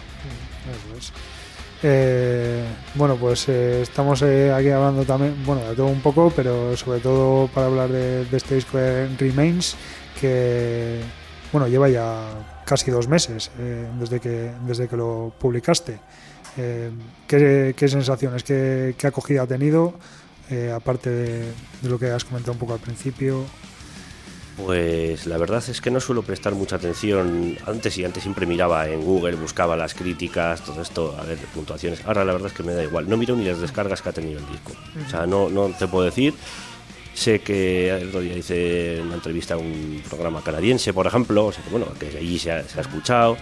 Es. 0.98 1.12
Eh, 1.88 2.66
bueno, 2.96 3.16
pues 3.16 3.48
eh, 3.48 3.84
estamos 3.84 4.24
eh, 4.24 4.52
aquí 4.52 4.70
hablando 4.70 5.06
también, 5.06 5.36
bueno, 5.46 5.70
de 5.70 5.76
todo 5.76 5.86
un 5.86 6.02
poco, 6.02 6.34
pero 6.36 6.76
sobre 6.76 7.00
todo 7.00 7.48
para 7.48 7.68
hablar 7.68 7.90
de, 7.92 8.26
este 8.32 8.56
disco 8.56 8.80
de 8.80 9.08
Remains, 9.20 9.76
que, 10.20 11.00
bueno, 11.52 11.68
lleva 11.68 11.88
ya 11.88 12.24
casi 12.66 12.90
dos 12.90 13.08
meses 13.08 13.52
eh, 13.60 13.88
desde, 14.00 14.20
que, 14.20 14.52
desde 14.66 14.88
que 14.88 14.98
lo 14.98 15.32
publicaste. 15.40 16.00
¿qué, 17.28 17.76
qué 17.78 17.88
sensaciones, 17.88 18.44
qué, 18.44 18.96
qué 18.98 19.06
acogida 19.06 19.44
ha 19.44 19.48
tenido, 19.48 19.94
aparte 20.74 21.12
de 21.12 21.54
lo 21.84 22.00
que 22.00 22.10
has 22.10 22.26
comentado 22.26 22.54
un 22.54 22.60
poco 22.60 22.74
al 22.74 22.80
principio? 22.80 23.44
Pues 24.58 25.28
la 25.28 25.38
verdad 25.38 25.62
es 25.68 25.82
que 25.82 25.92
no 25.92 26.00
suelo 26.00 26.24
prestar 26.24 26.54
mucha 26.56 26.78
atención. 26.78 27.58
Antes 27.66 27.98
y 27.98 28.06
antes 28.06 28.24
siempre 28.24 28.46
miraba 28.46 28.88
en 28.88 29.02
Google, 29.02 29.36
buscaba 29.36 29.76
las 29.76 29.94
críticas, 29.94 30.64
todo 30.64 30.82
esto, 30.82 31.16
a 31.20 31.24
ver 31.24 31.38
puntuaciones. 31.54 32.02
Ahora 32.06 32.24
la 32.24 32.32
verdad 32.32 32.48
es 32.48 32.54
que 32.54 32.64
me 32.64 32.74
da 32.74 32.84
igual. 32.84 33.10
No 33.10 33.18
miro 33.18 33.36
ni 33.36 33.44
las 33.46 33.60
descargas 33.60 34.02
que 34.02 34.10
ha 34.10 34.14
tenido 34.14 34.40
el 34.40 34.48
disco. 34.48 34.72
O 35.06 35.10
sea, 35.10 35.26
no, 35.26 35.50
no 35.50 35.70
te 35.78 35.88
puedo 35.88 36.06
decir. 36.06 36.34
Sé 37.14 37.40
que 37.40 37.90
el 37.90 38.10
otro 38.10 38.22
día 38.22 38.38
hice 38.38 39.00
una 39.02 39.16
entrevista 39.16 39.56
a 39.56 39.58
un 39.58 40.02
programa 40.10 40.42
canadiense, 40.42 40.94
por 40.94 41.08
ejemplo, 41.08 41.48
o 41.48 41.52
sea, 41.52 41.64
que, 41.64 41.70
bueno, 41.70 41.88
que 42.00 42.08
allí 42.18 42.40
se 42.40 42.52
ha, 42.52 42.60
escuchado. 42.60 43.38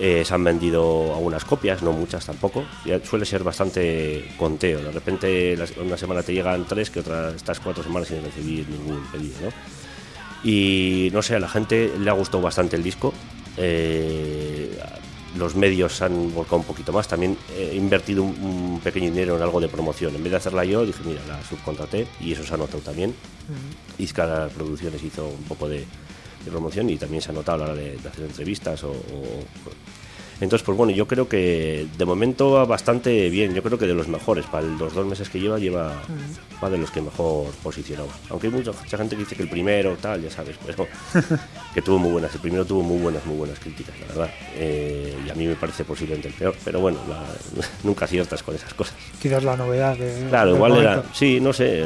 Eh, 0.00 0.24
se 0.24 0.32
han 0.32 0.44
vendido 0.44 1.12
algunas 1.14 1.44
copias, 1.44 1.82
no 1.82 1.92
muchas 1.92 2.26
tampoco. 2.26 2.64
Ya 2.84 3.04
suele 3.04 3.24
ser 3.24 3.42
bastante 3.42 4.28
conteo. 4.36 4.80
De 4.80 4.92
repente 4.92 5.56
una 5.80 5.96
semana 5.96 6.22
te 6.22 6.32
llegan 6.32 6.64
tres, 6.66 6.90
que 6.90 7.00
otras 7.00 7.34
estás 7.34 7.58
cuatro 7.58 7.82
semanas 7.82 8.08
sin 8.08 8.22
recibir 8.22 8.68
ningún 8.68 9.04
pedido, 9.10 9.34
¿no? 9.42 9.77
Y 10.44 11.10
no 11.12 11.22
sé, 11.22 11.34
a 11.34 11.40
la 11.40 11.48
gente 11.48 11.92
le 11.98 12.08
ha 12.10 12.12
gustado 12.12 12.42
bastante 12.42 12.76
el 12.76 12.82
disco. 12.82 13.12
Eh, 13.56 14.78
los 15.36 15.54
medios 15.54 16.00
han 16.02 16.32
volcado 16.34 16.56
un 16.58 16.64
poquito 16.64 16.92
más. 16.92 17.06
También 17.08 17.36
he 17.56 17.74
invertido 17.76 18.22
un, 18.22 18.30
un 18.40 18.80
pequeño 18.80 19.10
dinero 19.10 19.36
en 19.36 19.42
algo 19.42 19.60
de 19.60 19.68
promoción. 19.68 20.14
En 20.14 20.22
vez 20.22 20.30
de 20.30 20.36
hacerla 20.38 20.64
yo, 20.64 20.86
dije, 20.86 21.00
mira, 21.04 21.20
la 21.28 21.42
subcontraté 21.44 22.06
y 22.20 22.32
eso 22.32 22.44
se 22.44 22.54
ha 22.54 22.56
notado 22.56 22.78
también. 22.80 23.14
Izcara 23.98 24.48
Producciones 24.48 25.02
hizo 25.02 25.26
un 25.26 25.44
poco 25.44 25.68
de, 25.68 25.78
de 25.78 26.50
promoción 26.50 26.88
y 26.90 26.96
también 26.96 27.20
se 27.22 27.30
ha 27.30 27.34
notado 27.34 27.64
a 27.64 27.66
la 27.66 27.72
hora 27.72 27.82
de, 27.82 27.96
de 27.96 28.08
hacer 28.08 28.24
entrevistas 28.24 28.82
o, 28.84 28.90
o- 28.90 29.44
entonces, 30.40 30.64
pues 30.64 30.76
bueno, 30.78 30.92
yo 30.92 31.06
creo 31.08 31.28
que 31.28 31.86
de 31.98 32.04
momento 32.04 32.52
va 32.52 32.64
bastante 32.64 33.28
bien. 33.30 33.54
Yo 33.54 33.62
creo 33.62 33.78
que 33.78 33.86
de 33.86 33.94
los 33.94 34.08
mejores. 34.08 34.46
Para 34.46 34.66
los 34.66 34.94
dos 34.94 35.06
meses 35.06 35.28
que 35.28 35.40
lleva, 35.40 35.58
lleva 35.58 35.92
va 36.62 36.70
de 36.70 36.78
los 36.78 36.90
que 36.90 37.00
mejor 37.00 37.46
posicionados. 37.62 38.10
Aunque 38.30 38.46
hay 38.48 38.52
mucha, 38.52 38.72
mucha 38.72 38.96
gente 38.98 39.16
que 39.16 39.22
dice 39.22 39.34
que 39.36 39.42
el 39.42 39.48
primero, 39.48 39.96
tal, 40.00 40.22
ya 40.22 40.30
sabes, 40.30 40.56
pero 40.64 40.86
que 41.74 41.82
tuvo 41.82 41.98
muy 41.98 42.12
buenas. 42.12 42.34
El 42.34 42.40
primero 42.40 42.64
tuvo 42.64 42.82
muy 42.82 43.00
buenas, 43.00 43.24
muy 43.26 43.36
buenas 43.36 43.58
críticas, 43.58 43.94
la 44.00 44.06
verdad. 44.06 44.30
Eh, 44.56 45.16
y 45.26 45.30
a 45.30 45.34
mí 45.34 45.46
me 45.46 45.56
parece 45.56 45.84
posiblemente 45.84 46.28
el 46.28 46.34
peor. 46.34 46.54
Pero 46.64 46.80
bueno, 46.80 46.98
la- 47.08 47.24
nunca 47.82 48.04
aciertas 48.04 48.42
con 48.42 48.54
esas 48.54 48.72
cosas. 48.74 48.94
Quizás 49.20 49.42
la 49.42 49.56
novedad 49.56 49.96
de, 49.96 50.26
Claro, 50.28 50.54
igual 50.54 50.76
era. 50.76 51.02
Sí, 51.12 51.40
no 51.40 51.52
sé. 51.52 51.84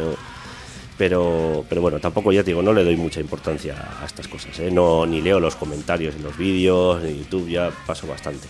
Pero, 1.02 1.64
pero 1.68 1.80
bueno, 1.80 1.98
tampoco 1.98 2.30
ya 2.30 2.44
te 2.44 2.50
digo, 2.52 2.62
no 2.62 2.72
le 2.72 2.84
doy 2.84 2.94
mucha 2.96 3.18
importancia 3.18 3.74
a 4.00 4.06
estas 4.06 4.28
cosas. 4.28 4.56
¿eh? 4.60 4.70
No, 4.70 5.04
ni 5.04 5.20
leo 5.20 5.40
los 5.40 5.56
comentarios 5.56 6.14
en 6.14 6.22
los 6.22 6.36
vídeos, 6.38 7.02
en 7.02 7.18
YouTube, 7.18 7.48
ya 7.48 7.72
paso 7.84 8.06
bastante. 8.06 8.46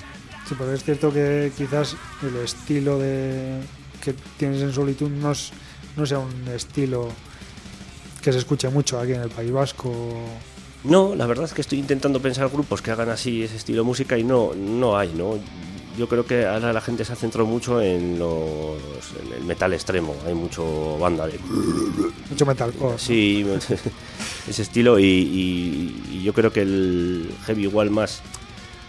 Sí, 0.47 0.55
pero 0.59 0.71
es 0.75 0.85
cierto 0.85 1.11
que 1.11 1.51
quizás 1.57 1.97
el 2.23 2.37
estilo 2.45 2.99
de 2.99 3.59
que 4.05 4.15
tienes 4.37 4.61
en 4.61 4.71
Solitud 4.71 5.09
no, 5.09 5.33
es- 5.33 5.51
no 5.97 6.05
sea 6.05 6.19
un 6.19 6.47
estilo 6.55 7.09
que 8.21 8.33
se 8.35 8.39
escuche 8.41 8.69
mucho 8.69 9.01
aquí 9.01 9.13
en 9.15 9.23
el 9.23 9.31
País 9.31 9.51
Vasco. 9.51 9.91
No, 10.85 11.15
la 11.15 11.25
verdad 11.27 11.47
es 11.47 11.55
que 11.55 11.63
estoy 11.63 11.79
intentando 11.79 12.21
pensar 12.21 12.51
grupos 12.51 12.83
que 12.83 12.91
hagan 12.91 13.09
así 13.09 13.43
ese 13.45 13.57
estilo 13.57 13.79
de 13.81 13.87
música 13.87 14.19
y 14.19 14.25
no, 14.25 14.51
no 14.55 14.99
hay, 14.99 15.11
¿no? 15.15 15.39
Yo 15.97 16.09
creo 16.09 16.25
que 16.25 16.47
ahora 16.47 16.73
la 16.73 16.81
gente 16.81 17.05
se 17.05 17.13
ha 17.13 17.17
centrado 17.17 17.47
mucho 17.47 17.81
en, 17.81 18.19
los, 18.19 18.79
en 19.25 19.33
el 19.35 19.45
metal 19.45 19.73
extremo. 19.73 20.15
Hay 20.27 20.35
mucho 20.35 20.99
banda 20.99 21.27
de. 21.27 21.39
Mucho 22.31 22.47
metal. 22.47 22.73
Sí, 22.97 23.47
ese 24.49 24.63
estilo. 24.63 24.99
Y, 24.99 25.05
y, 25.05 26.23
yo 26.23 26.33
creo 26.33 26.53
que 26.53 26.63
el 26.63 27.31
heavy 27.47 27.63
igual 27.65 27.91
más. 27.91 28.23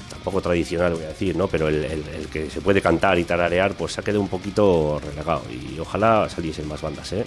Tampoco 0.09 0.41
tradicional, 0.41 0.93
voy 0.93 1.03
a 1.03 1.07
decir, 1.07 1.35
¿no? 1.35 1.47
Pero 1.47 1.67
el, 1.67 1.83
el, 1.83 2.27
que 2.31 2.49
se 2.49 2.61
puede 2.61 2.81
cantar 2.81 3.19
y 3.19 3.25
tararear, 3.25 3.73
pues 3.73 3.93
se 3.93 4.01
ha 4.01 4.03
quedado 4.03 4.21
un 4.21 4.29
poquito 4.29 5.01
relegado. 5.03 5.41
Y 5.51 5.77
ojalá 5.79 6.29
saliesen 6.29 6.67
más 6.67 6.81
bandas, 6.81 7.11
¿eh? 7.11 7.25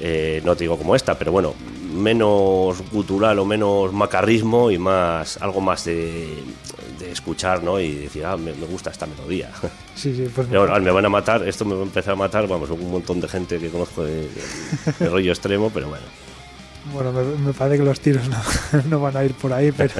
Eh, 0.00 0.42
no 0.44 0.54
te 0.54 0.64
digo 0.64 0.76
como 0.76 0.94
esta, 0.94 1.18
pero 1.18 1.32
bueno, 1.32 1.54
menos 1.94 2.82
gutural 2.92 3.38
o 3.38 3.44
menos 3.44 3.92
macarrismo 3.92 4.70
y 4.70 4.78
más 4.78 5.38
algo 5.38 5.60
más 5.60 5.84
de, 5.86 6.28
escuchar, 7.10 7.62
¿no? 7.62 7.80
Y 7.80 7.92
decir, 7.92 8.24
ah, 8.24 8.36
me, 8.36 8.52
gusta 8.52 8.90
esta 8.90 9.06
melodía. 9.06 9.50
Sí, 9.98 10.14
sí, 10.14 10.30
pues 10.32 10.48
me 10.48 10.58
van 10.92 11.04
a 11.04 11.08
matar, 11.08 11.42
esto 11.48 11.64
me 11.64 11.74
va 11.74 11.80
a 11.80 11.82
empezar 11.82 12.12
a 12.12 12.16
matar, 12.16 12.46
vamos, 12.46 12.70
un 12.70 12.88
montón 12.88 13.20
de 13.20 13.26
gente 13.26 13.58
que 13.58 13.68
conozco 13.68 14.04
de, 14.04 14.28
rollo 15.00 15.32
extremo, 15.32 15.70
pero 15.70 15.88
bueno. 15.88 16.04
Bueno, 16.92 17.12
me, 17.12 17.52
parece 17.52 17.78
que 17.78 17.84
los 17.84 17.98
tiros 17.98 18.22
no, 18.88 19.00
van 19.00 19.16
a 19.16 19.24
ir 19.24 19.34
por 19.34 19.52
ahí, 19.52 19.72
pero, 19.72 19.94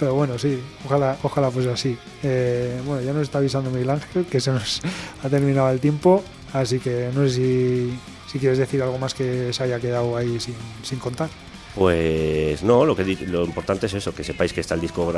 pero 0.00 0.14
bueno, 0.14 0.36
sí, 0.36 0.60
ojalá, 0.84 1.16
ojalá 1.22 1.50
pues 1.52 1.68
así. 1.68 1.96
Eh, 2.24 2.80
bueno, 2.84 3.02
ya 3.02 3.12
nos 3.12 3.22
está 3.22 3.38
avisando 3.38 3.70
Miguel 3.70 3.90
Ángel 3.90 4.26
que 4.26 4.40
se 4.40 4.50
nos 4.50 4.82
ha 5.22 5.28
terminado 5.28 5.70
el 5.70 5.78
tiempo, 5.78 6.24
así 6.52 6.80
que 6.80 7.10
no 7.14 7.22
sé 7.28 7.30
si 7.30 7.98
si 8.34 8.40
quieres 8.40 8.58
decir 8.58 8.82
algo 8.82 8.98
más 8.98 9.14
que 9.14 9.52
se 9.52 9.62
haya 9.62 9.78
quedado 9.78 10.16
ahí 10.16 10.40
sin, 10.40 10.98
contar. 10.98 11.30
Pues 11.74 12.62
no, 12.62 12.84
lo, 12.84 12.94
que, 12.94 13.04
lo 13.26 13.44
importante 13.44 13.86
es 13.86 13.94
eso, 13.94 14.14
que 14.14 14.22
sepáis 14.22 14.52
que 14.52 14.60
está 14.60 14.74
el 14.74 14.80
disco 14.80 15.12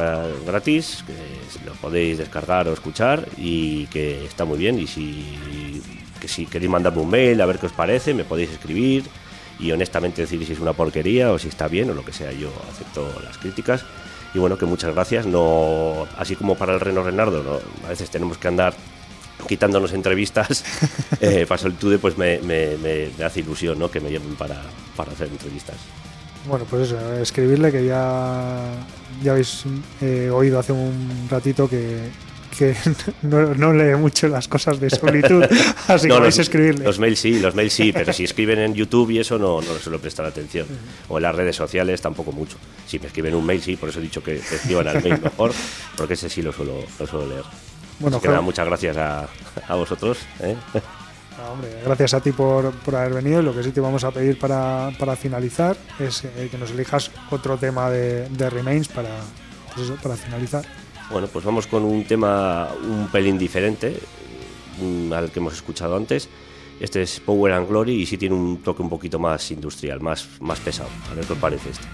gratis, 0.47 1.05
que 1.07 1.67
lo 1.67 1.75
podéis 1.75 2.17
descargar 2.17 2.67
o 2.69 2.73
escuchar 2.73 3.29
y 3.37 3.87
que 3.89 4.25
está 4.25 4.47
muy 4.47 4.59
bien. 4.59 4.79
Y 4.79 4.87
si, 4.87 5.83
que 6.19 6.29
si 6.29 6.47
queréis 6.47 6.71
mandarme 6.71 7.03
un 7.03 7.11
mail 7.11 7.41
a 7.43 7.47
ver 7.47 7.59
qué 7.59 7.67
os 7.67 7.73
parece, 7.73 8.15
me 8.15 8.25
podéis 8.25 8.51
escribir 8.51 9.05
y 9.59 9.71
honestamente 9.73 10.23
decir 10.23 10.45
si 10.47 10.53
es 10.53 10.61
una 10.61 10.73
porquería 10.73 11.33
o 11.33 11.39
si 11.39 11.49
está 11.49 11.69
bien 11.69 11.91
o 11.91 11.95
lo 11.95 12.05
que 12.05 12.13
sea, 12.13 12.33
yo 12.33 12.51
acepto 12.71 13.07
las 13.23 13.37
críticas. 13.37 13.85
Y 14.35 14.39
bueno, 14.39 14.59
que 14.59 14.67
muchas 14.67 14.95
gracias, 14.95 15.27
no 15.27 16.07
así 16.19 16.37
como 16.37 16.57
para 16.57 16.75
el 16.75 16.81
Reno 16.81 17.03
Renardo, 17.03 17.63
a 17.85 17.89
veces 17.89 18.11
tenemos 18.11 18.39
que 18.39 18.49
andar 18.49 18.75
quitándonos 19.47 19.93
entrevistas, 19.93 20.65
eh, 21.21 21.47
para 21.47 21.59
Solitude 21.59 21.99
pues 21.99 22.19
me, 22.19 22.39
hace 23.25 23.41
ilusión 23.41 23.79
¿no? 23.79 23.91
que 23.91 24.01
me 24.01 24.11
llamen 24.11 24.35
para, 24.37 24.63
hacer 25.11 25.29
entrevistas. 25.29 25.77
Bueno, 26.49 26.65
pues 26.69 26.89
eso, 26.89 27.15
escribirle 27.15 27.73
que 27.73 27.85
ya, 27.85 28.73
ya 29.23 29.33
habéis 29.33 29.65
eh, 30.01 30.31
oído 30.33 30.59
hace 30.59 30.73
un 30.73 31.27
ratito 31.29 31.69
que, 31.69 32.11
no, 33.23 33.73
lee 33.73 33.97
mucho 33.97 34.29
las 34.29 34.49
cosas 34.49 34.81
de 34.81 34.89
solitud, 34.89 35.45
así 35.89 36.09
que 36.09 36.19
vais 36.19 36.39
a 36.39 36.43
escribirle. 36.43 36.85
Los 36.85 36.99
mails 36.99 37.19
sí, 37.19 37.39
los 37.41 37.55
mails 37.55 37.73
sí, 37.73 37.93
pero 37.95 38.13
si 38.13 38.25
escriben 38.25 38.59
en 38.61 38.75
YouTube 38.75 39.11
y 39.11 39.19
eso 39.19 39.39
no, 39.39 39.61
no 39.61 39.75
suelo 39.75 39.99
prestar 39.99 40.27
atención. 40.27 40.67
O 41.09 41.19
en 41.19 41.23
las 41.23 41.35
redes 41.35 41.57
sociales 41.57 42.01
tampoco 42.01 42.33
mucho. 42.33 42.57
Si 42.87 42.99
me 42.99 43.07
escriben 43.07 43.35
un 43.35 43.45
mail 43.45 43.61
sí, 43.61 43.77
por 43.77 43.89
eso 43.89 43.99
he 43.99 44.03
dicho 44.03 44.23
que 44.23 44.37
escriban 44.37 44.89
al 44.89 45.03
mail 45.03 45.21
mejor, 45.21 45.53
porque 45.97 46.15
ese 46.15 46.29
sí 46.29 46.43
lo 46.43 46.53
suelo, 46.53 46.79
lo 46.99 47.07
suelo 47.07 47.27
leer. 47.27 47.45
Bueno, 47.99 48.21
muchas 48.43 48.67
gracias 48.67 48.97
a, 48.97 49.29
vosotros. 49.75 50.19
¿eh? 50.41 50.55
Gracias 51.85 52.15
a 52.15 52.21
ti 52.21 52.33
por, 52.33 52.73
haber 52.95 53.15
venido. 53.15 53.43
Lo 53.43 53.55
que 53.55 53.63
sí 53.63 53.73
te 53.73 53.81
vamos 53.81 54.05
a 54.05 54.11
pedir 54.11 54.39
para, 54.39 54.93
finalizar 55.17 55.77
es 55.99 56.25
eh, 56.25 56.49
que 56.51 56.59
nos 56.59 56.71
elijas 56.71 57.11
otro 57.31 57.57
tema 57.57 57.91
de, 57.91 58.51
Remains 58.51 58.89
para, 58.89 59.11
pues 59.75 59.91
para 60.03 60.17
finalizar. 60.17 60.65
Bueno, 61.11 61.29
pues 61.29 61.45
vamos 61.45 61.67
con 61.67 61.85
un 61.85 62.05
tema 62.05 62.69
un 62.83 63.09
pelín 63.09 63.39
diferente 63.39 63.99
al 65.13 65.31
que 65.31 65.39
hemos 65.39 65.55
escuchado 65.55 65.97
antes. 65.97 66.29
Este 66.79 67.03
es 67.03 67.21
Power 67.21 67.53
and 67.53 67.69
Glory 67.69 68.03
y 68.03 68.07
sí 68.07 68.19
tiene 68.19 68.35
un 68.35 68.59
toque 68.59 68.83
un 68.83 68.91
poquito 68.91 69.19
más 69.19 69.51
industrial, 69.51 70.01
más, 70.01 70.29
más 70.41 70.61
pesado. 70.61 70.91
A 71.11 71.15
ver 71.15 71.25
qué 71.25 71.33
os 71.33 71.39
parece 71.39 71.71
este. 71.71 71.87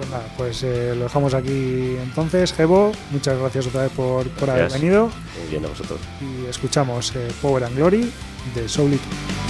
Pues 0.00 0.10
nada, 0.12 0.24
pues 0.38 0.62
eh, 0.62 0.94
lo 0.96 1.02
dejamos 1.04 1.34
aquí 1.34 1.96
entonces. 2.02 2.54
Gebo, 2.54 2.90
muchas 3.10 3.38
gracias 3.38 3.66
otra 3.66 3.82
vez 3.82 3.92
por, 3.92 4.26
por 4.30 4.48
haber 4.48 4.72
venido. 4.72 5.10
Muy 5.38 5.50
bien 5.50 5.62
a 5.66 5.68
vosotros. 5.68 6.00
Y 6.22 6.46
escuchamos 6.46 7.14
eh, 7.16 7.28
Power 7.42 7.64
and 7.64 7.76
Glory 7.76 8.10
de 8.54 8.66
Soulitude. 8.66 9.49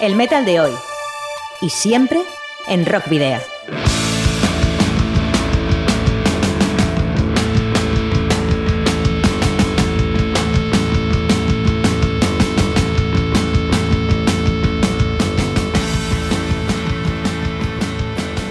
El 0.00 0.14
metal 0.14 0.44
de 0.44 0.60
hoy. 0.60 0.72
Y 1.60 1.68
siempre 1.68 2.22
en 2.68 2.86
Rock 2.86 3.08
Video. 3.08 3.38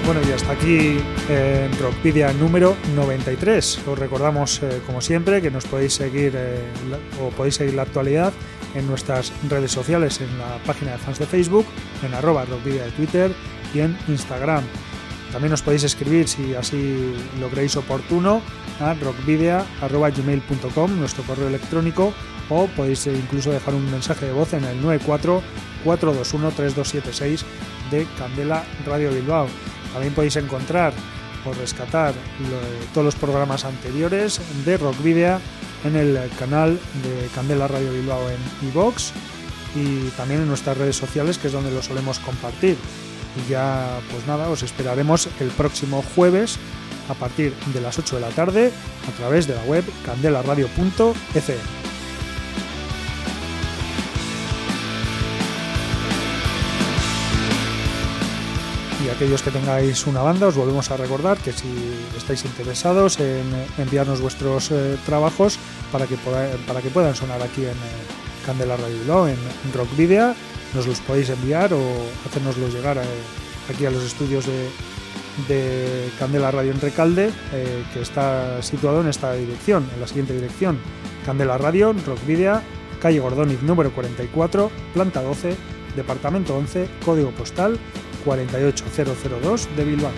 Bueno, 0.05 0.21
y 0.27 0.31
hasta 0.31 0.51
aquí 0.51 0.97
en 1.29 1.79
Rockpedia 1.79 2.33
número 2.33 2.75
93. 2.95 3.87
Os 3.87 3.97
recordamos, 3.97 4.61
eh, 4.61 4.81
como 4.85 5.01
siempre, 5.01 5.41
que 5.41 5.49
nos 5.51 5.65
podéis 5.65 5.93
seguir 5.93 6.33
eh, 6.35 6.59
o 7.21 7.29
podéis 7.29 7.55
seguir 7.55 7.73
la 7.73 7.83
actualidad 7.83 8.33
en 8.75 8.87
nuestras 8.87 9.31
redes 9.49 9.71
sociales, 9.71 10.21
en 10.21 10.37
la 10.37 10.57
página 10.65 10.91
de 10.93 10.97
fans 10.99 11.19
de 11.19 11.25
Facebook, 11.25 11.65
en 12.05 12.13
arroba 12.13 12.45
Rockpedia 12.45 12.85
de 12.85 12.91
Twitter 12.91 13.31
y 13.73 13.79
en 13.79 13.97
Instagram. 14.07 14.63
También 15.31 15.53
os 15.53 15.61
podéis 15.61 15.83
escribir, 15.83 16.27
si 16.27 16.55
así 16.55 17.13
lo 17.39 17.49
creéis 17.49 17.75
oportuno, 17.75 18.41
a 18.79 18.93
rockvidea.gmail.com, 18.95 20.99
nuestro 20.99 21.23
correo 21.23 21.47
electrónico, 21.47 22.13
o 22.49 22.65
podéis 22.67 23.05
eh, 23.07 23.13
incluso 23.13 23.51
dejar 23.51 23.75
un 23.75 23.91
mensaje 23.91 24.25
de 24.25 24.31
voz 24.31 24.53
en 24.53 24.63
el 24.63 24.81
94-421-3276 25.85 27.41
de 27.91 28.07
Candela 28.17 28.63
Radio 28.85 29.11
Bilbao. 29.11 29.47
También 29.93 30.13
podéis 30.13 30.35
encontrar 30.37 30.93
o 31.45 31.53
rescatar 31.53 32.13
lo- 32.49 32.91
todos 32.93 33.05
los 33.05 33.15
programas 33.15 33.65
anteriores 33.65 34.39
de 34.65 34.77
Rockvidea 34.77 35.39
en 35.83 35.95
el 35.95 36.19
canal 36.37 36.79
de 37.03 37.27
Candela 37.33 37.67
Radio 37.67 37.91
Bilbao 37.93 38.29
en 38.29 38.69
iVox 38.69 39.11
y 39.75 40.09
también 40.17 40.41
en 40.41 40.47
nuestras 40.47 40.77
redes 40.77 40.95
sociales, 40.95 41.37
que 41.37 41.47
es 41.47 41.53
donde 41.53 41.71
lo 41.71 41.81
solemos 41.81 42.19
compartir. 42.19 42.77
Y 43.37 43.49
ya, 43.49 43.99
pues 44.11 44.25
nada, 44.27 44.49
os 44.49 44.63
esperaremos 44.63 45.29
el 45.39 45.49
próximo 45.49 46.03
jueves 46.15 46.57
a 47.09 47.13
partir 47.13 47.53
de 47.73 47.81
las 47.81 47.97
8 47.99 48.15
de 48.15 48.21
la 48.21 48.29
tarde 48.29 48.71
a 49.07 49.17
través 49.17 49.47
de 49.47 49.55
la 49.55 49.63
web 49.63 49.83
candelaradio.fm. 50.05 51.88
y 59.03 59.09
aquellos 59.09 59.41
que 59.41 59.51
tengáis 59.51 60.07
una 60.07 60.21
banda 60.21 60.47
os 60.47 60.55
volvemos 60.55 60.91
a 60.91 60.97
recordar 60.97 61.37
que 61.37 61.53
si 61.53 61.67
estáis 62.17 62.43
interesados 62.45 63.19
en 63.19 63.45
enviarnos 63.77 64.21
vuestros 64.21 64.71
eh, 64.71 64.97
trabajos 65.05 65.57
para 65.91 66.05
que, 66.05 66.17
para 66.67 66.81
que 66.81 66.89
puedan 66.89 67.15
sonar 67.15 67.41
aquí 67.41 67.63
en 67.63 67.71
eh, 67.71 68.19
Candela 68.45 68.77
Radio 68.77 69.27
en, 69.27 69.37
Rock 69.73 69.95
Video, 69.95 70.33
nos 70.73 70.87
los 70.87 70.99
podéis 71.01 71.29
enviar 71.29 71.73
o 71.73 71.81
hacérnoslos 72.25 72.73
llegar 72.73 72.97
eh, 72.97 73.03
aquí 73.69 73.85
a 73.85 73.91
los 73.91 74.03
estudios 74.03 74.45
de, 74.45 74.69
de 75.47 76.09
Candela 76.19 76.51
Radio 76.51 76.71
en 76.71 76.81
Recalde, 76.81 77.31
eh, 77.53 77.83
que 77.93 78.01
está 78.01 78.61
situado 78.61 79.01
en 79.01 79.07
esta 79.07 79.33
dirección, 79.33 79.87
en 79.93 80.01
la 80.01 80.07
siguiente 80.07 80.33
dirección. 80.33 80.79
Candela 81.25 81.57
Radio, 81.57 81.93
Rock 82.05 82.25
Video, 82.25 82.61
calle 83.01 83.19
Gordóniz 83.19 83.61
número 83.61 83.91
44, 83.91 84.71
planta 84.93 85.21
12, 85.21 85.55
departamento 85.95 86.57
11, 86.57 86.87
código 87.05 87.31
postal 87.31 87.79
48002 88.25 89.75
de 89.75 89.83
Bilbao. 89.83 90.11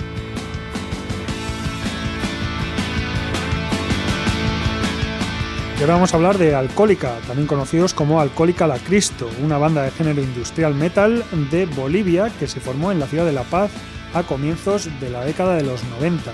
Y 5.81 5.83
ahora 5.83 5.95
vamos 5.95 6.13
a 6.13 6.17
hablar 6.17 6.37
de 6.37 6.53
Alcohólica, 6.53 7.17
también 7.25 7.47
conocidos 7.47 7.95
como 7.95 8.21
Alcohólica 8.21 8.67
La 8.67 8.77
Cristo, 8.77 9.27
una 9.43 9.57
banda 9.57 9.81
de 9.81 9.89
género 9.89 10.21
industrial 10.21 10.75
metal 10.75 11.23
de 11.49 11.65
Bolivia 11.65 12.31
que 12.39 12.47
se 12.47 12.59
formó 12.59 12.91
en 12.91 12.99
la 12.99 13.07
ciudad 13.07 13.25
de 13.25 13.31
La 13.31 13.41
Paz 13.41 13.71
a 14.13 14.21
comienzos 14.21 14.89
de 14.99 15.09
la 15.09 15.25
década 15.25 15.55
de 15.55 15.63
los 15.63 15.83
90. 15.99 16.31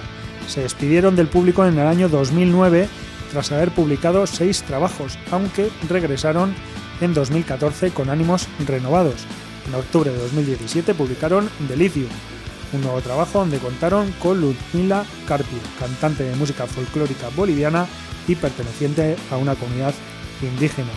Se 0.50 0.64
despidieron 0.64 1.16
del 1.16 1.28
público 1.28 1.66
en 1.66 1.80
el 1.80 1.88
año 1.88 2.10
2009 2.10 2.90
tras 3.32 3.54
haber 3.54 3.72
publicado 3.72 4.28
seis 4.28 4.64
trabajos, 4.64 5.18
aunque 5.32 5.70
regresaron 5.88 6.54
en 7.00 7.14
2014 7.14 7.92
con 7.92 8.10
ánimos 8.10 8.50
renovados. 8.68 9.26
En 9.68 9.76
octubre 9.76 10.12
de 10.12 10.18
2017 10.18 10.94
publicaron 10.94 11.50
Delicium, 11.68 12.10
un 12.74 12.82
nuevo 12.82 13.02
trabajo 13.02 13.40
donde 13.40 13.60
contaron 13.60 14.12
con 14.14 14.40
Ludmila 14.40 15.06
Carpio, 15.28 15.60
cantante 15.80 16.24
de 16.24 16.36
música 16.36 16.66
folclórica 16.68 17.30
boliviana 17.36 17.86
y 18.28 18.36
perteneciente 18.36 19.18
a 19.30 19.38
una 19.38 19.56
comunidad 19.56 19.94
indígena. 20.42 20.92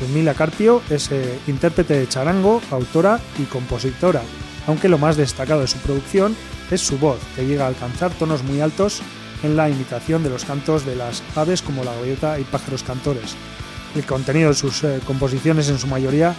Ludmila 0.00 0.34
Carpio 0.34 0.82
es 0.90 1.10
eh, 1.12 1.38
intérprete 1.46 1.94
de 1.94 2.08
charango, 2.08 2.60
autora 2.70 3.20
y 3.38 3.44
compositora, 3.44 4.22
aunque 4.66 4.88
lo 4.88 4.98
más 4.98 5.16
destacado 5.16 5.62
de 5.62 5.68
su 5.68 5.78
producción 5.78 6.36
es 6.70 6.80
su 6.80 6.98
voz, 6.98 7.18
que 7.36 7.46
llega 7.46 7.64
a 7.64 7.68
alcanzar 7.68 8.12
tonos 8.12 8.42
muy 8.42 8.60
altos 8.60 9.00
en 9.42 9.56
la 9.56 9.70
imitación 9.70 10.22
de 10.22 10.30
los 10.30 10.44
cantos 10.44 10.84
de 10.84 10.96
las 10.96 11.22
aves 11.36 11.62
como 11.62 11.84
la 11.84 11.94
gaviota 11.94 12.38
y 12.38 12.44
pájaros 12.44 12.82
cantores. 12.82 13.34
El 13.94 14.04
contenido 14.04 14.50
de 14.50 14.54
sus 14.54 14.84
eh, 14.84 15.00
composiciones, 15.06 15.68
en 15.68 15.78
su 15.78 15.86
mayoría 15.86 16.34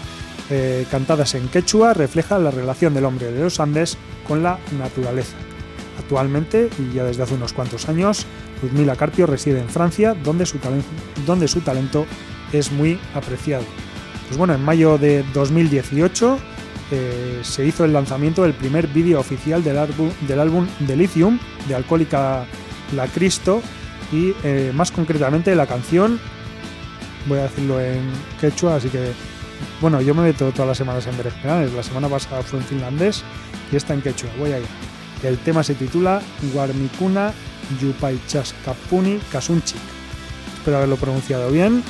eh, 0.52 0.86
cantadas 0.91 1.34
en 1.34 1.47
quechua, 1.47 1.93
refleja 1.95 2.38
la 2.38 2.52
relación 2.52 2.93
del 2.93 3.06
hombre 3.06 3.32
de 3.32 3.39
los 3.43 3.60
Andes 3.60 3.97
con 4.28 4.43
la 4.43 4.60
naturaleza. 4.78 5.36
Actualmente, 5.97 6.70
y 6.78 6.93
ya 6.95 7.04
desde 7.04 7.24
hace 7.24 7.34
unos 7.36 7.54
cuantos 7.54 7.88
años, 7.89 8.26
Ludmila 8.62 8.95
Carpio 8.95 9.26
reside 9.26 9.60
en 9.60 9.70
Francia, 9.70 10.14
donde 10.24 10.45
su, 10.45 10.58
talen- 10.60 10.84
donde 11.26 11.47
su 11.47 11.62
talento 11.62 12.06
es 12.52 12.72
muy 12.72 12.99
apreciado. 13.16 13.64
Pues 14.28 14.38
bueno, 14.38 14.54
en 14.54 14.64
mayo 14.64 14.97
de 14.97 15.24
2018 15.34 16.38
eh, 16.91 17.39
se 17.43 17.66
hizo 17.66 17.86
el 17.86 17.93
lanzamiento 17.93 18.43
del 18.43 18.54
primer 18.54 18.88
vídeo 18.88 19.20
oficial 19.20 19.64
del, 19.64 19.78
álbum- 19.78 20.12
del 20.28 20.39
álbum 20.39 20.68
Delicium 20.80 21.39
de 21.68 21.76
Alcohólica 21.76 22.45
La 22.95 23.08
Cristo 23.08 23.62
y 24.12 24.34
eh, 24.43 24.72
más 24.76 24.91
concretamente 24.91 25.56
la 25.56 25.68
canción, 25.68 26.20
voy 27.28 27.39
a 27.39 27.43
decirlo 27.43 27.80
en 27.80 28.02
quechua, 28.41 28.76
así 28.76 28.89
que 28.89 29.12
bueno, 29.82 30.00
yo 30.00 30.14
me 30.14 30.22
meto 30.22 30.52
todas 30.52 30.68
las 30.68 30.78
semanas 30.78 31.08
en 31.08 31.18
berenjenales, 31.18 31.74
la 31.74 31.84
semana 31.84 32.08
pasada 32.08 32.44
fue 32.44 32.60
en 32.60 32.66
finlandés 32.66 33.24
y 33.72 33.76
esta 33.76 33.94
en 33.94 34.02
quechua, 34.02 34.30
voy 34.38 34.54
allá. 34.54 34.68
El 35.24 35.38
tema 35.40 35.64
se 35.64 35.74
titula 35.76 36.22
Guarmicuna 36.54 37.34
Yupaichaskapuni 37.82 39.20
Kasunchik. 39.32 39.82
Espero 40.58 40.78
haberlo 40.78 40.98
pronunciado 40.98 41.50
bien. 41.52 41.84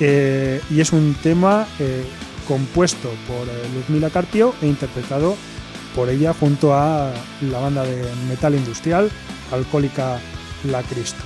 Eh, 0.00 0.60
y 0.70 0.80
es 0.80 0.92
un 0.92 1.14
tema 1.22 1.66
eh, 1.78 2.04
compuesto 2.48 3.10
por 3.28 3.48
eh, 3.48 3.68
Luzmila 3.74 4.10
Carpio 4.10 4.54
e 4.60 4.66
interpretado 4.66 5.36
por 5.94 6.08
ella 6.08 6.34
junto 6.34 6.74
a 6.74 7.12
la 7.42 7.58
banda 7.60 7.84
de 7.84 8.02
metal 8.28 8.56
industrial 8.56 9.08
Alcohólica 9.52 10.18
La 10.64 10.82
Cristo. 10.82 11.22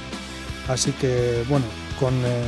Así 0.68 0.92
que 0.92 1.44
bueno, 1.48 1.64
con 2.00 2.14
eh, 2.24 2.42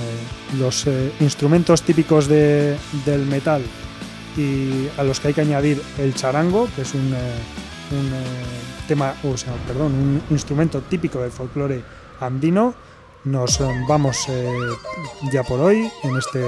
los 0.58 0.86
eh, 0.86 1.12
instrumentos 1.20 1.82
típicos 1.82 2.26
de- 2.28 2.76
del 3.04 3.26
metal 3.26 3.62
y 4.36 4.88
a 4.96 5.02
los 5.02 5.18
que 5.20 5.28
hay 5.28 5.34
que 5.34 5.40
añadir 5.40 5.82
el 5.98 6.14
charango, 6.14 6.68
que 6.76 6.82
es 6.82 6.94
un, 6.94 7.12
eh, 7.14 7.96
un, 7.98 8.06
eh, 8.06 8.22
tema, 8.86 9.14
o 9.24 9.36
sea, 9.36 9.52
perdón, 9.66 9.92
un 9.94 10.22
instrumento 10.30 10.80
típico 10.82 11.20
del 11.20 11.30
folclore 11.32 11.82
andino, 12.20 12.74
nos 13.24 13.60
eh, 13.60 13.64
vamos 13.88 14.16
eh, 14.28 14.48
ya 15.32 15.42
por 15.42 15.60
hoy 15.60 15.90
en 16.04 16.16
este 16.16 16.42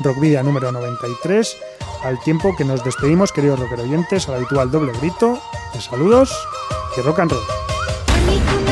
Rock 0.00 0.20
Video 0.20 0.42
número 0.42 0.72
93, 0.72 1.56
al 2.04 2.20
tiempo 2.22 2.54
que 2.56 2.64
nos 2.64 2.84
despedimos, 2.84 3.32
queridos 3.32 3.60
rocker 3.60 3.80
oyentes, 3.80 4.28
al 4.28 4.34
habitual 4.36 4.70
doble 4.70 4.92
grito 5.00 5.40
de 5.72 5.80
saludos 5.80 6.32
y 6.96 7.00
rock 7.00 7.20
and 7.20 7.30
roll. 7.32 8.63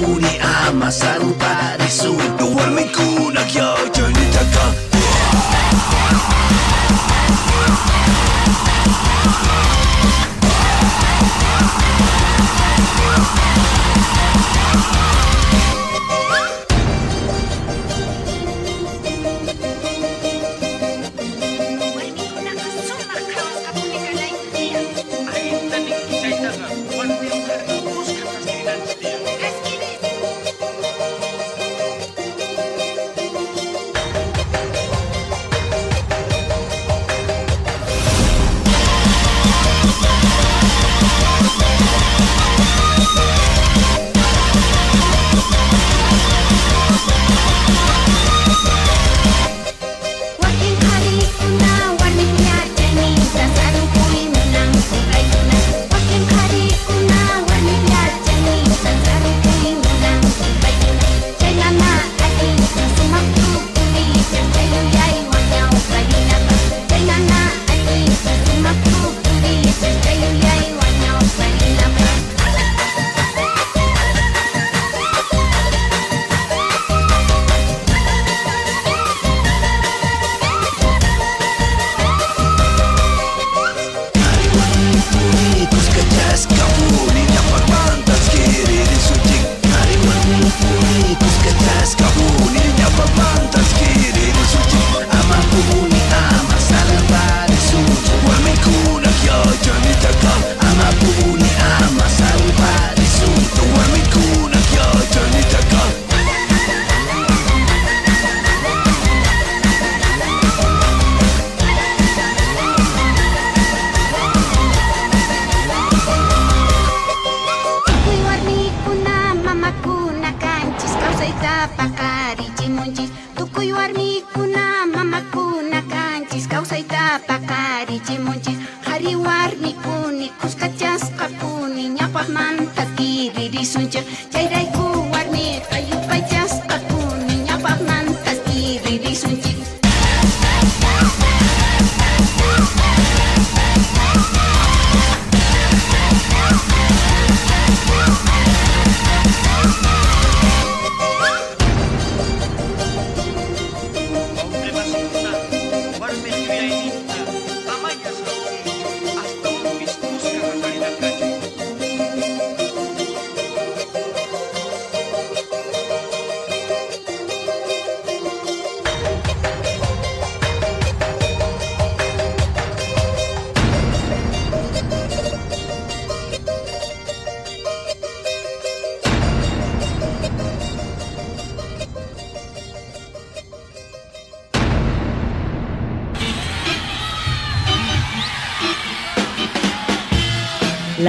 우리 0.00 0.26
아마 0.40 0.90
사랑 0.90 1.36
빠를 1.38 1.88
수 1.88 2.08
You 2.98 3.07